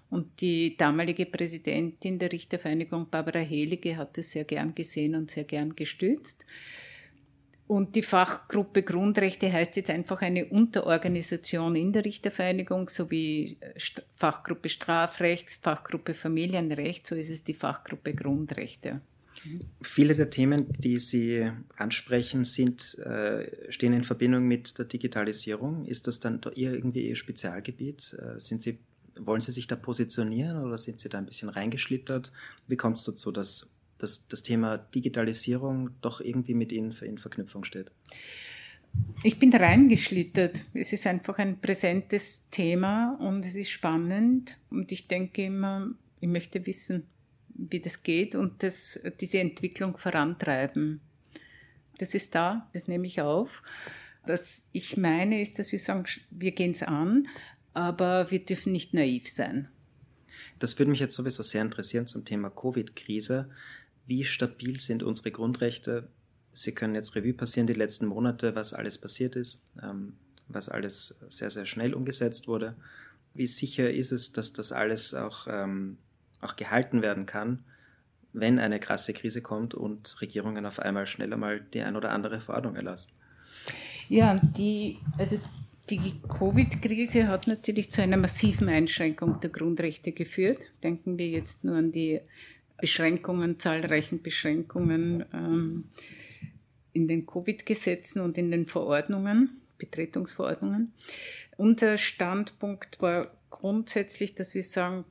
und 0.10 0.42
die 0.42 0.76
damalige 0.76 1.26
Präsidentin 1.26 2.18
der 2.18 2.32
Richtervereinigung, 2.32 3.10
Barbara 3.10 3.40
Helige, 3.40 3.98
hat 3.98 4.18
es 4.18 4.32
sehr 4.32 4.44
gern 4.44 4.74
gesehen 4.74 5.16
und 5.16 5.30
sehr 5.30 5.44
gern 5.44 5.76
gestützt. 5.76 6.46
Und 7.68 7.96
die 7.96 8.02
Fachgruppe 8.02 8.82
Grundrechte 8.82 9.54
heißt 9.54 9.76
jetzt 9.76 9.92
einfach 9.92 10.24
eine 10.24 10.48
Unterorganisation 10.48 11.76
in 11.76 11.94
der 11.94 12.04
Richtervereinigung, 12.04 12.90
sowie 12.90 13.58
Fachgruppe 14.16 14.70
Strafrecht, 14.70 15.52
Fachgruppe 15.62 16.16
Familienrecht, 16.16 17.06
so 17.06 17.14
ist 17.14 17.30
es 17.30 17.44
die 17.44 17.54
Fachgruppe 17.54 18.16
Grundrechte. 18.16 19.02
Viele 19.84 20.16
der 20.16 20.32
Themen, 20.32 20.66
die 20.80 20.98
Sie 20.98 21.50
ansprechen, 21.78 22.44
sind, 22.44 22.98
äh, 22.98 23.72
stehen 23.72 23.94
in 23.94 24.04
Verbindung 24.04 24.48
mit 24.48 24.80
der 24.80 24.86
Digitalisierung. 24.86 25.86
Ist 25.86 26.08
das 26.08 26.20
dann 26.20 26.42
irgendwie 26.56 27.08
Ihr 27.08 27.16
Spezialgebiet? 27.16 28.18
Äh, 28.20 28.40
sind 28.40 28.64
Sie 28.64 28.80
wollen 29.26 29.42
Sie 29.42 29.52
sich 29.52 29.68
da 29.68 29.76
positionieren 29.76 30.58
oder 30.64 30.78
sind 30.78 31.00
Sie 31.00 31.10
da 31.10 31.18
ein 31.18 31.26
bisschen 31.26 31.50
reingeschlittert? 31.50 32.32
Wie 32.68 32.78
kommt 32.78 32.98
es 32.98 33.04
dazu, 33.04 33.32
dass, 33.32 33.76
dass 33.98 34.28
das 34.28 34.44
Thema 34.44 34.78
Digitalisierung 34.78 35.92
doch 36.02 36.22
irgendwie 36.22 36.54
mit 36.54 36.72
Ihnen 36.72 36.96
in 37.02 37.18
Verknüpfung 37.18 37.64
steht? 37.64 37.92
Ich 39.24 39.38
bin 39.38 39.54
reingeschlittert. 39.54 40.66
Es 40.74 40.94
ist 40.94 41.06
einfach 41.06 41.38
ein 41.38 41.60
präsentes 41.60 42.42
Thema 42.52 43.18
und 43.20 43.46
es 43.46 43.56
ist 43.56 43.70
spannend. 43.70 44.58
Und 44.70 44.92
ich 44.92 45.08
denke 45.08 45.44
immer, 45.44 45.92
ich 46.22 46.28
möchte 46.28 46.66
wissen, 46.66 47.04
wie 47.54 47.80
das 47.80 48.04
geht 48.04 48.36
und 48.36 48.64
das, 48.64 49.00
diese 49.20 49.40
Entwicklung 49.40 49.98
vorantreiben. 49.98 51.02
Das 51.98 52.14
ist 52.14 52.34
da, 52.34 52.70
das 52.74 52.88
nehme 52.88 53.06
ich 53.08 53.22
auf. 53.22 53.62
Was 54.26 54.64
ich 54.72 54.96
meine, 54.96 55.42
ist, 55.42 55.60
dass 55.60 55.72
wir 55.72 55.80
sagen, 55.80 56.06
wir 56.30 56.52
gehen 56.52 56.72
es 56.72 56.84
an, 56.84 57.28
aber 57.74 58.32
wir 58.32 58.44
dürfen 58.44 58.72
nicht 58.72 58.94
naiv 58.94 59.30
sein. 59.30 59.70
Das 60.60 60.78
würde 60.78 60.92
mich 60.92 61.00
jetzt 61.00 61.16
sowieso 61.16 61.44
sehr 61.44 61.62
interessieren 61.62 62.08
zum 62.08 62.26
Thema 62.26 62.50
Covid-Krise. 62.50 63.50
Wie 64.06 64.26
stabil 64.26 64.80
sind 64.80 65.04
unsere 65.04 65.32
Grundrechte? 65.32 66.08
Sie 66.54 66.74
können 66.74 66.96
jetzt 66.96 67.16
Revue 67.16 67.34
passieren, 67.34 67.68
die 67.68 67.74
letzten 67.74 68.08
Monate, 68.08 68.56
was 68.56 68.74
alles 68.74 68.98
passiert 68.98 69.36
ist, 69.36 69.66
ähm, 69.82 70.14
was 70.48 70.68
alles 70.68 71.20
sehr, 71.30 71.50
sehr 71.50 71.66
schnell 71.66 71.94
umgesetzt 71.94 72.48
wurde. 72.48 72.76
Wie 73.34 73.48
sicher 73.48 73.92
ist 73.92 74.12
es, 74.12 74.34
dass 74.34 74.52
das 74.52 74.72
alles 74.72 75.14
auch, 75.14 75.48
ähm, 75.50 75.98
auch 76.42 76.56
gehalten 76.56 77.02
werden 77.02 77.26
kann, 77.26 77.64
wenn 78.34 78.60
eine 78.60 78.80
krasse 78.80 79.14
Krise 79.14 79.42
kommt 79.42 79.74
und 79.74 80.20
Regierungen 80.22 80.66
auf 80.66 80.80
einmal 80.80 81.08
schneller 81.08 81.38
mal 81.38 81.62
die 81.62 81.82
ein 81.82 81.96
oder 81.96 82.12
andere 82.12 82.42
Verordnung 82.42 82.76
erlassen? 82.76 83.14
Ja, 84.10 84.40
die, 84.42 84.98
also 85.18 85.40
die 85.90 86.22
Covid-Krise 86.28 87.28
hat 87.28 87.48
natürlich 87.48 87.92
zu 87.92 88.02
einer 88.02 88.18
massiven 88.18 88.70
Einschränkung 88.70 89.40
der 89.40 89.50
Grundrechte 89.50 90.12
geführt. 90.12 90.60
Denken 90.84 91.18
wir 91.18 91.28
jetzt 91.28 91.64
nur 91.64 91.76
an 91.76 91.92
die 91.92 92.22
Beschränkungen, 92.78 93.60
zahlreichen 93.60 94.22
Beschränkungen 94.22 95.26
ähm, 95.34 95.86
in 96.94 97.08
den 97.08 97.26
Covid-Gesetzen 97.26 98.22
und 98.22 98.38
in 98.38 98.52
den 98.52 98.68
Verordnungen, 98.68 99.62
Betretungsverordnungen. 99.78 100.94
Unser 101.58 101.98
Standpunkt 101.98 103.02
war 103.02 103.32
grundsätzlich, 103.50 104.36
dass 104.36 104.54
wir 104.54 104.64
sagen, 104.64 105.06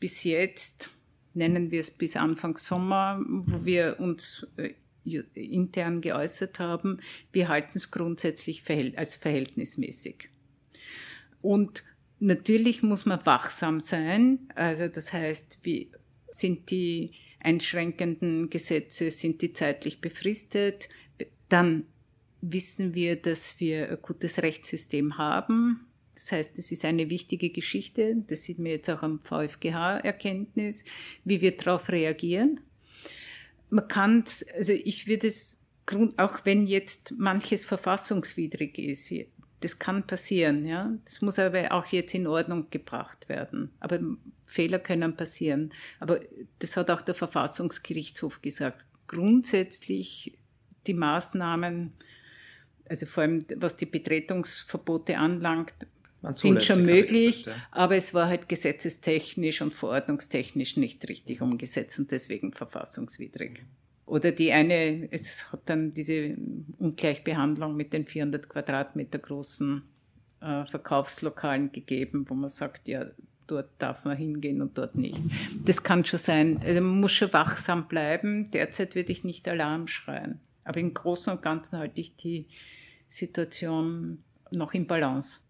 bis 0.00 0.24
jetzt, 0.24 0.90
nennen 1.34 1.70
wir 1.70 1.80
es 1.80 1.90
bis 1.90 2.16
Anfang 2.16 2.56
Sommer, 2.56 3.20
wo 3.26 3.64
wir 3.64 3.96
uns 4.00 4.46
äh, 4.56 4.70
intern 5.04 6.00
geäußert 6.00 6.58
haben, 6.58 6.98
wir 7.32 7.48
halten 7.48 7.72
es 7.74 7.90
grundsätzlich 7.90 8.62
als 8.96 9.16
verhältnismäßig. 9.16 10.28
Und 11.40 11.84
natürlich 12.20 12.82
muss 12.82 13.04
man 13.04 13.24
wachsam 13.26 13.80
sein. 13.80 14.48
Also 14.54 14.88
das 14.88 15.12
heißt, 15.12 15.58
wie 15.62 15.90
sind 16.30 16.70
die 16.70 17.12
einschränkenden 17.40 18.48
Gesetze, 18.48 19.10
sind 19.10 19.42
die 19.42 19.52
zeitlich 19.52 20.00
befristet? 20.00 20.88
Dann 21.48 21.84
wissen 22.40 22.94
wir, 22.94 23.16
dass 23.16 23.58
wir 23.60 23.90
ein 23.90 23.98
gutes 24.00 24.42
Rechtssystem 24.42 25.18
haben. 25.18 25.86
Das 26.14 26.30
heißt, 26.30 26.58
es 26.58 26.70
ist 26.70 26.84
eine 26.84 27.10
wichtige 27.10 27.50
Geschichte. 27.50 28.22
Das 28.26 28.44
sieht 28.44 28.58
man 28.58 28.66
jetzt 28.66 28.88
auch 28.90 29.02
am 29.02 29.20
VfGH-Erkenntnis, 29.20 30.84
wie 31.24 31.40
wir 31.40 31.56
darauf 31.56 31.88
reagieren 31.88 32.60
man 33.72 33.88
kann, 33.88 34.24
also 34.54 34.72
ich 34.72 35.06
würde 35.06 35.28
es, 35.28 35.58
auch 36.18 36.44
wenn 36.44 36.66
jetzt 36.66 37.14
manches 37.16 37.64
verfassungswidrig 37.64 38.78
ist, 38.78 39.12
das 39.60 39.78
kann 39.78 40.06
passieren, 40.06 40.66
ja. 40.66 40.92
Das 41.04 41.22
muss 41.22 41.38
aber 41.38 41.72
auch 41.72 41.86
jetzt 41.86 42.14
in 42.14 42.26
Ordnung 42.26 42.68
gebracht 42.70 43.28
werden. 43.28 43.70
Aber 43.80 44.00
Fehler 44.44 44.78
können 44.78 45.16
passieren. 45.16 45.72
Aber 46.00 46.20
das 46.58 46.76
hat 46.76 46.90
auch 46.90 47.00
der 47.00 47.14
Verfassungsgerichtshof 47.14 48.42
gesagt. 48.42 48.84
Grundsätzlich 49.06 50.38
die 50.86 50.94
Maßnahmen, 50.94 51.92
also 52.88 53.06
vor 53.06 53.22
allem 53.22 53.44
was 53.56 53.76
die 53.76 53.86
Betretungsverbote 53.86 55.16
anlangt, 55.16 55.74
sind 56.30 56.62
schon 56.62 56.86
möglich, 56.86 57.44
gesagt, 57.44 57.56
ja. 57.56 57.66
aber 57.72 57.96
es 57.96 58.14
war 58.14 58.28
halt 58.28 58.48
gesetzestechnisch 58.48 59.60
und 59.60 59.74
verordnungstechnisch 59.74 60.76
nicht 60.76 61.08
richtig 61.08 61.42
umgesetzt 61.42 61.98
und 61.98 62.10
deswegen 62.10 62.52
verfassungswidrig. 62.52 63.64
Oder 64.06 64.30
die 64.30 64.52
eine, 64.52 65.10
es 65.10 65.50
hat 65.52 65.62
dann 65.66 65.94
diese 65.94 66.36
Ungleichbehandlung 66.78 67.76
mit 67.76 67.92
den 67.92 68.06
400 68.06 68.48
Quadratmeter 68.48 69.18
großen 69.18 69.82
äh, 70.40 70.66
Verkaufslokalen 70.66 71.72
gegeben, 71.72 72.26
wo 72.28 72.34
man 72.34 72.50
sagt, 72.50 72.88
ja, 72.88 73.06
dort 73.46 73.70
darf 73.78 74.04
man 74.04 74.16
hingehen 74.16 74.60
und 74.62 74.76
dort 74.78 74.96
nicht. 74.96 75.20
Das 75.64 75.82
kann 75.82 76.04
schon 76.04 76.18
sein. 76.18 76.60
Also 76.64 76.80
man 76.80 77.00
muss 77.00 77.12
schon 77.12 77.32
wachsam 77.32 77.88
bleiben. 77.88 78.50
Derzeit 78.50 78.94
würde 78.94 79.12
ich 79.12 79.24
nicht 79.24 79.48
Alarm 79.48 79.88
schreien. 79.88 80.40
Aber 80.64 80.78
im 80.78 80.94
Großen 80.94 81.32
und 81.32 81.42
Ganzen 81.42 81.78
halte 81.78 82.00
ich 82.00 82.16
die 82.16 82.46
Situation 83.08 84.22
noch 84.50 84.74
im 84.74 84.86
Balance. 84.86 85.40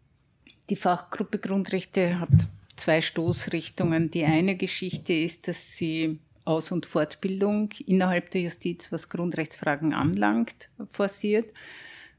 Die 0.73 0.77
Fachgruppe 0.77 1.39
Grundrechte 1.39 2.18
hat 2.18 2.31
zwei 2.77 3.03
Stoßrichtungen. 3.03 4.11
Die 4.11 4.25
eine 4.25 4.57
Geschichte 4.57 5.12
ist, 5.12 5.47
dass 5.47 5.77
sie 5.77 6.18
Aus- 6.47 6.73
und 6.73 6.87
Fortbildung 6.87 7.68
innerhalb 7.85 8.31
der 8.31 8.41
Justiz, 8.41 8.91
was 8.91 9.11
Grundrechtsfragen 9.11 9.93
anlangt, 9.93 10.70
forciert. 10.91 11.53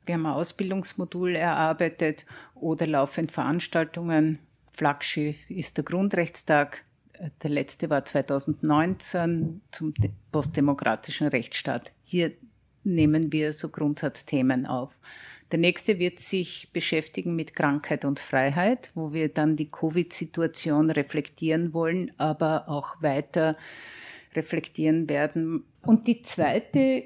Wir 0.06 0.14
haben 0.14 0.28
ein 0.28 0.34
Ausbildungsmodul 0.34 1.36
erarbeitet 1.36 2.28
oder 2.54 2.86
laufend 2.86 3.32
Veranstaltungen 3.32 4.38
Flaggschiff 4.72 5.50
ist 5.50 5.78
der 5.78 5.84
Grundrechtstag. 5.84 6.86
Der 7.42 7.50
letzte 7.50 7.90
war 7.90 8.06
2019 8.06 9.62
zum 9.72 9.96
postdemokratischen 10.32 11.26
Rechtsstaat. 11.26 11.92
Hier 12.04 12.34
nehmen 12.84 13.32
wir 13.32 13.54
so 13.54 13.70
Grundsatzthemen 13.70 14.68
auf. 14.68 14.92
Der 15.54 15.60
nächste 15.60 16.00
wird 16.00 16.18
sich 16.18 16.70
beschäftigen 16.74 17.36
mit 17.36 17.54
Krankheit 17.54 18.06
und 18.06 18.20
Freiheit, 18.20 18.90
wo 18.96 19.14
wir 19.14 19.30
dann 19.30 19.56
die 19.56 19.70
Covid-Situation 19.70 20.90
reflektieren 20.90 21.76
wollen, 21.76 22.12
aber 22.18 22.68
auch 22.68 23.00
weiter 23.04 23.56
reflektieren 24.34 25.08
werden. 25.08 25.64
Und 25.84 26.08
die 26.08 26.24
zweite 26.24 27.04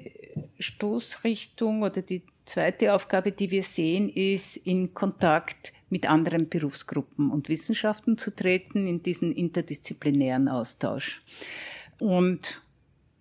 Stoßrichtung 0.58 1.82
oder 1.82 2.00
die 2.00 2.22
zweite 2.46 2.94
Aufgabe, 2.94 3.32
die 3.32 3.50
wir 3.50 3.64
sehen, 3.64 4.08
ist 4.08 4.56
in 4.56 4.94
Kontakt 4.94 5.74
mit 5.90 6.08
anderen 6.08 6.48
Berufsgruppen 6.48 7.30
und 7.30 7.50
Wissenschaften 7.50 8.16
zu 8.16 8.34
treten, 8.34 8.86
in 8.86 9.02
diesen 9.02 9.30
interdisziplinären 9.30 10.48
Austausch. 10.48 11.20
Und 11.98 12.62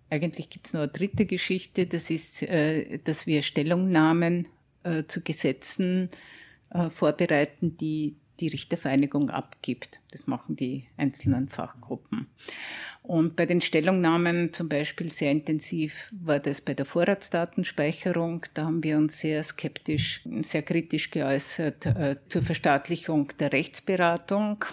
eigentlich 0.09 0.49
gibt 0.49 0.67
es 0.67 0.73
noch 0.73 0.83
eine 0.83 0.91
dritte 0.91 1.25
Geschichte, 1.25 1.85
das 1.85 2.09
ist, 2.09 2.43
äh, 2.43 2.99
dass 2.99 3.27
wir 3.27 3.41
Stellungnahmen 3.41 4.47
äh, 4.87 5.07
zu 5.07 5.21
Gesetzen 5.21 6.09
äh, 6.69 6.89
vorbereiten, 6.89 7.77
die 7.77 8.15
die 8.39 8.47
Richtervereinigung 8.47 9.29
abgibt. 9.29 9.99
Das 10.11 10.27
machen 10.27 10.55
die 10.55 10.85
einzelnen 10.95 11.49
Fachgruppen. 11.49 12.27
Und 13.01 13.35
bei 13.35 13.45
den 13.45 13.61
Stellungnahmen 13.61 14.53
zum 14.53 14.69
Beispiel 14.69 15.11
sehr 15.11 15.31
intensiv 15.31 16.11
war 16.11 16.39
das 16.39 16.61
bei 16.61 16.73
der 16.73 16.85
Vorratsdatenspeicherung. 16.85 18.45
Da 18.53 18.65
haben 18.65 18.83
wir 18.83 18.97
uns 18.97 19.19
sehr 19.19 19.41
skeptisch, 19.43 20.21
sehr 20.43 20.61
kritisch 20.61 21.11
geäußert 21.11 21.85
äh, 21.85 22.17
zur 22.27 22.43
Verstaatlichung 22.43 23.31
der 23.39 23.53
Rechtsberatung. 23.53 24.65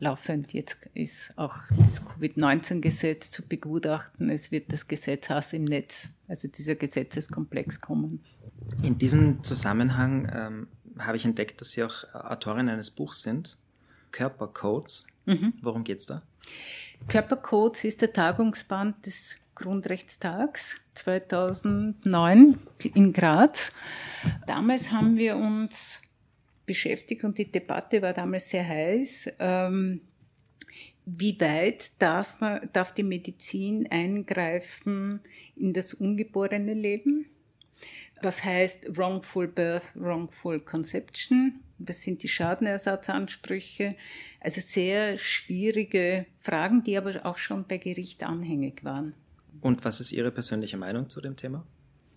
Laufend 0.00 0.52
jetzt 0.52 0.78
ist 0.94 1.32
auch 1.36 1.56
das 1.76 2.04
Covid-19-Gesetz 2.04 3.32
zu 3.32 3.46
begutachten. 3.46 4.30
Es 4.30 4.52
wird 4.52 4.72
das 4.72 4.86
Gesetz 4.86 5.28
Hass 5.28 5.52
im 5.52 5.64
Netz, 5.64 6.08
also 6.28 6.46
dieser 6.46 6.76
Gesetzeskomplex 6.76 7.80
kommen. 7.80 8.22
In 8.82 8.98
diesem 8.98 9.42
Zusammenhang 9.42 10.30
ähm, 10.32 10.68
habe 10.98 11.16
ich 11.16 11.24
entdeckt, 11.24 11.60
dass 11.60 11.70
Sie 11.70 11.82
auch 11.82 12.04
Autorin 12.14 12.68
eines 12.68 12.92
Buchs 12.92 13.22
sind, 13.22 13.56
Körpercodes. 14.12 15.06
Mhm. 15.26 15.54
Worum 15.62 15.82
geht 15.82 15.98
es 15.98 16.06
da? 16.06 16.22
Körpercodes 17.08 17.82
ist 17.82 18.00
der 18.00 18.12
Tagungsband 18.12 19.04
des 19.04 19.36
Grundrechtstags 19.56 20.76
2009 20.94 22.58
in 22.94 23.12
Graz. 23.12 23.72
Damals 24.46 24.92
haben 24.92 25.16
wir 25.16 25.36
uns 25.36 26.00
beschäftigt 26.68 27.24
und 27.24 27.36
die 27.36 27.50
Debatte 27.50 28.00
war 28.00 28.12
damals 28.12 28.50
sehr 28.50 28.66
heiß. 28.66 29.30
Ähm, 29.40 30.02
wie 31.04 31.40
weit 31.40 31.90
darf, 31.98 32.38
man, 32.40 32.68
darf 32.72 32.92
die 32.92 33.02
Medizin 33.02 33.90
eingreifen 33.90 35.20
in 35.56 35.72
das 35.72 35.94
ungeborene 35.94 36.74
Leben? 36.74 37.26
Was 38.20 38.44
heißt 38.44 38.96
Wrongful 38.96 39.48
Birth, 39.48 39.92
Wrongful 39.94 40.60
Conception? 40.60 41.60
Was 41.78 42.02
sind 42.02 42.22
die 42.22 42.28
Schadenersatzansprüche? 42.28 43.94
Also 44.40 44.60
sehr 44.60 45.16
schwierige 45.16 46.26
Fragen, 46.36 46.84
die 46.84 46.98
aber 46.98 47.24
auch 47.24 47.38
schon 47.38 47.64
bei 47.66 47.78
Gericht 47.78 48.24
anhängig 48.24 48.84
waren. 48.84 49.14
Und 49.60 49.84
was 49.84 50.00
ist 50.00 50.12
Ihre 50.12 50.30
persönliche 50.30 50.76
Meinung 50.76 51.08
zu 51.08 51.20
dem 51.20 51.36
Thema? 51.36 51.64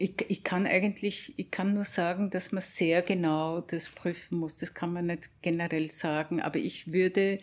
Ich, 0.01 0.25
ich 0.29 0.43
kann 0.43 0.65
eigentlich, 0.65 1.33
ich 1.37 1.51
kann 1.51 1.73
nur 1.73 1.85
sagen, 1.85 2.29
dass 2.29 2.51
man 2.51 2.63
sehr 2.63 3.01
genau 3.01 3.61
das 3.61 3.89
prüfen 3.89 4.37
muss. 4.39 4.57
Das 4.57 4.73
kann 4.73 4.93
man 4.93 5.07
nicht 5.07 5.29
generell 5.41 5.91
sagen. 5.91 6.41
Aber 6.41 6.59
ich 6.59 6.91
würde 6.91 7.39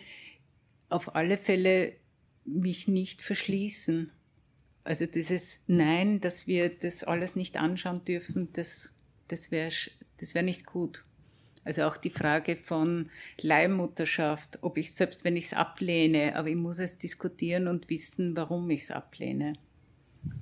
auf 0.89 1.15
alle 1.15 1.37
Fälle 1.37 1.93
mich 2.45 2.87
nicht 2.87 3.21
verschließen 3.21 4.11
also 4.89 5.05
dieses 5.05 5.59
Nein, 5.67 6.19
dass 6.19 6.47
wir 6.47 6.67
das 6.69 7.03
alles 7.03 7.35
nicht 7.35 7.57
anschauen 7.57 8.03
dürfen, 8.05 8.49
das, 8.53 8.91
das 9.27 9.51
wäre 9.51 9.71
das 10.17 10.33
wär 10.33 10.41
nicht 10.41 10.65
gut. 10.65 11.05
Also 11.63 11.83
auch 11.83 11.95
die 11.95 12.09
Frage 12.09 12.55
von 12.55 13.11
Leihmutterschaft, 13.39 14.57
ob 14.61 14.77
ich 14.77 14.95
selbst 14.95 15.23
wenn 15.23 15.35
ich 15.35 15.45
es 15.45 15.53
ablehne, 15.53 16.35
aber 16.35 16.47
ich 16.47 16.55
muss 16.55 16.79
es 16.79 16.97
diskutieren 16.97 17.67
und 17.67 17.87
wissen, 17.89 18.35
warum 18.35 18.67
ich 18.71 18.83
es 18.83 18.91
ablehne. 18.91 19.53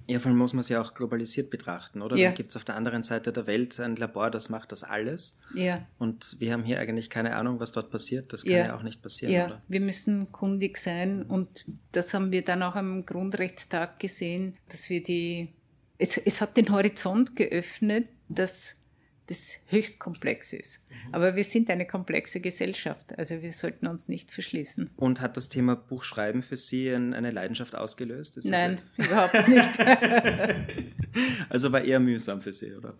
Ja, 0.07 0.19
vor 0.19 0.29
allem 0.29 0.37
muss 0.37 0.53
man 0.53 0.61
es 0.61 0.69
ja 0.69 0.81
auch 0.81 0.93
globalisiert 0.93 1.49
betrachten, 1.49 2.01
oder? 2.01 2.15
Ja. 2.15 2.29
Dann 2.29 2.35
gibt 2.35 2.51
es 2.51 2.55
auf 2.55 2.63
der 2.63 2.75
anderen 2.75 3.03
Seite 3.03 3.33
der 3.33 3.45
Welt 3.45 3.79
ein 3.79 3.95
Labor, 3.97 4.31
das 4.31 4.49
macht 4.49 4.71
das 4.71 4.83
alles. 4.83 5.43
Ja. 5.53 5.85
Und 5.99 6.37
wir 6.39 6.53
haben 6.53 6.63
hier 6.63 6.79
eigentlich 6.79 7.09
keine 7.09 7.35
Ahnung, 7.35 7.59
was 7.59 7.73
dort 7.73 7.91
passiert. 7.91 8.31
Das 8.31 8.43
kann 8.43 8.53
ja, 8.53 8.65
ja 8.67 8.75
auch 8.77 8.83
nicht 8.83 9.01
passieren, 9.01 9.33
ja. 9.33 9.45
oder? 9.47 9.61
Wir 9.67 9.81
müssen 9.81 10.31
kundig 10.31 10.77
sein 10.77 11.23
und 11.23 11.65
das 11.91 12.13
haben 12.13 12.31
wir 12.31 12.43
dann 12.43 12.63
auch 12.63 12.75
am 12.75 13.05
Grundrechtstag 13.05 13.99
gesehen, 13.99 14.53
dass 14.69 14.89
wir 14.89 15.03
die, 15.03 15.49
es, 15.97 16.17
es 16.17 16.39
hat 16.39 16.55
den 16.55 16.71
Horizont 16.71 17.35
geöffnet, 17.35 18.07
dass 18.29 18.76
das 19.27 19.59
höchst 19.67 19.99
komplex 19.99 20.53
ist. 20.53 20.79
Mhm. 20.89 21.13
Aber 21.13 21.35
wir 21.35 21.43
sind 21.43 21.69
eine 21.69 21.85
komplexe 21.85 22.39
Gesellschaft, 22.39 23.17
also 23.17 23.41
wir 23.41 23.51
sollten 23.51 23.87
uns 23.87 24.07
nicht 24.07 24.31
verschließen. 24.31 24.89
Und 24.95 25.21
hat 25.21 25.37
das 25.37 25.49
Thema 25.49 25.75
Buchschreiben 25.75 26.41
für 26.41 26.57
Sie 26.57 26.91
eine 26.91 27.31
Leidenschaft 27.31 27.75
ausgelöst? 27.75 28.37
Ist 28.37 28.45
Nein, 28.45 28.79
überhaupt 28.97 29.47
nicht. 29.47 29.71
also 31.49 31.71
war 31.71 31.81
eher 31.81 31.99
mühsam 31.99 32.41
für 32.41 32.53
Sie, 32.53 32.73
oder? 32.73 32.93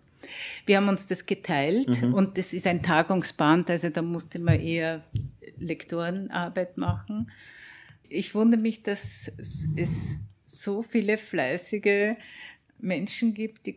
Wir 0.65 0.77
haben 0.77 0.89
uns 0.89 1.07
das 1.07 1.25
geteilt 1.25 2.01
mhm. 2.01 2.13
und 2.13 2.37
das 2.37 2.53
ist 2.53 2.67
ein 2.67 2.83
Tagungsband, 2.83 3.69
also 3.69 3.89
da 3.89 4.01
musste 4.01 4.39
man 4.39 4.59
eher 4.59 5.03
Lektorenarbeit 5.57 6.77
machen. 6.77 7.31
Ich 8.09 8.35
wundere 8.35 8.59
mich, 8.59 8.83
dass 8.83 9.31
es 9.37 10.17
so 10.45 10.81
viele 10.81 11.17
fleißige 11.17 12.15
Menschen 12.79 13.33
gibt, 13.33 13.65
die, 13.65 13.75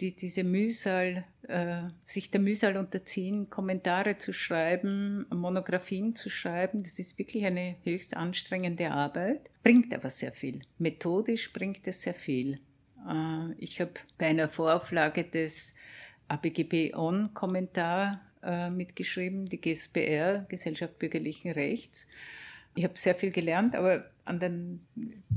die 0.00 0.16
diese 0.16 0.44
Mühsal, 0.44 1.24
äh, 1.48 1.82
sich 2.04 2.30
der 2.30 2.40
Mühsal 2.40 2.76
unterziehen, 2.76 3.50
Kommentare 3.50 4.18
zu 4.18 4.32
schreiben, 4.32 5.26
Monographien 5.30 6.14
zu 6.14 6.30
schreiben. 6.30 6.82
Das 6.82 6.98
ist 6.98 7.18
wirklich 7.18 7.44
eine 7.44 7.76
höchst 7.82 8.16
anstrengende 8.16 8.90
Arbeit, 8.90 9.50
bringt 9.62 9.92
aber 9.94 10.10
sehr 10.10 10.32
viel. 10.32 10.60
Methodisch 10.78 11.52
bringt 11.52 11.86
es 11.86 12.02
sehr 12.02 12.14
viel. 12.14 12.60
Äh, 13.08 13.52
ich 13.58 13.80
habe 13.80 13.92
bei 14.18 14.26
einer 14.26 14.48
Vorauflage 14.48 15.24
des 15.24 15.74
ABGB 16.28 16.94
On 16.94 17.34
Kommentar 17.34 18.20
äh, 18.42 18.70
mitgeschrieben, 18.70 19.46
die 19.46 19.60
GSBR, 19.60 20.46
Gesellschaft 20.48 20.98
bürgerlichen 20.98 21.52
Rechts. 21.52 22.06
Ich 22.74 22.84
habe 22.84 22.94
sehr 22.96 23.14
viel 23.14 23.30
gelernt, 23.30 23.74
aber 23.74 24.10
an 24.24 24.40
den, 24.40 24.86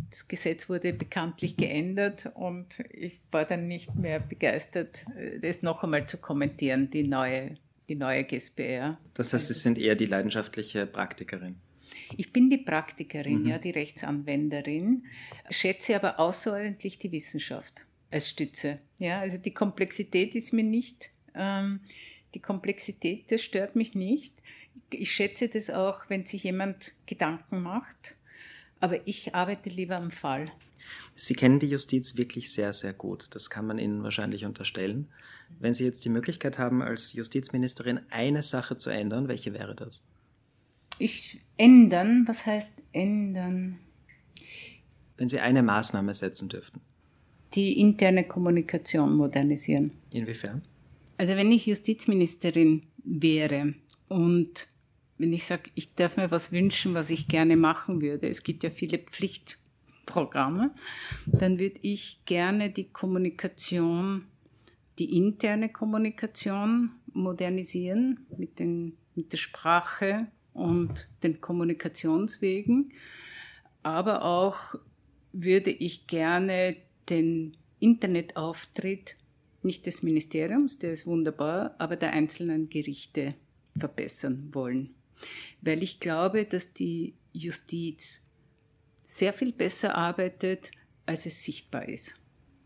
das 0.10 0.28
Gesetz 0.28 0.70
wurde 0.70 0.94
bekanntlich 0.94 1.58
geändert 1.58 2.32
und 2.36 2.80
ich 2.92 3.20
war 3.32 3.46
dann 3.46 3.68
nicht 3.68 3.96
mehr 3.96 4.20
begeistert, 4.20 5.06
das 5.42 5.62
noch 5.62 5.84
einmal 5.84 6.08
zu 6.08 6.18
kommentieren, 6.18 6.90
die 6.90 7.04
neue, 7.04 7.56
die 7.90 7.96
neue 7.96 8.24
GSBR. 8.24 8.98
Das 9.16 9.34
heißt, 9.34 9.48
Sie 9.48 9.54
sind 9.54 9.78
eher 9.78 9.96
die 9.96 10.06
leidenschaftliche 10.06 10.86
Praktikerin. 10.86 11.56
Ich 12.18 12.32
bin 12.32 12.50
die 12.50 12.58
Praktikerin, 12.58 13.42
mhm. 13.42 13.48
ja, 13.48 13.58
die 13.58 13.72
Rechtsanwenderin, 13.72 15.06
schätze 15.50 15.96
aber 15.96 16.20
außerordentlich 16.20 17.00
die 17.00 17.12
Wissenschaft 17.12 17.86
als 18.12 18.30
Stütze. 18.30 18.80
Ja, 18.98 19.20
also 19.20 19.38
die 19.38 19.54
Komplexität 19.54 20.36
ist 20.36 20.54
mir 20.54 20.64
nicht, 20.64 21.10
ähm, 21.34 21.82
die 22.34 22.42
Komplexität, 22.42 23.32
das 23.32 23.42
stört 23.42 23.76
mich 23.76 23.96
nicht. 23.96 24.34
Ich 24.90 25.12
schätze 25.12 25.50
das 25.50 25.70
auch, 25.70 26.10
wenn 26.10 26.26
sich 26.26 26.44
jemand 26.44 26.94
Gedanken 27.06 27.62
macht 27.62 28.16
aber 28.80 29.08
ich 29.08 29.34
arbeite 29.34 29.70
lieber 29.70 29.96
am 29.96 30.12
Fall. 30.12 30.52
Sie 31.16 31.34
kennen 31.34 31.60
die 31.60 31.70
Justiz 31.70 32.18
wirklich 32.18 32.52
sehr, 32.52 32.72
sehr 32.74 32.94
gut. 32.94 33.28
Das 33.32 33.50
kann 33.50 33.66
man 33.66 33.80
Ihnen 33.80 34.04
wahrscheinlich 34.04 34.46
unterstellen. 34.46 35.08
Wenn 35.60 35.74
Sie 35.74 35.86
jetzt 35.86 36.06
die 36.06 36.10
Möglichkeit 36.10 36.60
haben, 36.60 36.82
als 36.82 37.14
Justizministerin 37.14 38.02
eine 38.10 38.44
Sache 38.44 38.78
zu 38.78 38.90
ändern, 38.90 39.28
welche 39.28 39.54
wäre 39.54 39.76
das? 39.76 40.04
Ich 41.00 41.42
ändern? 41.58 42.26
Was 42.28 42.46
heißt 42.46 42.72
ändern? 42.92 43.80
Wenn 45.18 45.30
Sie 45.30 45.40
eine 45.40 45.64
Maßnahme 45.64 46.14
setzen 46.14 46.50
dürften. 46.50 46.82
Die 47.56 47.80
interne 47.80 48.26
Kommunikation 48.26 49.16
modernisieren. 49.16 49.92
Inwiefern? 50.12 50.62
Also 51.18 51.36
wenn 51.36 51.52
ich 51.52 51.66
Justizministerin 51.66 52.84
wäre 53.04 53.74
und 54.08 54.68
wenn 55.18 55.34
ich 55.34 55.46
sage, 55.46 55.70
ich 55.76 55.96
darf 55.96 56.18
mir 56.18 56.32
was 56.32 56.52
wünschen, 56.52 56.94
was 56.94 57.10
ich 57.10 57.28
gerne 57.28 57.56
machen 57.56 58.02
würde, 58.02 58.28
es 58.28 58.44
gibt 58.44 58.64
ja 58.64 58.70
viele 58.70 59.00
Pflichtprogramme, 59.00 60.72
dann 61.26 61.60
würde 61.60 61.80
ich 61.82 62.20
gerne 62.26 62.70
die 62.70 62.90
Kommunikation, 62.90 64.26
die 65.00 65.18
interne 65.18 65.70
Kommunikation 65.70 66.92
modernisieren 67.14 68.26
mit, 68.38 68.60
den, 68.60 68.98
mit 69.16 69.32
der 69.32 69.38
Sprache 69.38 70.28
und 70.54 71.10
den 71.24 71.40
Kommunikationswegen. 71.40 72.92
Aber 73.84 74.24
auch 74.24 74.76
würde 75.32 75.70
ich 75.70 76.08
gerne 76.08 76.78
den 77.10 77.56
Internetauftritt 77.80 79.16
nicht 79.64 79.86
des 79.86 80.04
Ministeriums, 80.04 80.78
der 80.78 80.94
ist 80.94 81.08
wunderbar, 81.08 81.76
aber 81.78 81.96
der 81.96 82.12
einzelnen 82.12 82.70
Gerichte 82.70 83.36
verbessern 83.78 84.50
wollen 84.54 84.96
weil 85.62 85.84
ich 85.84 86.00
glaube, 86.00 86.46
dass 86.46 86.74
die 86.74 87.16
Justiz 87.34 88.22
sehr 89.06 89.34
viel 89.34 89.52
besser 89.52 89.96
arbeitet, 89.96 90.72
als 91.06 91.26
es 91.26 91.44
sichtbar 91.44 91.88
ist. 91.88 92.16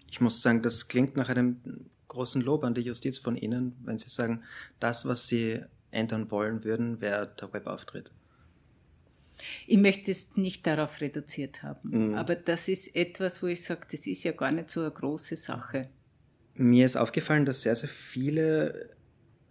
Ich 0.10 0.22
muss 0.22 0.42
sagen, 0.42 0.62
das 0.62 0.88
klingt 0.88 1.16
nach 1.16 1.30
einem 1.30 1.60
großen 2.08 2.42
Lob 2.42 2.64
an 2.64 2.74
die 2.74 2.82
Justiz 2.82 3.18
von 3.18 3.36
Ihnen, 3.36 3.76
wenn 3.84 3.98
Sie 3.98 4.10
sagen, 4.10 4.44
das, 4.80 5.08
was 5.08 5.28
Sie 5.28 5.62
ändern 5.92 6.32
wollen 6.32 6.64
würden, 6.64 7.02
wäre 7.02 7.34
der 7.40 7.54
Webauftritt. 7.54 8.12
Ich 9.68 9.78
möchte 9.78 10.12
es 10.12 10.36
nicht 10.36 10.68
darauf 10.68 11.00
reduziert 11.00 11.64
haben, 11.64 12.10
mhm. 12.10 12.16
aber 12.16 12.36
das 12.36 12.68
ist 12.68 12.94
etwas, 12.96 13.42
wo 13.42 13.48
ich 13.48 13.64
sage, 13.64 13.88
das 13.90 14.06
ist 14.06 14.24
ja 14.24 14.34
gar 14.34 14.52
nicht 14.52 14.70
so 14.70 14.82
eine 14.82 14.92
große 14.92 15.38
Sache. 15.38 15.90
Mir 16.56 16.86
ist 16.86 16.98
aufgefallen, 16.98 17.46
dass 17.46 17.62
sehr, 17.62 17.76
sehr 17.76 17.88
viele 17.88 18.90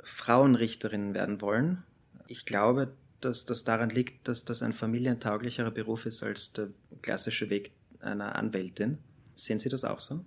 Frauenrichterinnen 0.09 1.15
werden 1.15 1.41
wollen. 1.41 1.85
Ich 2.27 2.47
glaube, 2.47 2.93
dass 3.21 3.47
das 3.47 3.65
daran 3.65 3.91
liegt, 3.91 4.29
dass 4.29 4.45
das 4.45 4.63
ein 4.63 4.73
familientauglicherer 4.73 5.71
Beruf 5.71 6.07
ist 6.07 6.23
als 6.23 6.53
der 6.53 6.69
klassische 7.03 7.51
Weg 7.51 7.73
einer 8.01 8.37
Anwältin. 8.37 8.99
Sehen 9.35 9.59
Sie 9.59 9.69
das 9.69 9.85
auch 9.85 10.01
so? 10.01 10.21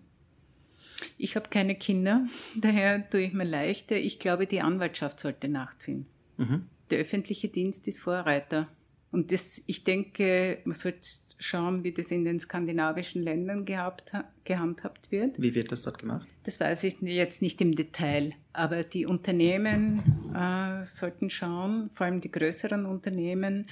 Ich 1.17 1.35
habe 1.35 1.49
keine 1.49 1.75
Kinder, 1.75 2.25
daher 2.55 3.09
tue 3.09 3.21
ich 3.21 3.33
mir 3.33 3.43
leichter. 3.43 3.95
Ich 3.95 4.19
glaube, 4.19 4.47
die 4.47 4.61
Anwaltschaft 4.61 5.19
sollte 5.19 5.47
nachziehen. 5.47 6.05
Mhm. 6.37 6.67
Der 6.89 6.99
öffentliche 6.99 7.47
Dienst 7.47 7.87
ist 7.87 7.99
Vorreiter. 7.99 8.67
Und 9.11 9.31
das, 9.31 9.61
ich 9.67 9.83
denke, 9.83 10.59
man 10.63 10.73
sollte 10.73 11.05
schauen, 11.39 11.83
wie 11.83 11.91
das 11.91 12.11
in 12.11 12.23
den 12.23 12.39
skandinavischen 12.39 13.23
Ländern 13.23 13.65
gehabt, 13.65 14.11
gehandhabt 14.43 15.11
wird. 15.11 15.41
Wie 15.41 15.53
wird 15.53 15.71
das 15.71 15.81
dort 15.81 15.99
gemacht? 15.99 16.27
Das 16.43 16.59
weiß 16.59 16.83
ich 16.83 17.01
jetzt 17.01 17.41
nicht 17.41 17.59
im 17.61 17.75
Detail. 17.75 18.33
Aber 18.53 18.83
die 18.83 19.05
Unternehmen 19.05 20.33
äh, 20.35 20.85
sollten 20.85 21.29
schauen, 21.29 21.89
vor 21.93 22.05
allem 22.05 22.21
die 22.21 22.31
größeren 22.31 22.85
Unternehmen, 22.85 23.67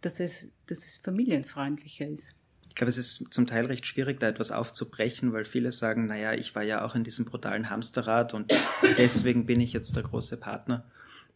dass 0.00 0.18
es, 0.18 0.48
dass 0.66 0.78
es 0.78 0.96
familienfreundlicher 0.96 2.08
ist. 2.08 2.34
Ich 2.68 2.76
glaube, 2.76 2.90
es 2.90 2.98
ist 2.98 3.32
zum 3.32 3.46
Teil 3.46 3.66
recht 3.66 3.86
schwierig, 3.86 4.20
da 4.20 4.28
etwas 4.28 4.52
aufzubrechen, 4.52 5.32
weil 5.32 5.44
viele 5.44 5.72
sagen, 5.72 6.06
naja, 6.06 6.32
ich 6.32 6.54
war 6.54 6.62
ja 6.62 6.84
auch 6.84 6.94
in 6.94 7.04
diesem 7.04 7.24
brutalen 7.26 7.68
Hamsterrad 7.68 8.32
und 8.32 8.50
deswegen 8.96 9.44
bin 9.44 9.60
ich 9.60 9.72
jetzt 9.72 9.96
der 9.96 10.04
große 10.04 10.38
Partner. 10.38 10.84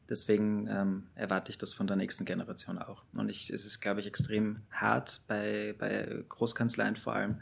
Deswegen 0.08 0.66
ähm, 0.68 1.04
erwarte 1.14 1.50
ich 1.50 1.58
das 1.58 1.72
von 1.72 1.86
der 1.86 1.96
nächsten 1.96 2.24
Generation 2.24 2.78
auch. 2.78 3.04
Und 3.14 3.30
ich, 3.30 3.50
es 3.50 3.64
ist, 3.64 3.80
glaube 3.80 4.00
ich, 4.00 4.06
extrem 4.06 4.60
hart 4.70 5.20
bei, 5.28 5.74
bei 5.78 6.24
Großkanzleien 6.28 6.96
vor 6.96 7.14
allem, 7.14 7.40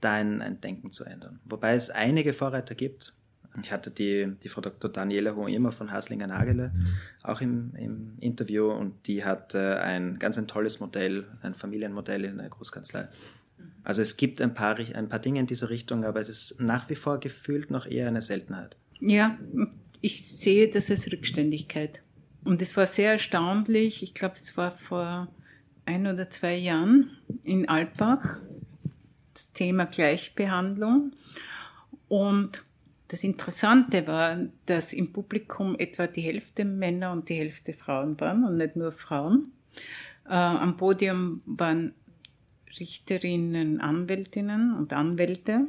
da 0.00 0.12
ein, 0.12 0.42
ein 0.42 0.60
Denken 0.60 0.90
zu 0.90 1.04
ändern. 1.04 1.40
Wobei 1.44 1.74
es 1.74 1.90
einige 1.90 2.32
Vorreiter 2.32 2.74
gibt. 2.74 3.14
Ich 3.62 3.70
hatte 3.70 3.92
die, 3.92 4.34
die 4.42 4.48
Frau 4.48 4.60
Dr. 4.60 4.90
Daniela 4.90 5.36
Hoemer 5.36 5.70
von 5.70 5.92
Haslinger 5.92 6.26
Nagele 6.26 6.72
auch 7.22 7.40
im, 7.40 7.72
im 7.76 8.16
Interview 8.18 8.68
und 8.70 9.06
die 9.06 9.24
hat 9.24 9.54
äh, 9.54 9.76
ein 9.76 10.18
ganz 10.18 10.36
ein 10.36 10.48
tolles 10.48 10.80
Modell, 10.80 11.26
ein 11.40 11.54
Familienmodell 11.54 12.24
in 12.24 12.38
der 12.38 12.48
Großkanzlei. 12.48 13.08
Also 13.84 14.02
es 14.02 14.16
gibt 14.16 14.40
ein 14.40 14.54
paar, 14.54 14.76
ein 14.76 15.08
paar 15.08 15.20
Dinge 15.20 15.38
in 15.38 15.46
dieser 15.46 15.70
Richtung, 15.70 16.04
aber 16.04 16.18
es 16.18 16.28
ist 16.28 16.60
nach 16.60 16.88
wie 16.88 16.96
vor 16.96 17.20
gefühlt 17.20 17.70
noch 17.70 17.86
eher 17.86 18.08
eine 18.08 18.22
Seltenheit. 18.22 18.76
Ja, 19.00 19.38
ich 20.04 20.22
sehe 20.26 20.68
das 20.68 20.90
als 20.90 21.10
Rückständigkeit. 21.10 22.02
Und 22.44 22.60
es 22.60 22.76
war 22.76 22.86
sehr 22.86 23.12
erstaunlich. 23.12 24.02
Ich 24.02 24.12
glaube, 24.12 24.34
es 24.36 24.54
war 24.54 24.70
vor 24.72 25.28
ein 25.86 26.06
oder 26.06 26.28
zwei 26.28 26.56
Jahren 26.56 27.16
in 27.42 27.70
Alpbach 27.70 28.40
das 29.32 29.50
Thema 29.52 29.86
Gleichbehandlung. 29.86 31.12
Und 32.08 32.62
das 33.08 33.24
Interessante 33.24 34.06
war, 34.06 34.40
dass 34.66 34.92
im 34.92 35.10
Publikum 35.10 35.74
etwa 35.78 36.06
die 36.06 36.20
Hälfte 36.20 36.66
Männer 36.66 37.12
und 37.12 37.30
die 37.30 37.36
Hälfte 37.36 37.72
Frauen 37.72 38.20
waren 38.20 38.44
und 38.44 38.58
nicht 38.58 38.76
nur 38.76 38.92
Frauen. 38.92 39.52
Äh, 40.26 40.34
am 40.34 40.76
Podium 40.76 41.40
waren 41.46 41.94
Richterinnen, 42.78 43.80
Anwältinnen 43.80 44.74
und 44.74 44.92
Anwälte. 44.92 45.66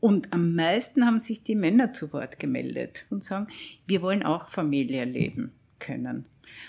Und 0.00 0.32
am 0.32 0.54
meisten 0.54 1.04
haben 1.04 1.20
sich 1.20 1.42
die 1.42 1.56
Männer 1.56 1.92
zu 1.92 2.12
Wort 2.12 2.38
gemeldet 2.38 3.04
und 3.10 3.24
sagen, 3.24 3.48
wir 3.86 4.00
wollen 4.02 4.22
auch 4.22 4.48
Familie 4.48 5.04
leben 5.04 5.52
können. 5.80 6.24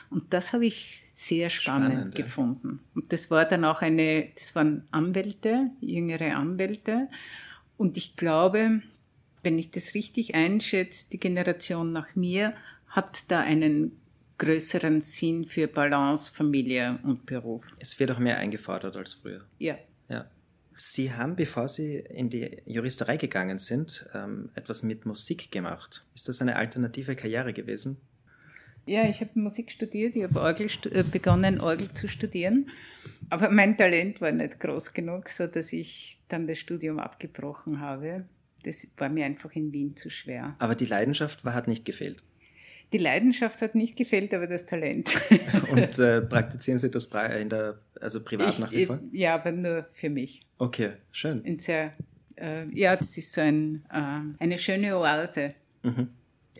Und 0.10 0.34
das 0.34 0.54
habe 0.54 0.66
ich 0.66 1.04
sehr 1.14 1.50
spannend, 1.50 1.92
spannend 1.92 2.16
gefunden. 2.16 2.80
Und 2.96 3.12
das 3.12 3.30
war 3.32 3.46
dann 3.46 3.66
auch 3.66 3.82
eine, 3.82 4.30
das 4.36 4.56
waren 4.56 4.84
Anwälte, 4.92 5.70
jüngere 5.82 6.36
Anwälte. 6.36 7.08
Und 7.78 7.98
ich 7.98 8.16
glaube, 8.16 8.82
wenn 9.44 9.58
ich 9.58 9.72
das 9.72 9.94
richtig 9.94 10.36
einschätze, 10.36 11.06
die 11.12 11.20
Generation 11.20 11.92
nach 11.92 12.16
mir 12.16 12.54
hat 12.88 13.24
da 13.30 13.42
einen 13.42 13.92
größeren 14.40 15.02
Sinn 15.02 15.46
für 15.46 15.68
Balance, 15.68 16.32
Familie 16.34 17.00
und 17.04 17.26
Beruf. 17.26 17.66
Es 17.78 18.00
wird 18.00 18.12
auch 18.12 18.20
mehr 18.20 18.38
eingefordert 18.38 18.96
als 18.96 19.14
früher. 19.14 19.46
Ja. 19.60 19.78
Ja. 20.08 20.26
Sie 20.82 21.12
haben, 21.12 21.36
bevor 21.36 21.68
Sie 21.68 21.98
in 21.98 22.30
die 22.30 22.62
Juristerei 22.66 23.18
gegangen 23.18 23.60
sind, 23.60 24.10
ähm, 24.14 24.50
etwas 24.56 24.82
mit 24.82 25.06
Musik 25.06 25.52
gemacht. 25.52 26.06
Ist 26.16 26.30
das 26.30 26.42
eine 26.42 26.56
alternative 26.56 27.18
Karriere 27.18 27.52
gewesen? 27.52 27.98
Ja, 28.86 29.04
ich 29.04 29.20
habe 29.20 29.38
Musik 29.38 29.72
studiert, 29.72 30.16
ich 30.16 30.24
habe 30.24 30.40
Orgel, 30.40 30.70
äh, 30.92 31.04
begonnen, 31.04 31.60
Orgel 31.60 31.94
zu 31.94 32.08
studieren. 32.08 32.70
Aber 33.30 33.50
mein 33.50 33.78
Talent 33.78 34.22
war 34.22 34.32
nicht 34.32 34.60
groß 34.62 34.94
genug, 34.94 35.28
so 35.28 35.48
dass 35.48 35.74
ich 35.74 36.22
dann 36.30 36.48
das 36.48 36.60
Studium 36.60 36.98
abgebrochen 36.98 37.82
habe. 37.82 38.26
Das 38.64 38.88
war 38.98 39.10
mir 39.10 39.26
einfach 39.26 39.52
in 39.52 39.74
Wien 39.74 39.98
zu 39.98 40.10
schwer. 40.10 40.56
Aber 40.60 40.76
die 40.76 40.86
Leidenschaft 40.86 41.44
war, 41.44 41.54
hat 41.54 41.68
nicht 41.68 41.84
gefehlt. 41.84 42.24
Die 42.92 42.98
Leidenschaft 42.98 43.62
hat 43.62 43.76
nicht 43.76 43.96
gefehlt, 43.96 44.34
aber 44.34 44.48
das 44.48 44.66
Talent. 44.66 45.14
Und 45.72 46.00
äh, 46.00 46.22
praktizieren 46.30 46.80
Sie 46.80 46.90
das 46.90 47.06
in 47.06 47.50
der, 47.50 47.80
also 48.00 48.24
privat 48.24 48.54
ich, 48.54 48.60
nach 48.60 48.72
wie 48.72 48.86
vor? 48.86 49.00
Ja, 49.12 49.36
aber 49.36 49.52
nur 49.52 49.86
für 49.94 50.10
mich. 50.10 50.42
Okay, 50.58 50.94
schön. 51.12 51.44
In 51.44 51.60
sehr, 51.60 51.94
äh, 52.36 52.66
ja, 52.74 52.96
das 52.96 53.18
ist 53.18 53.34
so 53.34 53.42
ein, 53.42 53.86
äh, 53.92 54.42
eine 54.42 54.58
schöne 54.58 54.98
Oase. 54.98 55.54
Mhm. 55.84 56.10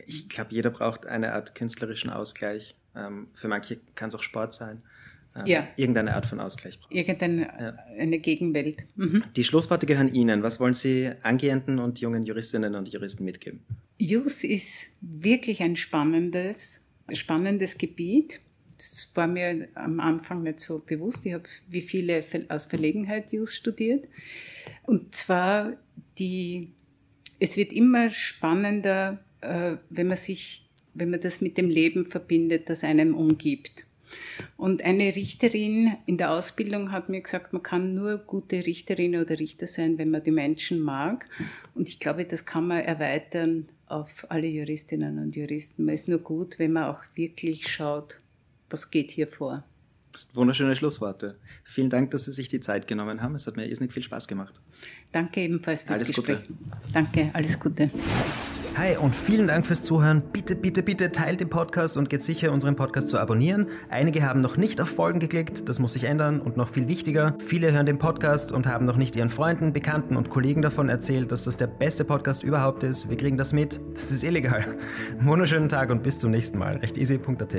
Ich 0.06 0.30
glaube, 0.30 0.54
jeder 0.54 0.70
braucht 0.70 1.06
eine 1.06 1.34
Art 1.34 1.56
künstlerischen 1.56 2.10
Ausgleich. 2.10 2.76
Ähm, 2.96 3.28
für 3.34 3.48
manche 3.48 3.80
kann 3.96 4.10
es 4.10 4.16
auch 4.16 4.24
Sport 4.24 4.54
sein. 4.54 4.82
Ähm, 5.36 5.46
ja. 5.46 5.68
Irgendeine 5.76 6.16
Art 6.16 6.26
von 6.26 6.40
Ausgleich. 6.40 6.80
Irgendeine 6.90 7.42
ja. 7.42 7.74
eine 7.98 8.20
Gegenwelt. 8.20 8.84
Mhm. 8.96 9.24
Die 9.36 9.44
Schlussworte 9.44 9.86
gehören 9.86 10.14
Ihnen. 10.14 10.44
Was 10.44 10.60
wollen 10.60 10.74
Sie 10.74 11.12
angehenden 11.22 11.80
und 11.80 12.00
jungen 12.00 12.24
Juristinnen 12.24 12.76
und 12.76 12.90
Juristen 12.90 13.26
mitgeben? 13.26 13.62
Jus 13.98 14.44
ist 14.44 14.88
wirklich 15.02 15.62
ein 15.62 15.76
spannendes, 15.76 16.82
spannendes 17.14 17.78
Gebiet. 17.78 18.42
Das 18.78 19.12
war 19.14 19.28
mir 19.28 19.68
am 19.76 20.00
Anfang 20.00 20.44
nicht 20.44 20.60
so 20.62 20.80
bewusst. 20.80 21.26
Ich 21.26 21.34
habe 21.34 21.44
wie 21.68 21.82
viele 21.82 22.24
aus 22.48 22.66
Verlegenheit 22.66 23.32
Jus 23.32 23.54
studiert. 23.54 24.06
Und 24.84 25.14
zwar 25.14 25.74
die, 26.18 26.72
es 27.40 27.58
wird 27.58 27.74
immer 27.74 28.10
spannender, 28.10 29.20
äh, 29.42 29.76
wenn 29.90 30.08
man 30.08 30.18
sich, 30.18 30.66
wenn 30.94 31.10
man 31.10 31.22
das 31.22 31.42
mit 31.42 31.58
dem 31.58 31.70
Leben 31.70 32.06
verbindet, 32.06 32.70
das 32.70 32.84
einem 32.84 33.14
umgibt. 33.14 33.86
Und 34.58 34.84
eine 34.84 35.16
Richterin 35.16 35.96
in 36.06 36.18
der 36.18 36.32
Ausbildung 36.32 36.92
hat 36.92 37.10
mir 37.10 37.22
gesagt, 37.22 37.54
man 37.54 37.64
kann 37.64 37.94
nur 37.94 38.18
gute 38.20 38.66
Richterin 38.66 39.16
oder 39.16 39.40
Richter 39.40 39.68
sein, 39.68 39.98
wenn 39.98 40.10
man 40.10 40.24
die 40.24 40.32
Menschen 40.32 40.80
mag. 40.80 41.28
Und 41.76 41.90
ich 41.90 42.00
glaube, 42.00 42.26
das 42.26 42.46
kann 42.46 42.68
man 42.68 42.82
erweitern 42.82 43.70
auf 43.88 44.26
alle 44.30 44.48
Juristinnen 44.48 45.18
und 45.20 45.36
Juristen. 45.36 45.86
Man 45.86 45.96
ist 45.96 46.08
nur 46.08 46.20
gut, 46.20 46.60
wenn 46.60 46.74
man 46.74 46.86
auch 46.86 47.02
wirklich 47.16 47.68
schaut, 47.68 48.20
was 48.70 48.92
geht 48.92 49.12
hier 49.12 49.28
vor. 49.28 49.64
Das 50.12 50.24
sind 50.24 50.36
wunderschöne 50.36 50.76
Schlussworte. 50.76 51.38
Vielen 51.64 51.90
Dank, 51.90 52.12
dass 52.12 52.26
Sie 52.26 52.32
sich 52.32 52.50
die 52.50 52.60
Zeit 52.60 52.88
genommen 52.88 53.22
haben. 53.22 53.36
Es 53.36 53.48
hat 53.48 53.58
mir 53.58 53.68
irrsinnig 53.68 53.94
viel 53.94 54.04
Spaß 54.04 54.28
gemacht. 54.28 54.60
Danke 55.12 55.42
ebenfalls 55.42 55.84
fürs 55.84 55.98
alles 55.98 56.14
Gespräch. 56.14 56.48
Gute. 56.48 56.60
Danke, 56.94 57.30
alles 57.34 57.60
Gute. 57.60 57.92
Hi 58.78 58.96
und 58.96 59.14
vielen 59.14 59.48
Dank 59.48 59.66
fürs 59.66 59.84
Zuhören. 59.84 60.22
Bitte, 60.32 60.56
bitte, 60.56 60.84
bitte 60.84 61.12
teilt 61.12 61.42
den 61.42 61.50
Podcast 61.50 61.98
und 61.98 62.10
geht 62.10 62.24
sicher, 62.24 62.52
unseren 62.52 62.76
Podcast 62.76 63.10
zu 63.10 63.20
abonnieren. 63.20 63.68
Einige 63.90 64.24
haben 64.24 64.42
noch 64.42 64.56
nicht 64.56 64.80
auf 64.80 64.90
Folgen 64.90 65.20
geklickt, 65.20 65.68
das 65.68 65.80
muss 65.80 65.94
sich 65.94 66.06
ändern 66.06 66.40
und 66.40 66.56
noch 66.56 66.70
viel 66.70 66.88
wichtiger, 66.88 67.36
viele 67.46 67.74
hören 67.74 67.86
den 67.86 68.00
Podcast 68.00 68.52
und 68.52 68.68
haben 68.68 68.86
noch 68.86 68.96
nicht 68.96 69.16
ihren 69.16 69.30
Freunden, 69.30 69.74
Bekannten 69.74 70.16
und 70.16 70.30
Kollegen 70.30 70.62
davon 70.62 70.88
erzählt, 70.88 71.32
dass 71.32 71.44
das 71.44 71.58
der 71.58 71.68
beste 71.68 72.06
Podcast 72.06 72.44
überhaupt 72.44 72.84
ist. 72.84 73.10
Wir 73.10 73.18
kriegen 73.18 73.38
das 73.38 73.54
mit, 73.54 73.80
das 73.94 74.12
ist 74.12 74.24
illegal. 74.24 74.66
Wunderschönen 75.20 75.68
Tag 75.68 75.90
und 75.90 76.04
bis 76.04 76.20
zum 76.20 76.32
nächsten 76.32 76.58
Mal. 76.58 76.78
Recht 76.78 76.98
easy.at. 76.98 77.56